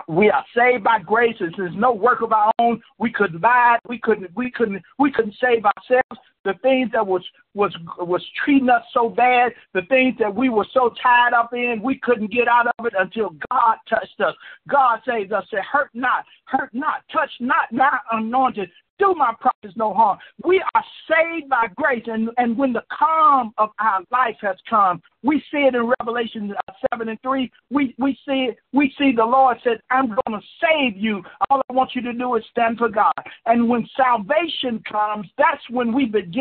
We 0.07 0.29
are 0.29 0.45
saved 0.55 0.83
by 0.83 0.99
grace. 0.99 1.35
There's 1.39 1.75
no 1.75 1.93
work 1.93 2.21
of 2.21 2.33
our 2.33 2.51
own. 2.59 2.81
We 2.99 3.11
couldn't 3.11 3.39
buy 3.41 3.75
it. 3.75 3.89
We 3.89 3.99
couldn't. 3.99 4.31
We 4.35 4.51
couldn't. 4.51 4.83
We 4.99 5.11
couldn't 5.11 5.35
save 5.41 5.63
ourselves. 5.65 6.19
The 6.45 6.53
things 6.61 6.91
that 6.93 7.05
was 7.05 7.23
was 7.53 7.75
was 7.99 8.23
treating 8.43 8.69
us 8.69 8.83
so 8.93 9.09
bad, 9.09 9.51
the 9.73 9.81
things 9.89 10.15
that 10.19 10.33
we 10.33 10.49
were 10.49 10.67
so 10.73 10.93
tied 11.01 11.33
up 11.33 11.53
in, 11.53 11.81
we 11.83 11.99
couldn't 11.99 12.31
get 12.31 12.47
out 12.47 12.67
of 12.77 12.85
it 12.85 12.93
until 12.97 13.35
God 13.51 13.77
touched 13.89 14.21
us. 14.21 14.35
God 14.69 14.99
saved 15.07 15.33
us. 15.33 15.43
Said, 15.49 15.63
"Hurt 15.69 15.89
not, 15.93 16.23
hurt 16.45 16.69
not, 16.73 17.03
touch 17.11 17.31
not, 17.39 17.71
not 17.71 18.01
anointed, 18.11 18.69
do 18.99 19.13
my 19.17 19.33
prophets 19.39 19.73
no 19.75 19.93
harm. 19.93 20.17
We 20.43 20.63
are 20.73 20.83
saved 21.09 21.49
by 21.49 21.67
grace, 21.75 22.03
and, 22.07 22.29
and 22.37 22.57
when 22.57 22.73
the 22.73 22.83
calm 22.97 23.53
of 23.57 23.69
our 23.79 24.01
life 24.11 24.37
has 24.41 24.55
come, 24.69 25.01
we 25.23 25.43
see 25.51 25.59
it 25.59 25.75
in 25.75 25.91
Revelation 25.99 26.53
uh, 26.67 26.73
7 26.91 27.09
and 27.09 27.21
3. 27.21 27.51
We, 27.69 27.95
we, 27.97 28.17
see 28.27 28.49
it, 28.49 28.57
we 28.73 28.93
see 28.97 29.11
the 29.15 29.25
Lord 29.25 29.57
said, 29.63 29.81
I'm 29.89 30.07
going 30.07 30.39
to 30.39 30.41
save 30.61 30.97
you. 30.97 31.21
All 31.49 31.61
I 31.69 31.73
want 31.73 31.91
you 31.93 32.01
to 32.03 32.13
do 32.13 32.35
is 32.35 32.43
stand 32.51 32.77
for 32.77 32.89
God. 32.89 33.13
And 33.45 33.67
when 33.67 33.87
salvation 33.97 34.81
comes, 34.89 35.27
that's 35.37 35.63
when 35.69 35.93
we 35.93 36.05
begin 36.05 36.34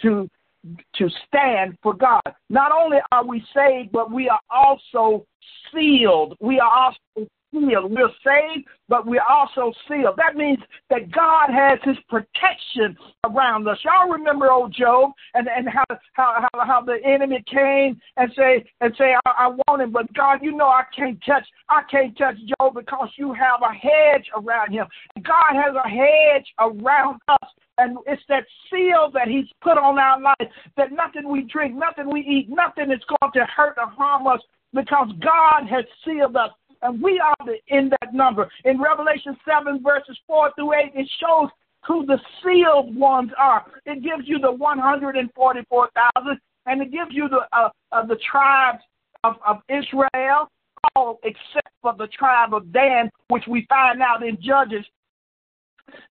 to 0.00 0.28
to 0.94 1.08
stand 1.26 1.76
for 1.82 1.94
God. 1.94 2.22
Not 2.48 2.70
only 2.70 2.98
are 3.10 3.24
we 3.24 3.44
saved, 3.54 3.90
but 3.90 4.12
we 4.12 4.28
are 4.28 4.40
also 4.48 5.26
sealed. 5.74 6.36
We 6.40 6.60
are 6.60 6.70
also 6.70 7.28
sealed. 7.52 7.92
We're 7.92 8.10
saved, 8.24 8.66
but 8.88 9.06
we're 9.06 9.24
also 9.28 9.72
sealed. 9.88 10.16
That 10.16 10.36
means 10.36 10.58
that 10.90 11.10
God 11.10 11.50
has 11.50 11.78
his 11.84 11.96
protection 12.08 12.96
around 13.24 13.68
us. 13.68 13.78
Y'all 13.84 14.10
remember 14.10 14.50
old 14.50 14.74
Job 14.74 15.12
and, 15.34 15.48
and 15.48 15.68
how, 15.68 15.84
how, 16.14 16.46
how, 16.52 16.66
how 16.66 16.82
the 16.82 16.98
enemy 17.04 17.42
came 17.46 18.00
and 18.16 18.30
say, 18.36 18.64
and 18.80 18.94
say, 18.98 19.14
I, 19.26 19.30
I 19.30 19.48
want 19.66 19.82
him, 19.82 19.92
but 19.92 20.12
God, 20.14 20.40
you 20.42 20.56
know 20.56 20.66
I 20.66 20.84
can't 20.96 21.18
touch, 21.24 21.46
I 21.68 21.82
can't 21.90 22.16
touch 22.16 22.36
Job 22.58 22.74
because 22.74 23.08
you 23.16 23.32
have 23.32 23.60
a 23.62 23.72
hedge 23.72 24.26
around 24.36 24.72
him. 24.72 24.86
God 25.22 25.54
has 25.54 25.74
a 25.74 25.88
hedge 25.88 26.46
around 26.58 27.20
us 27.28 27.48
and 27.78 27.96
it's 28.06 28.22
that 28.28 28.44
seal 28.70 29.10
that 29.14 29.28
He's 29.28 29.46
put 29.62 29.78
on 29.78 29.98
our 29.98 30.20
life 30.20 30.52
that 30.76 30.92
nothing 30.92 31.28
we 31.28 31.42
drink, 31.42 31.74
nothing 31.74 32.10
we 32.12 32.20
eat, 32.20 32.48
nothing 32.48 32.92
is 32.92 33.00
going 33.08 33.32
to 33.32 33.46
hurt 33.46 33.76
or 33.78 33.86
harm 33.86 34.26
us 34.26 34.40
because 34.74 35.10
God 35.20 35.66
has 35.68 35.84
sealed 36.04 36.36
us 36.36 36.50
and 36.82 37.00
we 37.00 37.20
are 37.20 37.34
the, 37.46 37.56
in 37.68 37.88
that 37.88 38.12
number. 38.12 38.48
In 38.64 38.80
Revelation 38.80 39.36
7, 39.48 39.82
verses 39.82 40.18
4 40.26 40.50
through 40.54 40.74
8, 40.74 40.92
it 40.94 41.08
shows 41.20 41.48
who 41.86 42.06
the 42.06 42.18
sealed 42.42 42.94
ones 42.96 43.30
are. 43.38 43.64
It 43.86 44.02
gives 44.02 44.26
you 44.28 44.38
the 44.38 44.52
144,000, 44.52 46.40
and 46.66 46.82
it 46.82 46.92
gives 46.92 47.10
you 47.12 47.28
the, 47.28 47.46
uh, 47.56 47.70
uh, 47.90 48.06
the 48.06 48.18
tribes 48.30 48.82
of, 49.24 49.36
of 49.46 49.58
Israel, 49.68 50.50
all 50.94 51.18
except 51.22 51.68
for 51.80 51.94
the 51.96 52.08
tribe 52.08 52.54
of 52.54 52.72
Dan, 52.72 53.10
which 53.28 53.44
we 53.48 53.66
find 53.68 54.02
out 54.02 54.24
in 54.26 54.36
Judges 54.40 54.84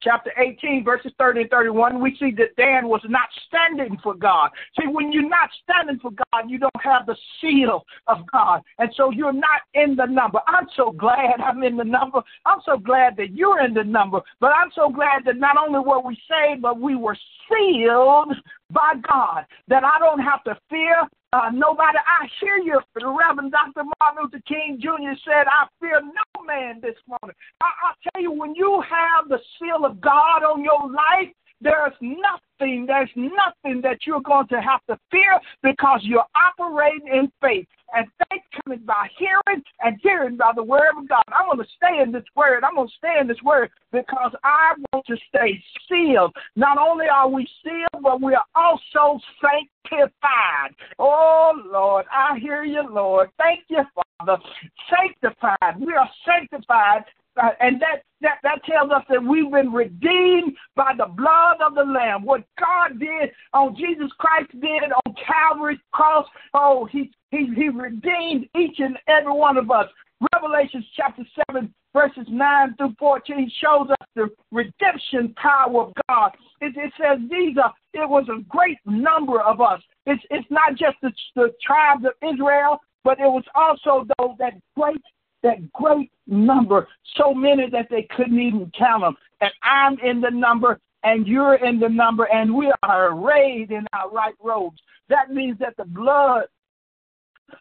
chapter 0.01 0.31
18, 0.37 0.83
verses 0.83 1.11
30 1.17 1.41
and 1.41 1.49
31, 1.49 2.01
we 2.01 2.15
see 2.19 2.31
that 2.37 2.55
Dan 2.57 2.87
was 2.87 3.01
not 3.07 3.27
standing 3.47 3.97
for 4.03 4.13
God. 4.13 4.49
See, 4.79 4.87
when 4.87 5.11
you're 5.11 5.27
not 5.27 5.49
standing 5.63 5.99
for 5.99 6.11
God, 6.11 6.49
you 6.49 6.59
don't 6.59 6.71
have 6.81 7.05
the 7.05 7.15
seal 7.41 7.85
of 8.07 8.19
God. 8.31 8.61
And 8.79 8.91
so 8.95 9.11
you're 9.11 9.33
not 9.33 9.61
in 9.73 9.95
the 9.95 10.05
number. 10.05 10.39
I'm 10.47 10.67
so 10.75 10.91
glad 10.91 11.41
I'm 11.43 11.63
in 11.63 11.77
the 11.77 11.83
number. 11.83 12.21
I'm 12.45 12.59
so 12.65 12.77
glad 12.77 13.17
that 13.17 13.33
you're 13.33 13.63
in 13.63 13.73
the 13.73 13.83
number. 13.83 14.21
But 14.39 14.51
I'm 14.51 14.71
so 14.75 14.89
glad 14.89 15.23
that 15.25 15.37
not 15.37 15.57
only 15.57 15.79
were 15.79 16.01
we 16.01 16.17
saved, 16.29 16.61
but 16.61 16.79
we 16.79 16.95
were 16.95 17.17
sealed 17.49 18.35
by 18.71 18.93
God. 19.07 19.45
That 19.67 19.83
I 19.83 19.99
don't 19.99 20.19
have 20.19 20.43
to 20.45 20.57
fear 20.69 21.07
Uh, 21.35 21.49
nobody, 21.51 21.97
I 21.99 22.29
hear 22.39 22.59
you. 22.59 22.79
The 22.95 23.05
Reverend 23.05 23.51
Dr. 23.51 23.83
Martin 23.99 24.23
Luther 24.23 24.41
King 24.47 24.79
Jr. 24.79 25.19
said, 25.25 25.47
I 25.51 25.67
fear 25.81 25.99
no 25.99 26.43
man 26.45 26.79
this 26.81 26.95
morning. 27.05 27.35
I, 27.59 27.65
I 27.67 27.91
tell 28.07 28.21
you, 28.21 28.31
when 28.31 28.55
you 28.55 28.81
have 28.87 29.27
the 29.27 29.39
seal 29.59 29.83
of 29.83 29.99
God 29.99 30.43
on 30.43 30.63
your 30.63 30.79
life, 30.87 31.35
there's 31.65 31.93
nothing, 31.99 32.85
there's 32.85 33.09
nothing 33.15 33.81
that 33.81 34.05
you're 34.05 34.21
going 34.21 34.47
to 34.49 34.61
have 34.61 34.85
to 34.87 34.97
fear 35.09 35.39
because 35.63 36.01
you're 36.03 36.23
operating 36.35 37.07
in 37.07 37.31
faith. 37.41 37.67
And 37.93 38.07
faith 38.29 38.41
coming 38.63 38.85
by 38.85 39.07
hearing 39.17 39.63
and 39.81 39.97
hearing 40.01 40.37
by 40.37 40.51
the 40.55 40.63
word 40.63 40.91
of 40.97 41.07
God. 41.09 41.23
I'm 41.27 41.47
going 41.47 41.57
to 41.57 41.73
stay 41.75 42.01
in 42.01 42.11
this 42.11 42.23
word. 42.35 42.63
I'm 42.63 42.75
going 42.75 42.87
to 42.87 42.93
stay 42.97 43.19
in 43.19 43.27
this 43.27 43.41
word 43.43 43.69
because 43.91 44.31
I 44.43 44.73
want 44.91 45.05
to 45.07 45.15
stay 45.29 45.63
sealed. 45.89 46.33
Not 46.55 46.77
only 46.77 47.05
are 47.07 47.29
we 47.29 47.47
sealed, 47.63 48.03
but 48.03 48.21
we 48.21 48.35
are 48.35 48.45
also 48.55 49.19
sanctified. 49.41 50.75
Oh, 50.99 51.53
Lord, 51.71 52.05
I 52.11 52.37
hear 52.39 52.63
you, 52.63 52.87
Lord. 52.91 53.29
Thank 53.37 53.61
you, 53.69 53.83
Father. 54.19 54.41
Sanctified. 54.89 55.79
We 55.79 55.93
are 55.93 56.09
sanctified 56.25 57.05
uh, 57.41 57.49
and 57.59 57.81
that, 57.81 58.03
that, 58.21 58.37
that 58.43 58.63
tells 58.65 58.91
us 58.91 59.03
that 59.09 59.23
we've 59.23 59.51
been 59.51 59.71
redeemed 59.71 60.53
by 60.75 60.93
the 60.97 61.05
blood 61.05 61.57
of 61.65 61.75
the 61.75 61.83
Lamb. 61.83 62.23
What 62.23 62.43
God 62.59 62.99
did 62.99 63.31
on 63.53 63.75
Jesus 63.75 64.11
Christ 64.17 64.51
did 64.53 64.91
on 65.05 65.15
Calvary's 65.25 65.79
cross, 65.91 66.25
oh, 66.53 66.87
he, 66.91 67.11
he, 67.31 67.49
he 67.55 67.69
redeemed 67.69 68.47
each 68.57 68.79
and 68.79 68.97
every 69.07 69.33
one 69.33 69.57
of 69.57 69.69
us. 69.69 69.87
Revelation 70.33 70.83
chapter 70.95 71.23
7, 71.49 71.73
verses 71.93 72.25
9 72.29 72.75
through 72.77 72.95
14 72.97 73.51
shows 73.61 73.89
us 73.89 74.07
the 74.15 74.29
redemption 74.51 75.33
power 75.35 75.83
of 75.83 75.93
God. 76.07 76.31
It, 76.61 76.73
it 76.77 76.93
says 76.97 77.19
these 77.29 77.57
are, 77.61 77.73
it 77.93 78.09
was 78.09 78.25
a 78.29 78.41
great 78.47 78.77
number 78.85 79.41
of 79.41 79.59
us. 79.59 79.81
It's, 80.05 80.23
it's 80.29 80.47
not 80.49 80.71
just 80.71 80.95
the, 81.01 81.11
the 81.35 81.51
tribes 81.65 82.05
of 82.05 82.13
Israel, 82.33 82.79
but 83.03 83.19
it 83.19 83.27
was 83.27 83.43
also 83.53 84.07
those 84.17 84.35
that 84.39 84.53
great 84.77 85.01
that 85.45 85.71
great 85.71 86.11
number, 86.27 86.87
so 87.15 87.33
many 87.33 87.69
that 87.69 87.87
they 87.89 88.07
couldn't 88.15 88.39
even 88.39 88.71
count 88.77 89.03
them. 89.03 89.15
And 89.41 89.51
I'm 89.63 89.97
in 89.99 90.19
the 90.19 90.31
number, 90.31 90.79
and 91.03 91.27
you're 91.27 91.55
in 91.55 91.79
the 91.79 91.89
number, 91.89 92.25
and 92.25 92.53
we 92.53 92.73
are 92.83 93.11
arrayed 93.13 93.71
in 93.71 93.85
our 93.93 94.09
right 94.11 94.33
robes. 94.43 94.81
That 95.07 95.31
means 95.31 95.57
that 95.59 95.77
the 95.77 95.85
blood 95.85 96.45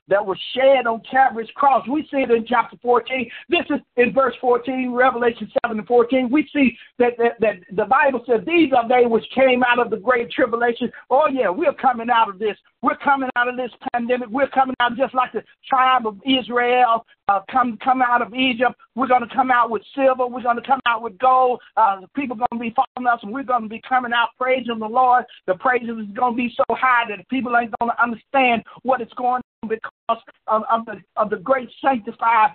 that 0.09 0.25
was 0.25 0.39
shed 0.55 0.87
on 0.87 1.03
Calvary's 1.11 1.51
cross. 1.55 1.87
We 1.89 2.03
see 2.11 2.19
it 2.19 2.31
in 2.31 2.47
chapter 2.47 2.77
14. 2.83 3.31
This 3.49 3.65
is 3.71 3.81
in 3.97 4.13
verse 4.13 4.35
14, 4.41 4.93
Revelation 4.93 5.51
7 5.65 5.79
and 5.79 5.87
14. 5.87 6.31
We 6.31 6.49
see 6.53 6.77
that, 6.99 7.13
that, 7.19 7.41
that 7.41 7.55
the 7.73 7.85
Bible 7.85 8.23
says 8.27 8.41
these 8.47 8.73
are 8.73 8.89
they 8.89 9.07
which 9.07 9.25
came 9.35 9.63
out 9.63 9.79
of 9.79 9.91
the 9.91 9.97
great 9.97 10.31
tribulation. 10.31 10.91
Oh, 11.11 11.29
yeah, 11.33 11.51
we're 11.51 11.75
coming 11.75 12.11
out 12.11 12.29
of 12.29 12.39
this. 12.39 12.57
We're 12.83 12.97
coming 12.99 13.31
out 13.37 13.49
of 13.49 13.57
this 13.57 13.71
pandemic. 13.93 14.29
We're 14.29 14.49
coming 14.49 14.75
out 14.81 14.97
just 14.97 15.15
like 15.15 15.33
the 15.33 15.43
tribe 15.69 16.07
of 16.07 16.19
Israel 16.27 17.07
uh, 17.29 17.41
come 17.51 17.79
come 17.83 18.03
out 18.03 18.23
of 18.23 18.35
Egypt. 18.35 18.75
We're 18.95 19.09
going 19.09 19.27
to 19.27 19.35
come 19.35 19.51
out 19.51 19.71
with 19.71 19.83
silver. 19.95 20.27
We're 20.27 20.43
going 20.43 20.61
to 20.61 20.67
come 20.67 20.81
out 20.87 21.03
with 21.03 21.19
gold. 21.19 21.61
Uh, 21.77 22.01
people 22.15 22.37
are 22.37 22.47
going 22.51 22.61
to 22.61 22.71
be 22.71 22.75
following 22.75 23.11
us, 23.11 23.21
and 23.23 23.33
we're 23.33 23.43
going 23.43 23.63
to 23.63 23.69
be 23.69 23.81
coming 23.89 24.13
out 24.13 24.29
praising 24.39 24.79
the 24.79 24.87
Lord. 24.87 25.25
The 25.47 25.55
praises 25.55 25.89
is 25.89 26.15
going 26.15 26.35
to 26.35 26.37
be 26.37 26.53
so 26.55 26.65
high 26.71 27.05
that 27.09 27.27
people 27.29 27.57
ain't 27.57 27.73
going 27.81 27.91
to 27.91 28.03
understand 28.03 28.63
what 28.83 29.01
is 29.01 29.09
going 29.17 29.43
because 29.65 30.23
of, 30.49 30.63
of 30.71 30.87
the 30.87 31.01
of 31.17 31.31
the 31.31 31.37
great 31.37 31.69
sanctified 31.83 32.51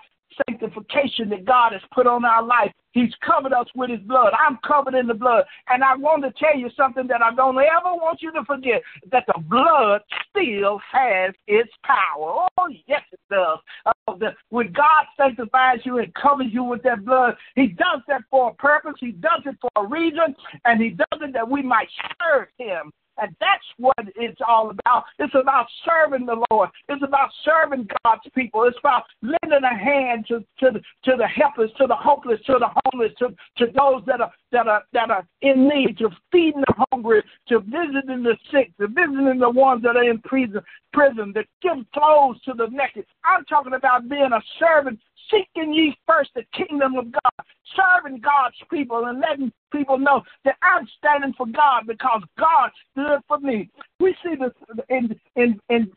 sanctification 0.48 1.30
that 1.30 1.46
God 1.46 1.74
has 1.74 1.82
put 1.94 2.08
on 2.08 2.26
our 2.26 2.44
life. 2.44 2.72
He's 2.92 3.12
covered 3.26 3.54
us 3.54 3.68
with 3.76 3.92
his 3.92 4.00
blood. 4.02 4.34
I'm 4.34 4.58
covered 4.66 4.96
in 4.96 5.08
the 5.08 5.14
blood. 5.14 5.46
And 5.68 5.84
I 5.84 5.96
want 5.96 6.24
to 6.24 6.32
tell 6.32 6.58
you 6.58 6.70
something 6.76 7.08
that 7.08 7.22
I 7.22 7.34
don't 7.36 7.58
ever 7.58 7.94
want 7.96 8.22
you 8.22 8.32
to 8.34 8.44
forget 8.46 8.82
that 9.12 9.26
the 9.28 9.40
blood 9.42 10.02
still 10.30 10.80
has 10.92 11.34
its 11.48 11.70
power. 11.84 12.48
Oh, 12.58 12.68
yes, 12.88 13.02
it 13.12 13.20
does. 13.30 13.60
Uh, 13.86 14.16
the, 14.18 14.30
when 14.50 14.72
God 14.72 15.06
sanctifies 15.18 15.80
you 15.84 16.00
and 16.00 16.14
covers 16.16 16.48
you 16.52 16.64
with 16.64 16.82
that 16.84 17.06
blood, 17.06 17.36
he 17.56 17.68
does 17.68 18.02
that 18.08 18.22
for 18.32 18.50
a 18.50 18.54
purpose. 18.56 18.96
He 19.00 19.12
does 19.12 19.42
it 19.46 19.56
for 19.62 19.70
a 19.76 19.88
reason. 19.88 20.36
And 20.66 20.82
he 20.82 20.90
does 20.90 21.22
it 21.22 21.34
that 21.34 21.50
we 21.50 21.62
might 21.62 21.90
serve 22.20 22.48
him 22.58 22.92
and 23.22 23.36
that's 23.40 23.64
what 23.78 23.96
it's 24.16 24.40
all 24.48 24.70
about. 24.70 25.04
It's 25.18 25.34
about 25.36 25.68
serving 25.86 26.26
the 26.26 26.44
Lord. 26.52 26.70
It's 26.88 27.04
about 27.04 27.30
serving 27.44 27.88
God's 28.04 28.22
people. 28.36 28.64
It's 28.64 28.78
about 28.80 29.04
lending 29.22 29.64
a 29.64 29.78
hand 29.78 30.26
to, 30.28 30.40
to, 30.60 30.72
the, 30.72 30.80
to 31.04 31.18
the 31.18 31.28
helpless, 31.28 31.72
to 31.78 31.88
the 31.88 31.96
hopeless, 31.96 32.40
to 32.46 32.58
the 32.60 32.70
homeless, 32.86 33.12
to, 33.20 33.30
to 33.58 33.72
those 33.78 34.04
that 34.06 34.22
are 34.22 34.32
that 34.52 34.68
are 34.68 34.84
that 34.94 35.12
are 35.12 35.28
in 35.42 35.68
need, 35.68 35.98
to 36.00 36.10
feeding 36.32 36.62
the 36.62 36.86
hungry, 36.92 37.22
to 37.48 37.60
visiting 37.60 38.24
the 38.24 38.36
sick, 38.52 38.72
to 38.80 38.88
visiting 38.88 39.40
the 39.40 39.50
ones 39.50 39.84
that 39.84 39.96
are 39.96 40.10
in 40.10 40.20
prison, 40.20 40.62
prison, 40.94 41.34
to 41.34 41.44
give 41.62 41.86
clothes 41.94 42.42
to 42.46 42.54
the 42.54 42.68
naked. 42.72 43.06
I'm 43.24 43.46
talking 43.46 43.74
about 43.74 44.10
being 44.10 44.32
a 44.34 44.42
servant 44.60 45.00
seeking 45.32 45.74
ye 45.74 45.96
first 46.08 46.32
the 46.36 46.44
kingdom 46.54 46.96
of 46.96 47.12
God, 47.12 47.46
serving 47.76 48.22
God's 48.22 48.56
people 48.72 49.06
and 49.06 49.20
letting 49.20 49.52
people 49.72 49.98
know 49.98 50.22
that 50.46 50.56
I'm 50.62 50.88
standing 50.98 51.34
for 51.38 51.48
God 51.48 51.84
because 51.88 52.22
God 52.38 52.70
stood 52.92 53.20
for 53.28 53.40
me. 53.40 53.70
We 54.00 54.16
see 54.24 54.36
this 54.36 54.54
in 54.90 55.20
in 55.36 55.60
in 55.70 55.92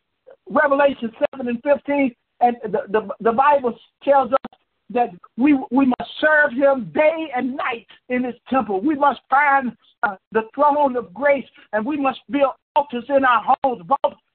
Revelation 0.49 1.12
seven 1.33 1.49
and 1.49 1.62
fifteen, 1.62 2.14
and 2.41 2.57
the 2.64 2.83
the, 2.89 3.09
the 3.20 3.33
Bible 3.33 3.78
tells 4.03 4.33
us 4.33 4.59
that 4.91 5.11
we 5.37 5.59
we 5.70 5.87
must 5.87 6.11
serve 6.20 6.53
Him 6.53 6.91
day 6.95 7.28
and 7.35 7.57
night 7.57 7.87
in 8.09 8.24
His 8.24 8.35
temple. 8.49 8.80
We 8.80 8.95
must 8.95 9.20
find 9.30 9.72
uh, 10.03 10.16
the 10.33 10.43
throne 10.55 10.97
of 10.97 11.14
grace, 11.14 11.47
and 11.72 11.85
we 11.85 11.97
must 11.97 12.20
build 12.30 12.53
altars 12.76 13.05
in 13.09 13.24
our 13.24 13.57
homes, 13.62 13.83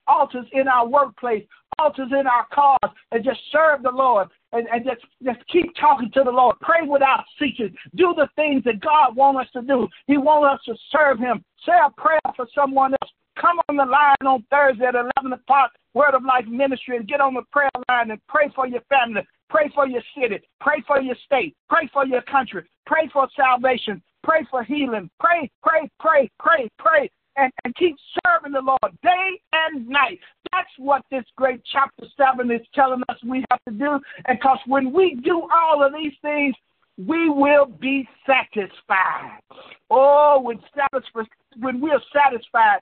altars 0.08 0.46
in 0.54 0.68
our 0.68 0.88
workplace, 0.88 1.44
altars 1.80 2.12
in 2.12 2.26
our 2.28 2.48
cars, 2.54 2.96
and 3.12 3.24
just 3.24 3.40
serve 3.52 3.84
the 3.84 3.92
Lord 3.92 4.30
and, 4.54 4.68
and 4.68 4.86
just, 4.86 5.02
just 5.24 5.40
keep 5.48 5.74
talking 5.80 6.10
to 6.14 6.24
the 6.24 6.32
Lord. 6.32 6.56
Pray 6.62 6.88
without 6.88 7.24
ceasing. 7.40 7.76
Do 7.96 8.14
the 8.16 8.28
things 8.36 8.64
that 8.66 8.80
God 8.80 9.16
wants 9.16 9.42
us 9.42 9.48
to 9.54 9.62
do. 9.62 9.88
He 10.08 10.18
wants 10.18 10.60
us 10.60 10.66
to 10.66 10.82
serve 10.92 11.20
Him. 11.20 11.44
Say 11.66 11.74
a 11.74 11.90
prayer 12.00 12.20
for 12.36 12.48
someone 12.56 12.94
else. 12.94 13.12
Come 13.40 13.60
on 13.70 13.76
the 13.78 13.86
line 13.86 14.16
on 14.26 14.44
Thursday 14.50 14.86
at 14.86 14.96
11 14.96 15.34
o'clock, 15.34 15.72
Word 15.94 16.16
of 16.16 16.24
Life 16.24 16.48
Ministry, 16.48 16.98
and 16.98 17.08
get 17.08 17.22
on 17.22 17.36
the 17.36 17.44
prayer 17.52 17.70
line 17.88 18.10
and 18.12 18.20
pray 18.28 18.52
for 18.56 18.68
your 18.68 18.82
family. 18.90 19.22
Pray 19.50 19.72
for 19.76 19.88
your 19.88 20.02
city. 20.20 20.42
Pray 20.60 20.84
for 20.88 21.00
your 21.00 21.16
state. 21.26 21.56
Pray 21.70 21.90
for 21.94 22.06
your 22.06 22.24
country. 22.24 22.64
Pray 22.86 23.10
for 23.14 23.28
salvation. 23.36 24.02
Pray 24.24 24.46
for 24.50 24.64
healing. 24.64 25.10
Pray, 25.20 25.50
pray, 25.64 25.90
pray, 26.00 26.30
pray, 26.40 26.68
pray 26.80 27.10
and, 27.38 27.52
and 27.64 27.76
keep 27.76 27.96
serving 28.26 28.52
the 28.52 28.62
Lord 28.62 28.98
day 29.02 29.42
and 29.54 29.88
night. 29.88 30.20
That's 30.52 30.70
what 30.78 31.04
this 31.12 31.24
great 31.36 31.62
chapter 31.72 32.06
7 32.18 32.50
is 32.52 32.66
telling 32.74 33.02
us 33.10 33.18
we 33.26 33.46
have 33.52 33.64
to 33.68 33.72
do. 33.72 34.00
And 34.26 34.40
because 34.40 34.60
when 34.66 34.92
we 34.92 35.20
do 35.24 35.48
all 35.54 35.86
of 35.86 35.94
these 35.94 36.14
things, 36.22 36.56
we 36.98 37.30
will 37.30 37.68
be 37.68 38.08
satisfied. 38.26 39.40
Oh, 39.90 40.42
when, 40.42 40.60
satisfied, 40.76 41.28
when 41.60 41.80
we're 41.80 42.02
satisfied, 42.12 42.80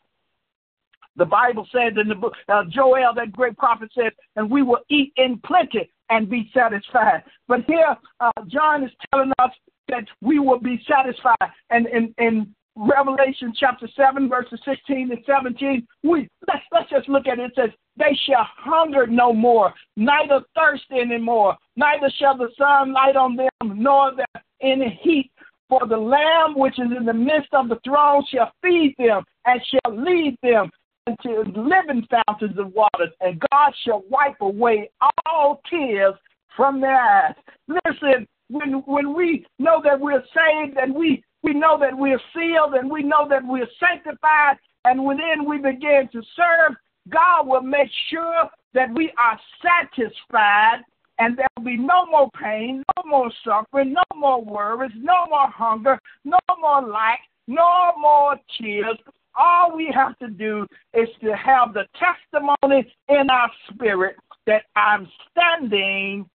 the 1.17 1.25
Bible 1.25 1.67
says 1.71 1.93
in 1.99 2.07
the 2.07 2.15
book, 2.15 2.33
uh, 2.49 2.63
Joel, 2.69 3.13
that 3.15 3.31
great 3.31 3.57
prophet 3.57 3.89
said, 3.93 4.11
and 4.35 4.49
we 4.49 4.63
will 4.63 4.79
eat 4.89 5.13
in 5.17 5.39
plenty 5.45 5.89
and 6.09 6.29
be 6.29 6.49
satisfied. 6.53 7.23
But 7.47 7.61
here, 7.67 7.95
uh, 8.19 8.31
John 8.47 8.83
is 8.83 8.91
telling 9.11 9.31
us 9.39 9.51
that 9.89 10.05
we 10.21 10.39
will 10.39 10.59
be 10.59 10.83
satisfied. 10.87 11.51
And 11.69 11.87
in, 11.87 12.13
in 12.17 12.55
Revelation 12.75 13.53
chapter 13.57 13.87
7, 13.95 14.27
verses 14.27 14.59
16 14.65 15.11
and 15.11 15.23
17, 15.25 15.87
we 16.03 16.27
let's 16.47 16.63
let's 16.73 16.89
just 16.89 17.07
look 17.07 17.25
at 17.25 17.39
it. 17.39 17.45
It 17.45 17.53
says, 17.55 17.69
They 17.97 18.17
shall 18.27 18.45
hunger 18.57 19.07
no 19.07 19.31
more, 19.31 19.73
neither 19.95 20.41
thirst 20.55 20.83
anymore, 20.91 21.55
neither 21.77 22.11
shall 22.19 22.37
the 22.37 22.49
sun 22.57 22.93
light 22.93 23.15
on 23.15 23.37
them, 23.37 23.49
nor 23.63 24.11
there 24.15 24.43
any 24.61 24.99
heat. 25.01 25.31
For 25.67 25.87
the 25.87 25.97
Lamb 25.97 26.53
which 26.55 26.77
is 26.77 26.91
in 26.95 27.05
the 27.05 27.13
midst 27.13 27.53
of 27.53 27.69
the 27.69 27.79
throne 27.83 28.23
shall 28.31 28.51
feed 28.61 28.93
them 28.99 29.23
and 29.45 29.59
shall 29.65 29.97
lead 29.97 30.37
them 30.43 30.69
into 31.07 31.41
living 31.59 32.05
fountains 32.09 32.57
of 32.59 32.73
waters, 32.73 33.13
and 33.21 33.41
God 33.51 33.73
shall 33.83 34.03
wipe 34.09 34.41
away 34.41 34.89
all 35.25 35.61
tears 35.69 36.13
from 36.55 36.81
their 36.81 36.99
eyes. 36.99 37.35
Listen, 37.67 38.27
when 38.49 38.83
when 38.85 39.15
we 39.15 39.45
know 39.59 39.81
that 39.83 39.99
we're 39.99 40.23
saved 40.33 40.77
and 40.77 40.93
we 40.93 41.23
we 41.45 41.53
know 41.53 41.77
that 41.79 41.95
we're 41.95 42.19
sealed 42.33 42.73
and 42.73 42.89
we 42.89 43.03
know 43.03 43.27
that 43.29 43.45
we're 43.45 43.67
sanctified. 43.79 44.57
And 44.83 45.05
within 45.05 45.45
we 45.47 45.57
begin 45.57 46.09
to 46.11 46.21
serve, 46.35 46.75
God 47.09 47.47
will 47.47 47.61
make 47.61 47.89
sure 48.09 48.49
that 48.73 48.93
we 48.93 49.11
are 49.17 49.39
satisfied 49.61 50.81
and 51.19 51.37
there 51.37 51.47
will 51.55 51.63
be 51.63 51.77
no 51.77 52.05
more 52.07 52.29
pain, 52.41 52.83
no 52.97 53.09
more 53.09 53.31
suffering, 53.43 53.93
no 53.93 54.03
more 54.15 54.43
worries, 54.43 54.91
no 54.97 55.25
more 55.29 55.49
hunger, 55.49 55.99
no 56.25 56.39
more 56.59 56.81
lack, 56.81 57.19
no 57.47 57.93
more 57.99 58.35
tears. 58.59 58.97
All 59.37 59.75
we 59.75 59.91
have 59.93 60.17
to 60.19 60.27
do 60.27 60.65
is 60.93 61.07
to 61.21 61.35
have 61.35 61.73
the 61.73 61.85
testimony 61.97 62.91
in 63.07 63.29
our 63.29 63.51
spirit 63.71 64.17
that 64.47 64.63
I'm 64.75 65.07
standing 65.31 66.29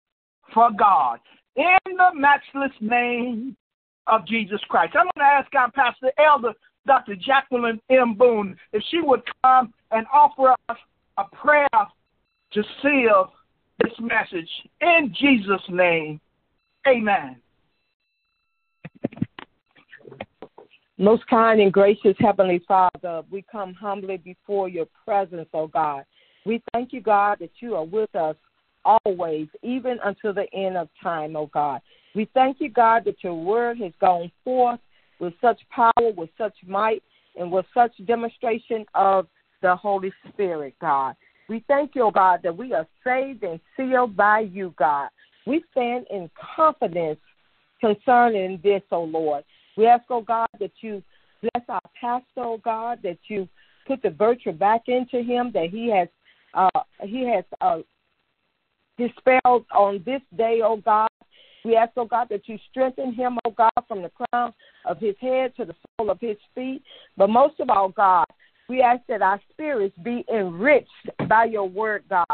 for 0.53 0.69
God. 0.71 1.19
In 1.55 1.77
the 1.85 2.11
matchless 2.13 2.71
name 2.79 3.55
of 4.09 4.25
Jesus 4.27 4.59
Christ. 4.69 4.95
I'm 4.97 5.05
going 5.05 5.11
to 5.17 5.23
ask 5.23 5.53
our 5.55 5.71
pastor 5.71 6.11
elder, 6.17 6.53
Dr. 6.87 7.15
Jacqueline 7.15 7.79
M. 7.89 8.15
Boone, 8.15 8.57
if 8.73 8.83
she 8.89 9.01
would 9.01 9.21
come 9.43 9.73
and 9.91 10.05
offer 10.13 10.55
us 10.69 10.77
a 11.17 11.23
prayer 11.35 11.67
to 12.53 12.63
seal 12.81 13.33
this 13.83 13.93
message. 13.99 14.49
In 14.81 15.13
Jesus' 15.19 15.61
name, 15.69 16.19
amen. 16.87 17.37
Most 20.97 21.25
kind 21.27 21.61
and 21.61 21.71
gracious 21.71 22.15
Heavenly 22.19 22.61
Father, 22.67 23.21
we 23.31 23.45
come 23.49 23.73
humbly 23.73 24.17
before 24.17 24.67
your 24.67 24.85
presence, 25.05 25.47
O 25.53 25.59
oh 25.59 25.67
God. 25.67 26.03
We 26.45 26.61
thank 26.73 26.91
you, 26.91 26.99
God, 26.99 27.37
that 27.39 27.51
you 27.61 27.75
are 27.75 27.85
with 27.85 28.13
us 28.15 28.35
always, 28.83 29.47
even 29.63 29.97
until 30.03 30.33
the 30.33 30.53
end 30.53 30.75
of 30.75 30.89
time, 31.01 31.37
O 31.37 31.41
oh 31.41 31.49
God. 31.53 31.79
We 32.15 32.29
thank 32.33 32.57
you, 32.59 32.69
God, 32.69 33.03
that 33.05 33.23
your 33.23 33.35
word 33.35 33.79
has 33.79 33.93
gone 33.99 34.31
forth 34.43 34.79
with 35.19 35.33
such 35.41 35.59
power, 35.69 36.11
with 36.15 36.29
such 36.37 36.55
might, 36.65 37.03
and 37.37 37.51
with 37.51 37.65
such 37.73 37.91
demonstration 38.05 38.85
of 38.95 39.27
the 39.61 39.75
Holy 39.75 40.11
Spirit, 40.29 40.75
God. 40.81 41.15
We 41.47 41.63
thank 41.67 41.95
you, 41.95 42.09
God, 42.13 42.41
that 42.43 42.55
we 42.55 42.73
are 42.73 42.87
saved 43.03 43.43
and 43.43 43.59
sealed 43.75 44.15
by 44.15 44.41
you, 44.41 44.73
God. 44.77 45.09
We 45.45 45.63
stand 45.71 46.05
in 46.09 46.29
confidence 46.55 47.19
concerning 47.81 48.59
this, 48.63 48.81
oh 48.91 49.03
Lord. 49.03 49.43
We 49.77 49.87
ask, 49.87 50.03
oh 50.09 50.21
God, 50.21 50.47
that 50.59 50.71
you 50.81 51.01
bless 51.41 51.63
our 51.67 51.81
pastor, 51.99 52.25
oh 52.37 52.59
God, 52.63 52.99
that 53.03 53.17
you 53.27 53.47
put 53.87 54.01
the 54.01 54.11
virtue 54.11 54.51
back 54.51 54.83
into 54.87 55.23
him, 55.23 55.51
that 55.53 55.69
he 55.71 55.89
has 55.89 56.07
uh, 56.53 56.81
he 57.03 57.27
has 57.27 57.43
uh, 57.61 57.79
dispelled 58.97 59.65
on 59.73 60.03
this 60.05 60.21
day, 60.37 60.61
oh 60.63 60.77
God. 60.77 61.08
We 61.65 61.75
ask, 61.75 61.91
oh 61.97 62.05
God, 62.05 62.27
that 62.29 62.47
you 62.47 62.57
strengthen 62.69 63.13
him, 63.13 63.37
oh 63.45 63.51
God, 63.51 63.71
from 63.87 64.01
the 64.01 64.09
crown 64.09 64.53
of 64.85 64.97
his 64.97 65.15
head 65.19 65.55
to 65.57 65.65
the 65.65 65.75
sole 65.97 66.09
of 66.09 66.19
his 66.19 66.37
feet. 66.55 66.81
But 67.17 67.29
most 67.29 67.59
of 67.59 67.69
all, 67.69 67.89
God, 67.89 68.25
we 68.69 68.81
ask 68.81 69.01
that 69.09 69.21
our 69.21 69.41
spirits 69.51 69.95
be 70.03 70.23
enriched 70.33 70.87
by 71.27 71.45
your 71.45 71.67
word, 71.67 72.03
God. 72.09 72.25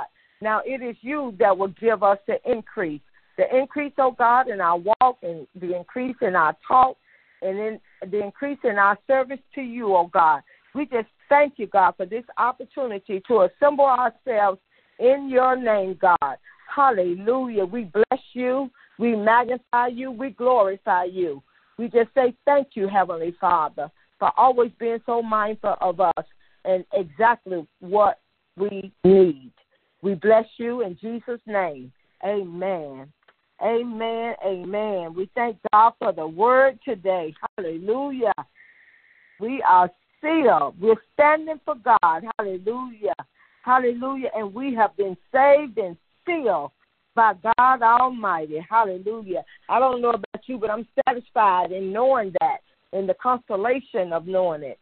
Now 0.42 0.62
it 0.66 0.82
is 0.82 0.96
you 1.02 1.34
that 1.40 1.58
will 1.58 1.74
give 1.80 2.04
us 2.04 2.18
the 2.28 2.38
increase. 2.46 3.02
The 3.38 3.46
increase, 3.56 3.94
oh 3.98 4.12
God, 4.12 4.50
in 4.50 4.62
our 4.62 4.78
walk 4.78 5.18
and 5.24 5.48
the 5.60 5.76
increase 5.76 6.16
in 6.22 6.36
our 6.36 6.56
talk 6.68 6.98
and 7.42 7.58
in 7.58 7.80
the 8.10 8.24
increase 8.24 8.60
in 8.64 8.78
our 8.78 8.98
service 9.08 9.40
to 9.56 9.62
you, 9.62 9.96
oh 9.96 10.10
God. 10.14 10.42
We 10.74 10.86
just 10.86 11.08
thank 11.30 11.54
you, 11.58 11.68
God, 11.68 11.94
for 11.98 12.06
this 12.06 12.24
opportunity 12.38 13.22
to 13.28 13.48
assemble 13.48 13.86
ourselves 13.86 14.60
in 15.00 15.30
your 15.30 15.56
name, 15.56 15.98
God. 16.00 16.38
Hallelujah. 16.74 17.66
We 17.66 17.86
bless 17.86 18.22
you. 18.34 18.70
We 18.98 19.16
magnify 19.16 19.88
you. 19.88 20.12
We 20.12 20.32
glorify 20.32 21.06
you. 21.06 21.44
We 21.78 21.86
just 21.90 22.14
say 22.16 22.34
thank 22.46 22.70
you, 22.76 22.88
Heavenly 22.88 23.36
Father 23.40 23.92
for 24.20 24.32
always 24.38 24.72
being 24.80 25.00
so 25.06 25.22
mindful 25.22 25.76
of 25.82 26.00
us 26.00 26.26
and 26.64 26.86
exactly 26.94 27.68
what 27.80 28.20
we 28.58 28.92
need. 29.04 29.52
We 30.02 30.16
bless 30.16 30.46
you 30.58 30.82
in 30.82 30.98
Jesus' 31.02 31.42
name. 31.46 31.92
Amen. 32.24 33.12
Amen. 33.62 34.36
Amen. 34.46 35.14
We 35.14 35.30
thank 35.36 35.58
God 35.72 35.94
for 36.00 36.12
the 36.12 36.28
word 36.28 36.80
today. 36.84 37.34
Hallelujah. 37.58 38.34
We 39.40 39.64
are 39.68 39.90
sealed. 40.22 40.80
We're 40.80 40.96
standing 41.14 41.60
for 41.66 41.76
God. 41.76 42.24
Hallelujah. 42.38 43.16
Hallelujah. 43.64 44.30
And 44.36 44.54
we 44.54 44.74
have 44.76 44.96
been 44.98 45.18
saved 45.32 45.78
and 45.78 45.98
sealed 46.26 46.72
by 47.16 47.34
God 47.58 47.82
Almighty. 47.82 48.66
Hallelujah. 48.70 49.44
I 49.70 49.80
don't 49.80 50.02
know 50.02 50.10
about 50.10 50.44
you, 50.48 50.58
but 50.58 50.70
I'm 50.70 50.88
satisfied 51.08 51.72
in 51.72 51.92
knowing 51.92 52.34
that 52.42 52.58
in 52.94 53.08
the 53.08 53.16
consolation 53.16 54.14
of 54.14 54.28
knowing 54.28 54.64
it. 54.64 54.78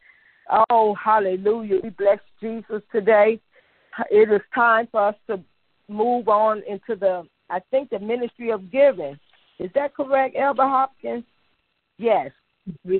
Oh, 0.70 0.94
hallelujah. 1.02 1.80
We 1.82 1.90
bless 1.90 2.18
Jesus 2.40 2.82
today. 2.92 3.40
It 4.10 4.30
is 4.30 4.40
time 4.54 4.88
for 4.90 5.08
us 5.08 5.14
to 5.28 5.40
move 5.88 6.28
on 6.28 6.62
into 6.68 6.96
the, 6.98 7.26
I 7.50 7.60
think, 7.70 7.90
the 7.90 7.98
ministry 7.98 8.50
of 8.50 8.70
giving. 8.70 9.18
Is 9.58 9.70
that 9.74 9.94
correct, 9.94 10.36
Elder 10.38 10.62
Hopkins? 10.62 11.24
Yes. 11.98 12.30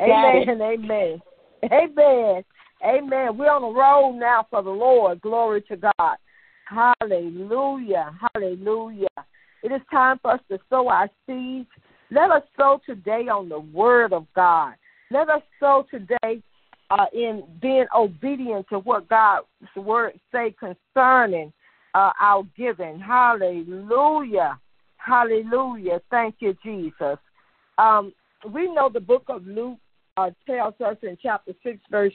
amen. 0.00 0.60
Amen. 0.62 1.22
Amen. 1.64 2.44
Amen. 2.84 3.36
We're 3.36 3.50
on 3.50 3.62
the 3.62 3.80
road 3.80 4.18
now 4.18 4.46
for 4.50 4.62
the 4.62 4.70
Lord. 4.70 5.20
Glory 5.20 5.62
to 5.62 5.76
God. 5.76 6.16
Hallelujah. 6.64 8.16
Hallelujah. 8.34 9.06
It 9.62 9.72
is 9.72 9.80
time 9.90 10.18
for 10.20 10.32
us 10.32 10.40
to 10.50 10.58
sow 10.68 10.88
our 10.88 11.08
seeds. 11.26 11.68
Let 12.10 12.30
us 12.30 12.42
sow 12.56 12.80
today 12.86 13.28
on 13.28 13.48
the 13.48 13.60
word 13.60 14.12
of 14.12 14.26
God. 14.34 14.74
Let 15.10 15.28
us 15.28 15.42
sow 15.58 15.86
today 15.90 16.42
uh, 16.90 17.06
in 17.12 17.44
being 17.60 17.86
obedient 17.96 18.66
to 18.70 18.78
what 18.80 19.08
God's 19.08 19.46
word 19.76 20.18
say 20.32 20.54
concerning 20.58 21.52
uh, 21.94 22.12
our 22.20 22.44
giving. 22.56 22.98
Hallelujah. 22.98 24.58
Hallelujah. 24.96 26.00
Thank 26.10 26.36
you, 26.40 26.56
Jesus. 26.64 27.18
Um, 27.78 28.12
we 28.52 28.72
know 28.72 28.90
the 28.92 29.00
book 29.00 29.24
of 29.28 29.46
Luke 29.46 29.78
uh, 30.16 30.30
tells 30.46 30.74
us 30.84 30.96
in 31.02 31.16
chapter 31.22 31.52
6, 31.62 31.78
verse 31.90 32.12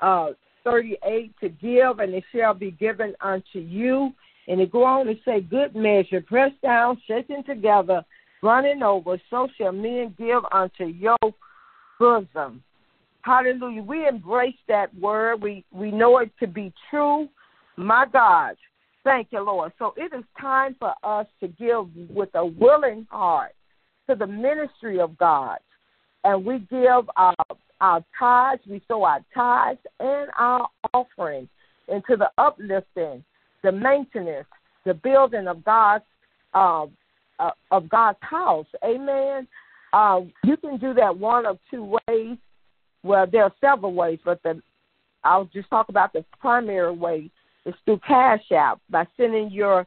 uh, 0.00 0.30
38 0.64 1.32
to 1.40 1.48
give, 1.48 1.98
and 1.98 2.14
it 2.14 2.24
shall 2.34 2.54
be 2.54 2.70
given 2.72 3.14
unto 3.20 3.58
you. 3.58 4.12
And 4.48 4.60
it 4.60 4.72
go 4.72 4.84
on 4.84 5.06
to 5.06 5.14
say, 5.24 5.40
Good 5.40 5.74
measure, 5.74 6.20
pressed 6.20 6.60
down, 6.62 7.00
shaken 7.06 7.44
together, 7.44 8.04
running 8.42 8.82
over, 8.82 9.20
so 9.30 9.48
shall 9.56 9.72
men 9.72 10.14
give 10.18 10.42
unto 10.52 10.86
your 10.86 11.18
bosom. 11.98 12.62
Hallelujah. 13.22 13.82
We 13.82 14.08
embrace 14.08 14.56
that 14.68 14.94
word. 14.98 15.42
We 15.42 15.64
we 15.70 15.90
know 15.90 16.18
it 16.18 16.30
to 16.40 16.46
be 16.46 16.72
true. 16.90 17.28
My 17.76 18.06
God. 18.10 18.56
Thank 19.04 19.28
you, 19.30 19.40
Lord. 19.40 19.72
So 19.78 19.94
it 19.96 20.12
is 20.14 20.24
time 20.38 20.76
for 20.78 20.94
us 21.02 21.26
to 21.40 21.48
give 21.48 21.86
with 22.10 22.28
a 22.34 22.44
willing 22.44 23.06
heart 23.10 23.54
to 24.08 24.14
the 24.14 24.26
ministry 24.26 25.00
of 25.00 25.16
God. 25.16 25.58
And 26.24 26.44
we 26.44 26.58
give 26.70 27.08
our 27.16 27.34
our 27.80 28.04
tithes, 28.18 28.62
we 28.68 28.82
sow 28.86 29.04
our 29.04 29.20
tithes 29.34 29.80
and 30.00 30.30
our 30.38 30.68
offering 30.92 31.48
into 31.88 32.16
the 32.16 32.30
uplifting, 32.36 33.24
the 33.62 33.72
maintenance, 33.72 34.46
the 34.84 34.94
building 34.94 35.48
of 35.48 35.64
God's 35.64 36.04
uh, 36.52 36.86
uh, 37.38 37.50
of 37.70 37.88
God's 37.88 38.18
house. 38.20 38.66
Amen. 38.84 39.48
Uh, 39.92 40.20
you 40.44 40.56
can 40.56 40.78
do 40.78 40.94
that 40.94 41.16
one 41.16 41.46
of 41.46 41.58
two 41.70 41.96
ways. 42.06 42.36
Well, 43.02 43.26
there 43.30 43.44
are 43.44 43.54
several 43.60 43.94
ways, 43.94 44.18
but 44.24 44.42
the 44.42 44.60
I'll 45.24 45.46
just 45.46 45.68
talk 45.70 45.88
about 45.88 46.12
the 46.12 46.24
primary 46.40 46.92
way 46.92 47.30
is 47.66 47.74
through 47.84 48.00
Cash 48.06 48.44
App 48.52 48.80
by 48.88 49.06
sending 49.16 49.50
your 49.50 49.86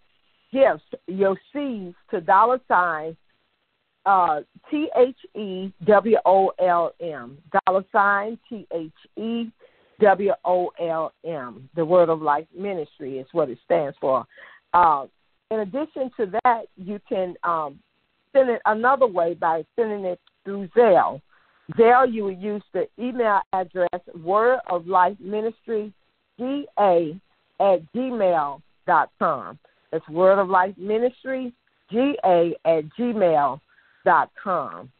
gifts, 0.51 0.84
your 1.07 1.38
seeds 1.51 1.95
to 2.11 2.21
dollar 2.21 2.59
sign 2.67 3.17
uh, 4.06 4.41
T 4.70 4.89
H 4.97 5.18
E 5.36 5.72
W 5.86 6.18
O 6.26 6.51
L 6.60 6.93
M 6.99 7.38
dollar 7.66 7.84
sign 7.91 8.38
T 8.49 8.68
H 8.74 8.91
E 9.18 9.51
W 10.01 10.32
O 10.45 10.72
L 10.80 11.14
M. 11.26 11.70
The 11.76 11.86
Word 11.86 12.10
of 12.10 12.22
Life 12.22 12.47
Ministry 12.58 13.20
is 13.20 13.28
what 13.32 13.49
it 13.49 13.58
stands 13.66 13.95
for. 14.01 14.26
Uh, 14.74 15.06
in 15.51 15.60
addition 15.60 16.12
to 16.18 16.32
that, 16.43 16.64
you 16.76 16.99
can 17.08 17.36
um, 17.43 17.80
send 18.34 18.49
it 18.49 18.62
another 18.66 19.08
way 19.08 19.36
by 19.36 19.64
sending 19.76 20.06
it 20.06 20.20
through 20.43 20.68
Zelle. 20.70 21.22
Zelle, 21.78 22.12
you 22.12 22.26
would 22.26 22.41
use 22.41 22.64
the 22.74 22.88
email 22.99 23.39
address 23.54 24.01
Word 24.24 24.60
of 24.70 24.88
Life 24.88 25.18
Ministry, 25.20 25.93
GA 26.39 27.20
at 27.60 27.93
gmail 27.93 28.62
dot 28.86 29.10
com. 29.20 29.60
That's 29.91 30.08
Word 30.10 30.39
of 30.39 30.49
Life 30.49 30.76
Ministry, 30.78 31.54
GA 31.91 32.56
at 32.66 32.84
gmail 32.99 33.60
dot 33.60 33.62
com. 34.41 34.91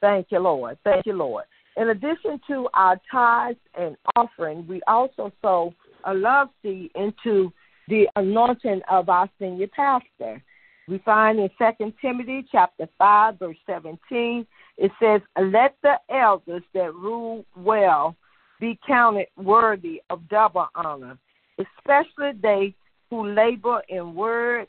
Thank 0.00 0.28
you, 0.30 0.38
Lord. 0.38 0.78
Thank 0.84 1.06
you, 1.06 1.12
Lord. 1.12 1.44
In 1.76 1.90
addition 1.90 2.40
to 2.48 2.68
our 2.74 3.00
tithes 3.10 3.58
and 3.78 3.96
offering, 4.16 4.66
we 4.66 4.80
also 4.86 5.32
sow 5.40 5.74
a 6.04 6.14
love 6.14 6.48
seed 6.62 6.90
into 6.94 7.52
the 7.88 8.08
anointing 8.16 8.80
of 8.90 9.08
our 9.08 9.28
senior 9.38 9.68
pastor. 9.68 10.42
We 10.88 10.98
find 10.98 11.38
in 11.38 11.50
Second 11.58 11.92
Timothy 12.00 12.44
chapter 12.50 12.88
five, 12.98 13.38
verse 13.38 13.56
seventeen, 13.66 14.46
it 14.76 14.90
says, 15.00 15.20
Let 15.40 15.76
the 15.82 15.94
elders 16.10 16.62
that 16.74 16.94
rule 16.94 17.44
well 17.56 18.16
be 18.58 18.78
counted 18.86 19.26
worthy 19.36 20.02
of 20.10 20.28
double 20.28 20.68
honor, 20.74 21.18
especially 21.58 22.32
they 22.42 22.74
who 23.10 23.28
labor 23.28 23.82
in 23.88 24.14
word 24.14 24.66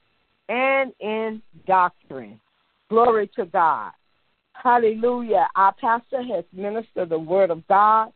and 0.49 0.93
in 0.99 1.41
doctrine. 1.65 2.39
Glory 2.91 3.27
to 3.35 3.45
God. 3.45 3.93
Hallelujah. 4.53 5.47
Our 5.55 5.73
pastor 5.81 6.21
has 6.21 6.45
ministered 6.53 7.09
the 7.09 7.17
word 7.17 7.49
of 7.49 7.67
God. 7.67 8.11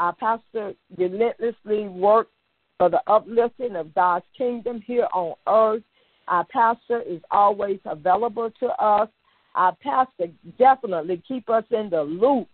Our 0.00 0.14
pastor 0.14 0.74
relentlessly 0.96 1.86
worked 1.86 2.32
for 2.78 2.88
the 2.88 3.00
uplifting 3.06 3.76
of 3.76 3.94
God's 3.94 4.24
kingdom 4.36 4.80
here 4.80 5.06
on 5.14 5.34
earth 5.46 5.84
our 6.28 6.44
pastor 6.44 7.02
is 7.02 7.20
always 7.30 7.80
available 7.84 8.50
to 8.60 8.66
us. 8.82 9.08
Our 9.54 9.76
pastor 9.76 10.26
definitely 10.58 11.22
keep 11.26 11.48
us 11.48 11.64
in 11.70 11.90
the 11.90 12.02
loop. 12.02 12.48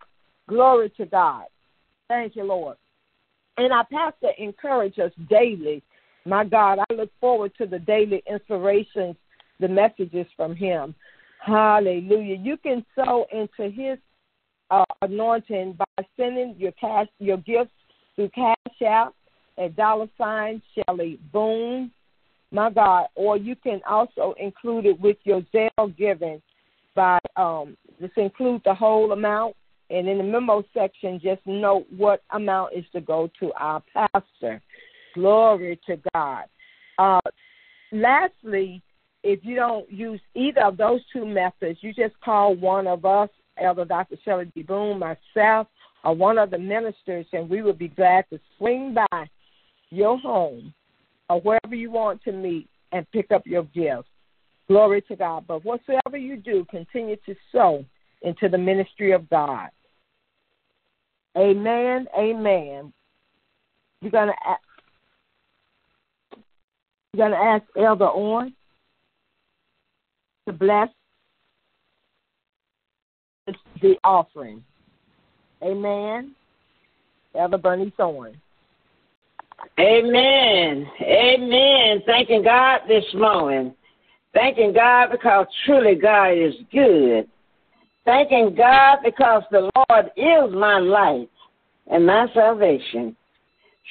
Glory 0.48 0.90
to 0.96 1.06
God. 1.06 1.44
Thank 2.08 2.36
you, 2.36 2.44
Lord. 2.44 2.76
And 3.56 3.72
our 3.72 3.86
pastor 3.86 4.30
encourage 4.38 4.98
us 4.98 5.12
daily 5.28 5.82
My 6.26 6.44
God, 6.44 6.80
I 6.80 6.94
look 6.94 7.10
forward 7.20 7.52
to 7.58 7.66
the 7.66 7.78
daily 7.78 8.22
inspirations, 8.30 9.16
the 9.58 9.68
messages 9.68 10.26
from 10.36 10.54
him. 10.54 10.94
Hallelujah. 11.40 12.36
You 12.36 12.56
can 12.58 12.84
sow 12.94 13.26
into 13.32 13.70
his 13.70 13.98
uh, 14.70 14.84
anointing 15.02 15.78
by 15.78 16.04
sending 16.16 16.54
your 16.58 16.72
cash, 16.72 17.08
your 17.18 17.38
gifts 17.38 17.72
through 18.14 18.30
Cash 18.30 18.82
App 18.86 19.14
at 19.58 19.74
dollar 19.76 20.06
sign 20.18 20.62
Shelly 20.74 21.18
Boone. 21.32 21.90
My 22.52 22.68
God, 22.68 23.06
or 23.14 23.36
you 23.36 23.54
can 23.54 23.80
also 23.88 24.34
include 24.38 24.84
it 24.84 25.00
with 25.00 25.16
your 25.24 25.42
Zelle 25.54 25.96
giving 25.96 26.42
by 26.96 27.18
um, 27.36 27.76
just 28.00 28.16
include 28.16 28.62
the 28.64 28.74
whole 28.74 29.12
amount, 29.12 29.54
and 29.88 30.08
in 30.08 30.18
the 30.18 30.24
memo 30.24 30.64
section, 30.74 31.20
just 31.22 31.40
note 31.46 31.86
what 31.96 32.22
amount 32.30 32.74
is 32.74 32.84
to 32.92 33.00
go 33.00 33.30
to 33.38 33.52
our 33.52 33.82
pastor. 33.94 34.60
Glory 35.14 35.78
to 35.86 35.98
God. 36.12 36.44
Uh, 36.98 37.20
lastly, 37.92 38.82
if 39.22 39.40
you 39.42 39.56
don't 39.56 39.90
use 39.90 40.20
either 40.34 40.62
of 40.62 40.76
those 40.76 41.00
two 41.12 41.26
methods, 41.26 41.78
you 41.82 41.92
just 41.92 42.18
call 42.20 42.54
one 42.54 42.86
of 42.86 43.04
us, 43.04 43.28
Elder 43.58 43.84
Dr. 43.84 44.16
Shelly 44.24 44.50
D. 44.54 44.62
Boone, 44.62 44.98
myself, 44.98 45.66
or 46.04 46.14
one 46.14 46.38
of 46.38 46.50
the 46.50 46.58
ministers, 46.58 47.26
and 47.32 47.48
we 47.48 47.62
would 47.62 47.78
be 47.78 47.88
glad 47.88 48.24
to 48.30 48.40
swing 48.56 48.94
by 48.94 49.28
your 49.90 50.18
home 50.18 50.72
or 51.28 51.40
wherever 51.40 51.74
you 51.74 51.90
want 51.90 52.22
to 52.24 52.32
meet 52.32 52.68
and 52.92 53.10
pick 53.12 53.30
up 53.30 53.46
your 53.46 53.64
gifts. 53.64 54.08
Glory 54.68 55.02
to 55.02 55.16
God. 55.16 55.44
But 55.46 55.64
whatsoever 55.64 56.16
you 56.16 56.36
do, 56.36 56.64
continue 56.70 57.16
to 57.26 57.34
sow 57.52 57.84
into 58.22 58.48
the 58.48 58.58
ministry 58.58 59.12
of 59.12 59.28
God. 59.28 59.68
Amen. 61.36 62.06
Amen. 62.16 62.92
You're 64.00 64.10
gonna 64.10 64.32
gonna 67.16 67.36
ask 67.36 67.64
Elder 67.76 68.06
On 68.06 68.52
to 70.50 70.56
bless 70.56 70.88
the 73.80 73.94
offering. 74.04 74.62
Amen. 75.62 76.34
Elder 77.34 77.58
Bernice 77.58 77.92
Owen. 77.98 78.40
Amen. 79.78 80.86
Amen. 81.02 82.02
Thanking 82.06 82.42
God 82.42 82.80
this 82.88 83.04
morning. 83.14 83.74
Thanking 84.34 84.72
God 84.72 85.08
because 85.10 85.46
truly 85.64 85.94
God 85.94 86.30
is 86.30 86.54
good. 86.72 87.28
Thanking 88.04 88.54
God 88.56 88.98
because 89.04 89.42
the 89.50 89.70
Lord 89.76 90.06
is 90.16 90.54
my 90.54 90.78
light 90.78 91.30
and 91.90 92.06
my 92.06 92.26
salvation. 92.34 93.16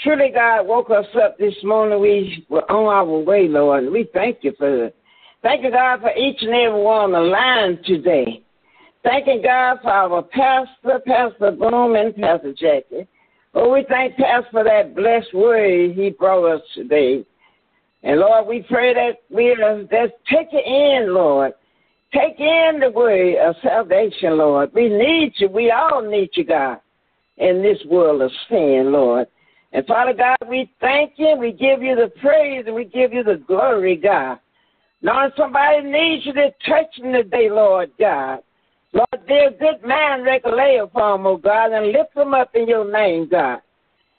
Surely 0.03 0.31
God 0.33 0.65
woke 0.65 0.89
us 0.89 1.05
up 1.21 1.37
this 1.37 1.55
morning. 1.63 1.99
We 1.99 2.45
were 2.49 2.69
on 2.71 2.85
our 2.85 3.19
way, 3.19 3.47
Lord. 3.47 3.91
We 3.91 4.09
thank 4.13 4.39
you 4.41 4.53
for 4.57 4.91
Thank 5.41 5.63
you, 5.63 5.71
God, 5.71 6.01
for 6.01 6.11
each 6.15 6.41
and 6.41 6.53
every 6.53 6.81
one 6.81 7.01
on 7.01 7.11
the 7.13 7.19
line 7.19 7.79
today. 7.85 8.43
Thanking 9.03 9.41
God 9.41 9.77
for 9.81 9.89
our 9.89 10.23
pastor, 10.23 10.99
Pastor 11.07 11.51
Boone, 11.51 11.95
and 11.95 12.15
Pastor 12.15 12.53
Jackie. 12.53 13.07
Oh, 13.53 13.71
we 13.71 13.85
thank 13.87 14.17
Pastor 14.17 14.49
for 14.51 14.63
that 14.65 14.95
blessed 14.95 15.33
word 15.33 15.93
he 15.95 16.09
brought 16.09 16.55
us 16.55 16.61
today. 16.75 17.25
And 18.03 18.19
Lord, 18.19 18.47
we 18.47 18.65
pray 18.69 18.93
that 18.93 19.19
we 19.29 19.55
just 19.89 20.13
take 20.29 20.49
it 20.51 20.65
in, 20.65 21.13
Lord. 21.13 21.53
Take 22.13 22.39
in 22.39 22.79
the 22.81 22.91
word 22.93 23.37
of 23.37 23.55
salvation, 23.63 24.37
Lord. 24.37 24.71
We 24.73 24.89
need 24.89 25.33
you. 25.37 25.47
We 25.47 25.71
all 25.71 26.01
need 26.01 26.31
you, 26.33 26.43
God, 26.43 26.79
in 27.37 27.61
this 27.61 27.77
world 27.89 28.21
of 28.21 28.31
sin, 28.49 28.91
Lord. 28.91 29.27
And 29.71 29.85
Father 29.85 30.13
God, 30.13 30.37
we 30.49 30.69
thank 30.81 31.13
you. 31.17 31.37
We 31.37 31.51
give 31.51 31.81
you 31.81 31.95
the 31.95 32.11
praise 32.19 32.65
and 32.65 32.75
we 32.75 32.85
give 32.85 33.13
you 33.13 33.23
the 33.23 33.41
glory, 33.47 33.95
God. 33.95 34.39
Lord, 35.01 35.31
somebody 35.37 35.81
needs 35.83 36.25
you 36.25 36.33
to 36.33 36.49
touch 36.67 36.97
them 37.01 37.13
today, 37.13 37.49
Lord 37.49 37.91
God. 37.99 38.39
Lord, 38.91 39.27
dear 39.27 39.51
good 39.51 39.87
man, 39.87 40.23
recollect 40.23 40.91
for 40.91 41.17
them, 41.17 41.27
oh 41.27 41.37
God, 41.37 41.71
and 41.71 41.91
lift 41.91 42.15
them 42.15 42.33
up 42.33 42.51
in 42.55 42.67
your 42.67 42.91
name, 42.91 43.29
God. 43.29 43.61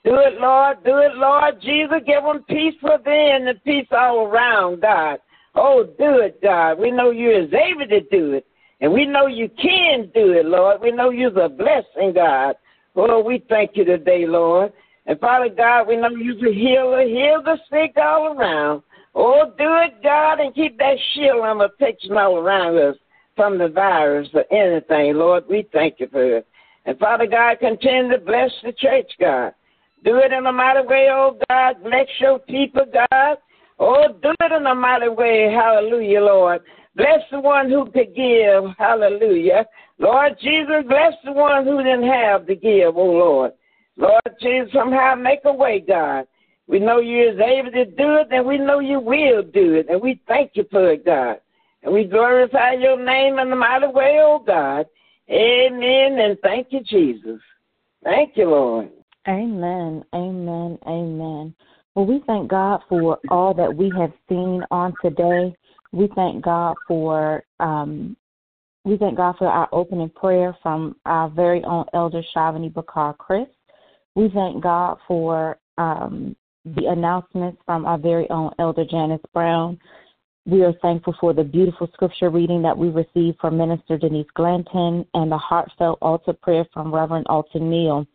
Do 0.04 0.14
it, 0.14 0.40
Lord. 0.40 0.82
Do 0.84 0.96
it, 0.98 1.14
Lord. 1.16 1.60
Jesus, 1.60 1.98
give 2.06 2.22
them 2.22 2.44
peace 2.48 2.76
within 2.82 3.48
and 3.48 3.62
peace 3.64 3.88
all 3.92 4.26
around, 4.26 4.80
God. 4.80 5.18
Oh, 5.54 5.84
do 5.84 6.20
it, 6.20 6.40
God. 6.42 6.78
We 6.78 6.90
know 6.90 7.10
you're 7.10 7.42
able 7.42 7.86
to 7.88 8.00
do 8.10 8.32
it. 8.32 8.46
And 8.80 8.92
we 8.92 9.04
know 9.04 9.26
you 9.26 9.50
can 9.60 10.10
do 10.14 10.32
it, 10.32 10.46
Lord. 10.46 10.80
We 10.80 10.90
know 10.92 11.10
you're 11.10 11.38
a 11.38 11.50
blessing, 11.50 12.14
God. 12.14 12.54
Oh, 12.96 13.22
we 13.22 13.44
thank 13.48 13.72
you 13.74 13.84
today, 13.84 14.26
Lord. 14.26 14.72
And 15.04 15.20
Father 15.20 15.50
God, 15.54 15.88
we 15.88 15.96
know 15.96 16.08
you're 16.08 16.48
a 16.48 16.54
healer. 16.54 17.02
Heal 17.06 17.42
the 17.44 17.58
sick 17.68 17.96
all 17.96 18.32
around. 18.32 18.82
Oh, 19.14 19.44
do 19.58 19.76
it, 19.84 20.02
God, 20.02 20.40
and 20.40 20.54
keep 20.54 20.78
that 20.78 20.96
shield 21.14 21.44
and 21.44 21.60
protection 21.60 22.16
all 22.16 22.38
around 22.38 22.78
us 22.78 22.96
from 23.34 23.58
the 23.58 23.68
virus 23.68 24.28
or 24.34 24.44
anything, 24.52 25.14
Lord. 25.14 25.44
We 25.48 25.66
thank 25.72 25.98
you 25.98 26.08
for 26.08 26.38
it. 26.38 26.46
And 26.86 26.98
Father 26.98 27.26
God, 27.26 27.58
continue 27.58 28.10
to 28.10 28.18
bless 28.18 28.50
the 28.62 28.72
church, 28.72 29.10
God. 29.18 29.52
Do 30.04 30.16
it 30.18 30.32
in 30.32 30.46
a 30.46 30.52
mighty 30.52 30.86
way, 30.86 31.08
oh 31.10 31.38
God. 31.48 31.82
Bless 31.82 32.06
your 32.20 32.38
people, 32.38 32.84
God. 32.92 33.36
Oh, 33.78 34.08
do 34.22 34.30
it 34.40 34.52
in 34.52 34.66
a 34.66 34.74
mighty 34.74 35.08
way. 35.08 35.52
Hallelujah, 35.52 36.20
Lord. 36.20 36.60
Bless 36.96 37.20
the 37.30 37.40
one 37.40 37.70
who 37.70 37.84
could 37.90 38.14
give. 38.14 38.64
Hallelujah. 38.78 39.66
Lord 39.98 40.36
Jesus, 40.40 40.84
bless 40.86 41.12
the 41.24 41.32
one 41.32 41.64
who 41.64 41.78
didn't 41.78 42.08
have 42.08 42.46
to 42.46 42.54
give, 42.54 42.96
oh 42.96 43.04
Lord. 43.04 43.52
Lord 43.96 44.22
Jesus, 44.40 44.72
somehow 44.72 45.14
make 45.14 45.40
a 45.44 45.52
way, 45.52 45.84
God. 45.86 46.26
We 46.70 46.78
know 46.78 47.00
you 47.00 47.30
is 47.30 47.40
able 47.40 47.72
to 47.72 47.84
do 47.84 48.14
it, 48.14 48.28
and 48.30 48.46
we 48.46 48.56
know 48.56 48.78
you 48.78 49.00
will 49.00 49.42
do 49.42 49.74
it, 49.74 49.88
and 49.88 50.00
we 50.00 50.22
thank 50.28 50.52
you 50.54 50.64
for 50.70 50.92
it, 50.92 51.04
God. 51.04 51.40
And 51.82 51.92
we 51.92 52.04
glorify 52.04 52.74
your 52.74 52.96
name 52.96 53.40
in 53.40 53.50
the 53.50 53.56
mighty 53.56 53.88
way, 53.88 54.20
oh 54.20 54.38
God. 54.46 54.86
Amen, 55.28 56.20
and 56.20 56.38
thank 56.44 56.68
you, 56.70 56.80
Jesus. 56.84 57.40
Thank 58.04 58.36
you, 58.36 58.50
Lord. 58.50 58.90
Amen. 59.26 60.04
Amen. 60.14 60.78
Amen. 60.86 61.54
Well, 61.96 62.06
we 62.06 62.22
thank 62.28 62.48
God 62.48 62.82
for 62.88 63.18
all 63.30 63.52
that 63.54 63.74
we 63.74 63.92
have 63.98 64.12
seen 64.28 64.62
on 64.70 64.94
today. 65.02 65.52
We 65.90 66.08
thank 66.14 66.44
God 66.44 66.76
for 66.86 67.42
um, 67.58 68.16
we 68.84 68.96
thank 68.96 69.16
God 69.16 69.34
for 69.38 69.48
our 69.48 69.68
opening 69.72 70.08
prayer 70.08 70.56
from 70.62 70.94
our 71.04 71.28
very 71.28 71.64
own 71.64 71.84
Elder 71.94 72.22
Chavigny 72.34 72.72
BaaQar-Criss. 72.72 73.48
We 74.14 74.30
thank 74.32 74.62
God 74.62 74.98
for 75.08 75.58
um, 75.76 76.36
the 76.64 76.86
announcements 76.86 77.60
from 77.64 77.86
our 77.86 77.98
very 77.98 78.28
own 78.30 78.50
Elder 78.58 78.84
Janice 78.84 79.20
Brown. 79.32 79.78
We 80.46 80.62
are 80.64 80.72
thankful 80.82 81.14
for 81.20 81.32
the 81.32 81.44
beautiful 81.44 81.88
scripture 81.92 82.30
reading 82.30 82.62
that 82.62 82.76
we 82.76 82.88
received 82.88 83.38
from 83.40 83.56
Minister 83.56 83.98
Denise 83.98 84.26
Glanton 84.34 85.06
and 85.14 85.30
the 85.30 85.38
heartfelt 85.38 85.98
altar 86.02 86.32
prayer 86.32 86.66
from 86.72 86.94
Reverend 86.94 87.26
Alton 87.28 87.70
Neal. 87.70 88.06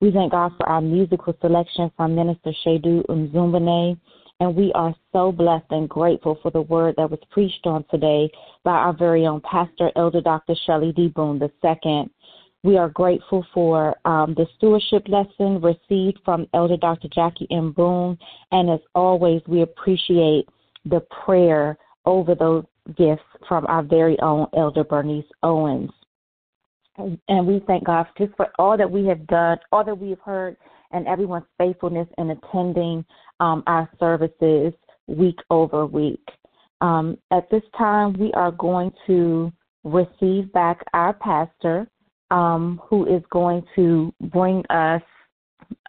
We 0.00 0.10
thank 0.10 0.32
God 0.32 0.52
for 0.56 0.68
our 0.68 0.80
musical 0.80 1.36
selection 1.40 1.90
from 1.96 2.14
Minister 2.14 2.52
Chiedu 2.64 3.04
Izegbune. 3.06 3.98
And 4.40 4.56
we 4.56 4.72
are 4.74 4.94
so 5.12 5.30
blessed 5.30 5.70
and 5.70 5.88
grateful 5.88 6.36
for 6.42 6.50
the 6.50 6.62
word 6.62 6.96
that 6.96 7.08
was 7.08 7.20
preached 7.30 7.64
on 7.64 7.84
today 7.90 8.28
by 8.64 8.72
our 8.72 8.92
very 8.92 9.26
own 9.26 9.40
pastor, 9.42 9.92
Elder 9.94 10.20
Dr. 10.20 10.54
Shelly 10.66 10.92
D. 10.92 11.08
Boone 11.08 11.40
II. 11.40 12.10
We 12.64 12.76
are 12.76 12.88
grateful 12.88 13.44
for 13.52 13.96
um, 14.04 14.34
the 14.34 14.46
stewardship 14.56 15.08
lesson 15.08 15.60
received 15.60 16.20
from 16.24 16.46
Elder 16.54 16.76
Dr. 16.76 17.08
Jackie 17.12 17.48
M. 17.50 17.72
Boone. 17.72 18.16
And 18.52 18.70
as 18.70 18.80
always, 18.94 19.42
we 19.48 19.62
appreciate 19.62 20.48
the 20.84 21.00
prayer 21.24 21.76
over 22.06 22.34
those 22.34 22.64
gifts 22.96 23.22
from 23.48 23.66
our 23.66 23.82
very 23.82 24.18
own 24.20 24.46
Elder 24.56 24.84
Bernice 24.84 25.24
Owens. 25.42 25.90
And 26.96 27.46
we 27.46 27.62
thank 27.66 27.84
God 27.84 28.06
just 28.18 28.34
for 28.36 28.48
all 28.58 28.76
that 28.76 28.90
we 28.90 29.06
have 29.06 29.26
done, 29.26 29.58
all 29.72 29.84
that 29.84 29.98
we 29.98 30.10
have 30.10 30.20
heard, 30.20 30.56
and 30.92 31.06
everyone's 31.08 31.46
faithfulness 31.58 32.08
in 32.18 32.30
attending 32.30 33.04
um, 33.40 33.62
our 33.66 33.88
services 33.98 34.72
week 35.06 35.38
over 35.50 35.86
week. 35.86 36.22
Um, 36.80 37.16
at 37.30 37.48
this 37.50 37.62
time, 37.76 38.12
we 38.18 38.32
are 38.34 38.52
going 38.52 38.92
to 39.06 39.52
receive 39.84 40.52
back 40.52 40.84
our 40.92 41.14
pastor, 41.14 41.88
um, 42.32 42.80
who 42.88 43.06
is 43.06 43.22
going 43.30 43.62
to 43.76 44.12
bring 44.22 44.64
us 44.70 45.02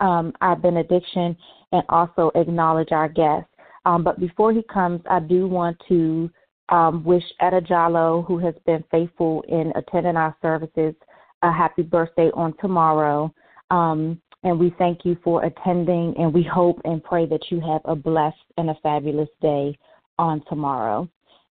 um, 0.02 0.34
our 0.42 0.56
benediction 0.56 1.36
and 1.72 1.84
also 1.90 2.32
acknowledge 2.36 2.92
our 2.92 3.08
guests. 3.08 3.50
Um, 3.86 4.04
but 4.04 4.20
before 4.20 4.54
he 4.54 4.62
comes, 4.64 5.02
I 5.10 5.20
do 5.20 5.48
want 5.48 5.78
to 5.88 6.30
um, 6.70 7.04
wish 7.04 7.24
Etta 7.40 7.62
Jallo, 7.62 8.26
who 8.26 8.38
has 8.40 8.54
been 8.66 8.84
faithful 8.92 9.44
in 9.48 9.74
attending 9.76 10.16
our 10.16 10.36
services, 10.42 10.94
a 11.42 11.52
happy 11.52 11.82
birthday 11.82 12.30
on 12.34 12.54
tomorrow. 12.60 13.34
Um, 13.72 14.22
and 14.44 14.60
we 14.60 14.74
thank 14.78 15.06
you 15.06 15.18
for 15.24 15.46
attending, 15.46 16.14
and 16.18 16.34
we 16.34 16.44
hope 16.44 16.82
and 16.84 17.04
pray 17.04 17.26
that 17.26 17.50
you 17.50 17.62
have 17.62 17.82
a 17.86 17.96
blessed 17.96 18.36
and 18.58 18.70
a 18.70 18.76
fabulous 18.84 19.30
day 19.42 19.78
on 20.20 20.44
tomorrow. 20.50 21.08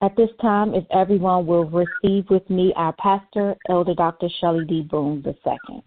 At 0.02 0.14
this 0.14 0.28
time, 0.42 0.74
if 0.74 0.84
everyone 0.90 1.46
will 1.46 1.64
receive 1.64 2.28
with 2.28 2.48
me 2.50 2.72
our 2.76 2.92
pastor, 2.94 3.56
Elder 3.70 3.94
Dr. 3.94 4.28
Shelly 4.40 4.66
D. 4.66 4.82
Boone 4.82 5.24
II. 5.26 5.82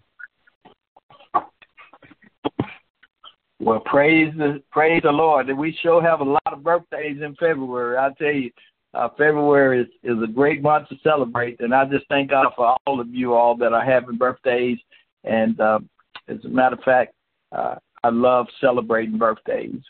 Well, 3.60 3.82
praise 3.82 4.34
the 4.36 4.64
praise 4.72 5.01
the 5.03 5.12
Lord. 5.12 5.55
We 5.55 5.78
sure 5.84 6.01
have 6.01 6.22
a 6.22 6.24
lot 6.24 6.41
of 6.47 6.64
birthdays 6.64 7.22
in 7.22 7.36
February. 7.36 7.97
I 7.97 8.10
tell 8.18 8.34
you, 8.34 8.49
uh, 8.95 9.10
February 9.10 9.82
is, 9.82 9.88
is 10.01 10.24
a 10.24 10.28
great 10.28 10.64
month 10.64 10.89
to 10.89 10.95
celebrate, 11.03 11.60
and 11.60 11.76
I 11.76 11.86
just 11.86 12.07
thank 12.07 12.32
God 12.32 12.47
for 12.55 12.76
all 12.88 12.99
of 12.99 13.14
you 13.14 13.36
all 13.36 13.55
that 13.57 13.74
are 13.74 13.86
having 13.86 14.18
birthdays. 14.18 14.80
And 15.24 15.60
uh, 15.60 15.80
as 16.28 16.38
a 16.45 16.47
matter 16.47 16.78
of 16.78 16.84
fact, 16.84 17.14
uh, 17.51 17.76
I 18.03 18.10
love 18.10 18.47
celebrating 18.60 19.20
birthdays. 19.20 19.82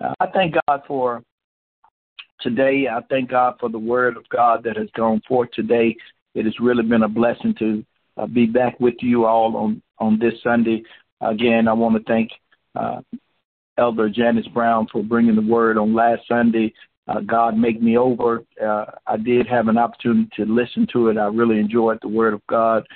Uh, 0.00 0.12
I 0.20 0.26
thank 0.26 0.54
God 0.68 0.82
for 0.86 1.24
today. 2.44 2.86
I 2.88 3.00
thank 3.10 3.30
God 3.30 3.54
for 3.58 3.68
the 3.68 3.78
Word 3.78 4.16
of 4.16 4.28
God 4.28 4.62
that 4.62 4.76
has 4.76 4.88
gone 4.94 5.20
forth 5.26 5.50
today. 5.52 5.96
It 6.36 6.44
has 6.44 6.54
really 6.60 6.84
been 6.84 7.02
a 7.02 7.08
blessing 7.08 7.54
to 7.58 7.84
uh, 8.16 8.26
be 8.26 8.46
back 8.46 8.78
with 8.78 8.94
you 9.00 9.24
all 9.24 9.56
on 9.56 9.82
on 9.98 10.18
this 10.20 10.34
Sunday. 10.42 10.82
Again, 11.20 11.66
I 11.66 11.72
want 11.72 11.96
to 11.96 12.02
thank 12.04 12.30
uh, 12.76 13.00
Elder 13.78 14.08
Janice 14.08 14.46
Brown 14.48 14.86
for 14.92 15.02
bringing 15.02 15.34
the 15.34 15.42
word 15.42 15.78
on 15.78 15.94
last 15.94 16.22
Sunday. 16.28 16.72
Uh, 17.06 17.20
God 17.20 17.56
make 17.56 17.82
me 17.82 17.98
over. 17.98 18.44
Uh, 18.62 18.86
I 19.06 19.16
did 19.16 19.46
have 19.46 19.68
an 19.68 19.78
opportunity 19.78 20.28
to 20.36 20.44
listen 20.44 20.86
to 20.92 21.08
it. 21.08 21.18
I 21.18 21.26
really 21.26 21.58
enjoyed 21.58 21.98
the 22.00 22.08
word 22.08 22.34
of 22.34 22.46
God. 22.46 22.86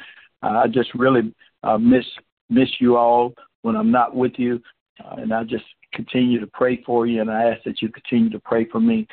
Uh, 0.42 0.60
I 0.64 0.66
just 0.66 0.94
really 0.94 1.34
uh, 1.62 1.78
miss 1.78 2.04
miss 2.48 2.68
you 2.80 2.96
all 2.96 3.34
when 3.62 3.76
I'm 3.76 3.90
not 3.90 4.14
with 4.14 4.32
you, 4.36 4.60
uh, 5.04 5.16
and 5.18 5.32
I 5.32 5.44
just 5.44 5.64
continue 5.92 6.40
to 6.40 6.46
pray 6.46 6.82
for 6.84 7.06
you. 7.06 7.20
And 7.20 7.30
I 7.30 7.44
ask 7.50 7.62
that 7.64 7.82
you 7.82 7.90
continue 7.90 8.30
to 8.30 8.40
pray 8.40 8.66
for 8.66 8.80
me. 8.80 9.06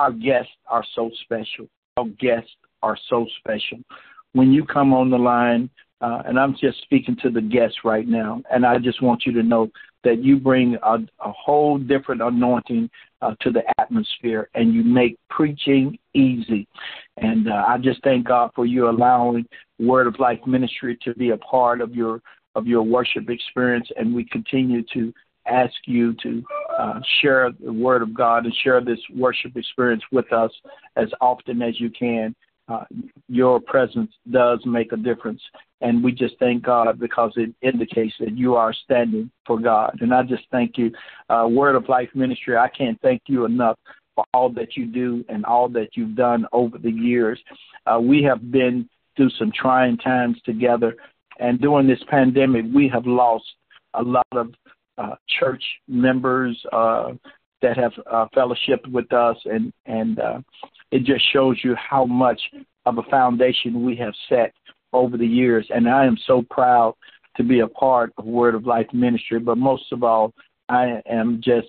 Our 0.00 0.12
guests 0.12 0.52
are 0.66 0.84
so 0.94 1.10
special. 1.24 1.68
Our 1.98 2.06
guests 2.18 2.50
are 2.82 2.96
so 3.10 3.26
special. 3.38 3.80
When 4.32 4.50
you 4.50 4.64
come 4.64 4.94
on 4.94 5.10
the 5.10 5.18
line, 5.18 5.68
uh, 6.00 6.22
and 6.24 6.40
I'm 6.40 6.56
just 6.58 6.80
speaking 6.80 7.18
to 7.20 7.28
the 7.28 7.42
guests 7.42 7.80
right 7.84 8.08
now, 8.08 8.40
and 8.50 8.64
I 8.64 8.78
just 8.78 9.02
want 9.02 9.26
you 9.26 9.32
to 9.34 9.42
know 9.42 9.70
that 10.04 10.24
you 10.24 10.38
bring 10.38 10.78
a, 10.82 10.94
a 10.94 11.32
whole 11.32 11.76
different 11.76 12.22
anointing 12.22 12.88
uh, 13.20 13.34
to 13.42 13.50
the 13.50 13.62
atmosphere 13.78 14.48
and 14.54 14.72
you 14.72 14.82
make 14.82 15.18
preaching 15.28 15.98
easy. 16.14 16.66
And 17.18 17.50
uh, 17.50 17.66
I 17.68 17.76
just 17.76 18.02
thank 18.02 18.26
God 18.26 18.52
for 18.54 18.64
you 18.64 18.88
allowing 18.88 19.44
Word 19.78 20.06
of 20.06 20.18
Life 20.18 20.40
Ministry 20.46 20.98
to 21.04 21.12
be 21.12 21.30
a 21.30 21.36
part 21.36 21.82
of 21.82 21.94
your 21.94 22.22
of 22.54 22.66
your 22.66 22.82
worship 22.82 23.28
experience, 23.28 23.88
and 23.98 24.14
we 24.14 24.24
continue 24.24 24.82
to 24.94 25.12
ask 25.50 25.74
you 25.86 26.14
to 26.22 26.42
uh, 26.78 27.00
share 27.20 27.50
the 27.62 27.72
Word 27.72 28.02
of 28.02 28.14
God 28.14 28.44
and 28.44 28.54
share 28.62 28.80
this 28.80 29.00
worship 29.14 29.56
experience 29.56 30.02
with 30.12 30.32
us 30.32 30.52
as 30.96 31.08
often 31.20 31.62
as 31.62 31.80
you 31.80 31.90
can. 31.90 32.34
Uh, 32.68 32.84
your 33.28 33.60
presence 33.60 34.12
does 34.30 34.60
make 34.64 34.92
a 34.92 34.96
difference 34.96 35.42
and 35.80 36.04
we 36.04 36.12
just 36.12 36.34
thank 36.38 36.62
God 36.62 36.98
because 36.98 37.32
it 37.36 37.54
indicates 37.62 38.14
that 38.20 38.36
you 38.36 38.54
are 38.54 38.72
standing 38.72 39.30
for 39.46 39.58
God. 39.58 39.98
And 40.00 40.12
I 40.12 40.22
just 40.22 40.44
thank 40.50 40.76
you, 40.76 40.92
uh, 41.28 41.46
Word 41.48 41.74
of 41.74 41.88
Life 41.88 42.10
Ministry. 42.14 42.56
I 42.56 42.68
can't 42.68 43.00
thank 43.00 43.22
you 43.26 43.44
enough 43.44 43.78
for 44.14 44.24
all 44.34 44.50
that 44.50 44.76
you 44.76 44.86
do 44.86 45.24
and 45.28 45.44
all 45.44 45.68
that 45.70 45.90
you've 45.94 46.16
done 46.16 46.46
over 46.52 46.76
the 46.78 46.90
years. 46.90 47.40
Uh, 47.86 47.98
we 48.00 48.22
have 48.22 48.50
been 48.50 48.88
through 49.16 49.30
some 49.38 49.50
trying 49.54 49.96
times 49.96 50.38
together, 50.44 50.94
and 51.38 51.60
during 51.60 51.86
this 51.86 52.02
pandemic, 52.08 52.66
we 52.74 52.88
have 52.88 53.06
lost 53.06 53.44
a 53.94 54.02
lot 54.02 54.26
of 54.32 54.48
uh, 55.00 55.14
church 55.38 55.62
members 55.88 56.60
uh, 56.72 57.12
that 57.62 57.76
have 57.76 57.92
uh, 58.10 58.26
fellowshipped 58.36 58.90
with 58.90 59.12
us, 59.12 59.36
and 59.44 59.72
and 59.86 60.18
uh, 60.18 60.40
it 60.90 61.04
just 61.04 61.24
shows 61.32 61.56
you 61.62 61.74
how 61.74 62.04
much 62.04 62.40
of 62.86 62.98
a 62.98 63.02
foundation 63.10 63.84
we 63.84 63.96
have 63.96 64.14
set 64.28 64.52
over 64.92 65.16
the 65.16 65.26
years, 65.26 65.66
and 65.70 65.88
I 65.88 66.04
am 66.04 66.18
so 66.26 66.44
proud 66.50 66.94
to 67.36 67.44
be 67.44 67.60
a 67.60 67.68
part 67.68 68.12
of 68.18 68.24
Word 68.24 68.54
of 68.54 68.66
Life 68.66 68.88
Ministry. 68.92 69.38
But 69.38 69.58
most 69.58 69.92
of 69.92 70.02
all, 70.02 70.32
I 70.68 71.00
am 71.08 71.40
just 71.42 71.68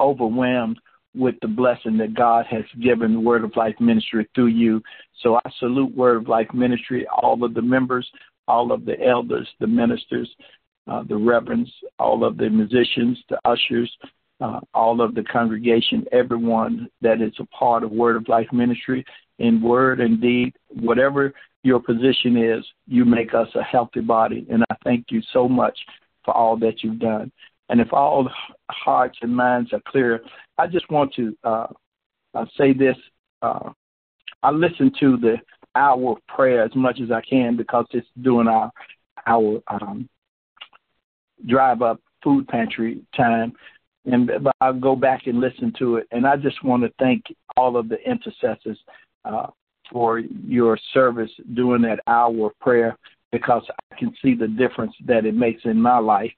overwhelmed 0.00 0.78
with 1.14 1.36
the 1.42 1.48
blessing 1.48 1.96
that 1.98 2.14
God 2.14 2.46
has 2.50 2.64
given 2.82 3.22
Word 3.22 3.44
of 3.44 3.52
Life 3.56 3.76
Ministry 3.78 4.28
through 4.34 4.46
you. 4.46 4.82
So 5.22 5.36
I 5.36 5.50
salute 5.60 5.94
Word 5.96 6.16
of 6.16 6.28
Life 6.28 6.48
Ministry, 6.52 7.06
all 7.22 7.44
of 7.44 7.54
the 7.54 7.62
members, 7.62 8.08
all 8.48 8.72
of 8.72 8.84
the 8.84 9.00
elders, 9.00 9.48
the 9.60 9.66
ministers, 9.66 10.28
uh, 10.86 11.02
the 11.08 11.16
reverends, 11.16 11.70
all 11.98 12.24
of 12.24 12.36
the 12.36 12.48
musicians, 12.50 13.18
the 13.28 13.38
ushers, 13.44 13.90
uh, 14.40 14.60
all 14.74 15.00
of 15.00 15.14
the 15.14 15.22
congregation, 15.24 16.04
everyone 16.12 16.88
that 17.00 17.20
is 17.20 17.32
a 17.38 17.46
part 17.46 17.82
of 17.82 17.90
Word 17.90 18.16
of 18.16 18.28
Life 18.28 18.48
Ministry 18.52 19.04
in 19.38 19.60
word 19.62 20.00
and 20.00 20.20
deed, 20.20 20.54
whatever 20.68 21.32
your 21.62 21.80
position 21.80 22.36
is, 22.36 22.64
you 22.86 23.04
make 23.04 23.34
us 23.34 23.48
a 23.54 23.62
healthy 23.62 24.00
body. 24.00 24.46
And 24.50 24.62
I 24.70 24.76
thank 24.84 25.06
you 25.10 25.22
so 25.32 25.48
much 25.48 25.78
for 26.24 26.34
all 26.34 26.56
that 26.58 26.82
you've 26.82 26.98
done. 26.98 27.32
And 27.68 27.80
if 27.80 27.92
all 27.92 28.28
hearts 28.70 29.18
and 29.22 29.34
minds 29.34 29.72
are 29.72 29.80
clear, 29.88 30.20
I 30.58 30.66
just 30.66 30.90
want 30.90 31.14
to 31.14 31.36
uh, 31.42 31.66
say 32.56 32.72
this. 32.72 32.96
Uh, 33.40 33.70
I 34.42 34.50
listen 34.50 34.92
to 35.00 35.16
the 35.16 35.36
hour 35.74 36.12
of 36.12 36.26
prayer 36.26 36.62
as 36.62 36.74
much 36.74 37.00
as 37.02 37.10
I 37.10 37.22
can 37.22 37.56
because 37.56 37.86
it's 37.90 38.06
during 38.20 38.48
our 38.48 38.70
our 39.26 39.62
um, 39.68 40.08
drive 41.46 41.82
up 41.82 42.00
food 42.22 42.48
pantry 42.48 43.00
time. 43.16 43.52
And 44.06 44.30
but 44.42 44.54
I'll 44.60 44.78
go 44.78 44.96
back 44.96 45.26
and 45.26 45.40
listen 45.40 45.72
to 45.78 45.96
it. 45.96 46.06
And 46.10 46.26
I 46.26 46.36
just 46.36 46.62
want 46.62 46.82
to 46.82 46.92
thank 46.98 47.24
all 47.56 47.76
of 47.76 47.88
the 47.88 47.96
intercessors 48.08 48.78
uh, 49.24 49.46
for 49.90 50.18
your 50.18 50.78
service 50.92 51.30
during 51.54 51.82
that 51.82 52.00
hour 52.06 52.48
of 52.48 52.58
prayer 52.58 52.96
because 53.32 53.62
I 53.90 53.96
can 53.98 54.14
see 54.22 54.34
the 54.34 54.46
difference 54.46 54.94
that 55.06 55.26
it 55.26 55.34
makes 55.34 55.62
in 55.64 55.80
my 55.80 55.98
life, 55.98 56.32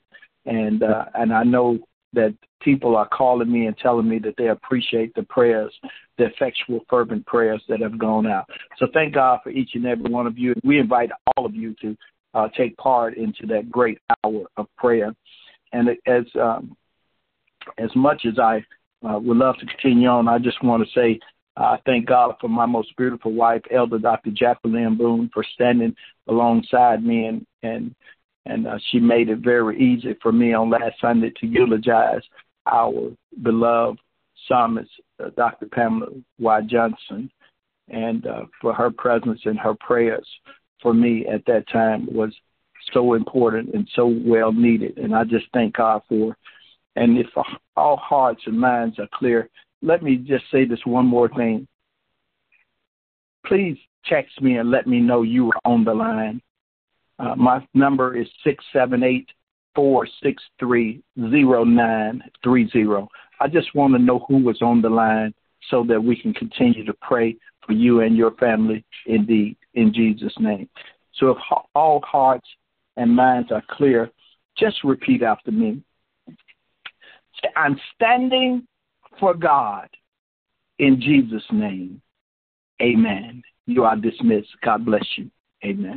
and 0.46 0.82
uh, 0.82 1.06
and 1.14 1.32
I 1.32 1.42
know 1.42 1.78
that 2.14 2.34
people 2.62 2.96
are 2.96 3.08
calling 3.08 3.52
me 3.52 3.66
and 3.66 3.76
telling 3.76 4.08
me 4.08 4.18
that 4.20 4.34
they 4.38 4.48
appreciate 4.48 5.14
the 5.14 5.22
prayers, 5.24 5.72
the 6.16 6.24
effectual, 6.24 6.80
fervent 6.88 7.26
prayers 7.26 7.62
that 7.68 7.80
have 7.80 7.98
gone 7.98 8.26
out. 8.26 8.48
So 8.78 8.86
thank 8.94 9.14
God 9.14 9.40
for 9.42 9.50
each 9.50 9.70
and 9.74 9.84
every 9.84 10.10
one 10.10 10.26
of 10.26 10.38
you. 10.38 10.54
We 10.64 10.78
invite 10.78 11.10
all 11.36 11.44
of 11.44 11.54
you 11.54 11.74
to 11.82 11.94
uh, 12.36 12.48
take 12.48 12.76
part 12.76 13.16
into 13.16 13.46
that 13.46 13.70
great 13.70 13.98
hour 14.22 14.44
of 14.58 14.66
prayer. 14.76 15.14
And 15.72 15.88
as 16.06 16.24
um, 16.40 16.76
as 17.78 17.90
much 17.96 18.26
as 18.26 18.38
I 18.38 18.64
uh, 19.08 19.18
would 19.18 19.38
love 19.38 19.56
to 19.58 19.66
continue 19.66 20.08
on, 20.08 20.28
I 20.28 20.38
just 20.38 20.62
want 20.62 20.86
to 20.86 20.92
say 20.92 21.18
I 21.56 21.78
thank 21.86 22.06
God 22.06 22.34
for 22.38 22.48
my 22.48 22.66
most 22.66 22.94
beautiful 22.98 23.32
wife, 23.32 23.62
Elder 23.70 23.98
Dr. 23.98 24.30
Jacqueline 24.30 24.96
Boone, 24.96 25.30
for 25.32 25.44
standing 25.54 25.96
alongside 26.28 27.04
me 27.04 27.26
and 27.26 27.46
and 27.62 27.94
and 28.44 28.66
uh, 28.66 28.78
she 28.90 29.00
made 29.00 29.30
it 29.30 29.38
very 29.38 29.80
easy 29.80 30.14
for 30.22 30.30
me 30.30 30.52
on 30.52 30.70
last 30.70 31.00
Sunday 31.00 31.32
to 31.40 31.46
eulogize 31.46 32.22
our 32.66 33.10
beloved 33.42 33.98
psalmist, 34.46 34.90
uh, 35.24 35.30
Dr. 35.36 35.66
Pamela 35.66 36.10
Y. 36.38 36.60
Johnson, 36.68 37.30
and 37.88 38.26
uh, 38.26 38.44
for 38.60 38.74
her 38.74 38.90
presence 38.90 39.40
and 39.46 39.58
her 39.58 39.74
prayers 39.80 40.28
for 40.82 40.94
me 40.94 41.26
at 41.26 41.44
that 41.46 41.68
time 41.68 42.08
was 42.12 42.32
so 42.92 43.14
important 43.14 43.74
and 43.74 43.88
so 43.94 44.06
well 44.06 44.52
needed, 44.52 44.98
and 44.98 45.14
I 45.14 45.24
just 45.24 45.46
thank 45.52 45.76
God 45.76 46.02
for. 46.08 46.36
And 46.94 47.18
if 47.18 47.26
all 47.76 47.96
hearts 47.96 48.42
and 48.46 48.58
minds 48.58 48.98
are 48.98 49.08
clear, 49.14 49.48
let 49.82 50.02
me 50.02 50.16
just 50.16 50.44
say 50.50 50.64
this 50.64 50.80
one 50.84 51.06
more 51.06 51.28
thing. 51.28 51.66
Please 53.44 53.76
text 54.06 54.40
me 54.40 54.56
and 54.56 54.70
let 54.70 54.86
me 54.86 55.00
know 55.00 55.22
you 55.22 55.48
are 55.48 55.60
on 55.72 55.84
the 55.84 55.94
line. 55.94 56.40
Uh, 57.18 57.34
my 57.34 57.66
number 57.74 58.16
is 58.16 58.26
six 58.44 58.64
seven 58.72 59.02
eight 59.02 59.28
four 59.74 60.06
six 60.22 60.42
three 60.58 61.02
zero 61.30 61.64
nine 61.64 62.22
three 62.42 62.68
zero. 62.70 63.08
I 63.40 63.48
just 63.48 63.74
want 63.74 63.94
to 63.94 63.98
know 63.98 64.24
who 64.28 64.38
was 64.42 64.62
on 64.62 64.80
the 64.80 64.88
line 64.88 65.34
so 65.70 65.84
that 65.88 66.02
we 66.02 66.16
can 66.16 66.32
continue 66.34 66.84
to 66.84 66.94
pray 67.02 67.36
for 67.66 67.72
you 67.72 68.00
and 68.00 68.16
your 68.16 68.32
family 68.32 68.84
indeed 69.06 69.56
in 69.74 69.92
Jesus' 69.92 70.34
name. 70.38 70.68
So 71.14 71.30
if 71.30 71.38
all 71.74 72.00
hearts 72.06 72.46
and 72.96 73.14
minds 73.14 73.50
are 73.50 73.62
clear, 73.70 74.10
just 74.56 74.82
repeat 74.84 75.22
after 75.22 75.50
me. 75.50 75.82
I'm 77.54 77.78
standing 77.94 78.66
for 79.20 79.34
God. 79.34 79.88
In 80.78 81.00
Jesus' 81.00 81.44
name, 81.52 82.00
amen. 82.82 83.42
You 83.66 83.84
are 83.84 83.96
dismissed. 83.96 84.48
God 84.62 84.84
bless 84.84 85.06
you. 85.16 85.30
Amen. 85.64 85.94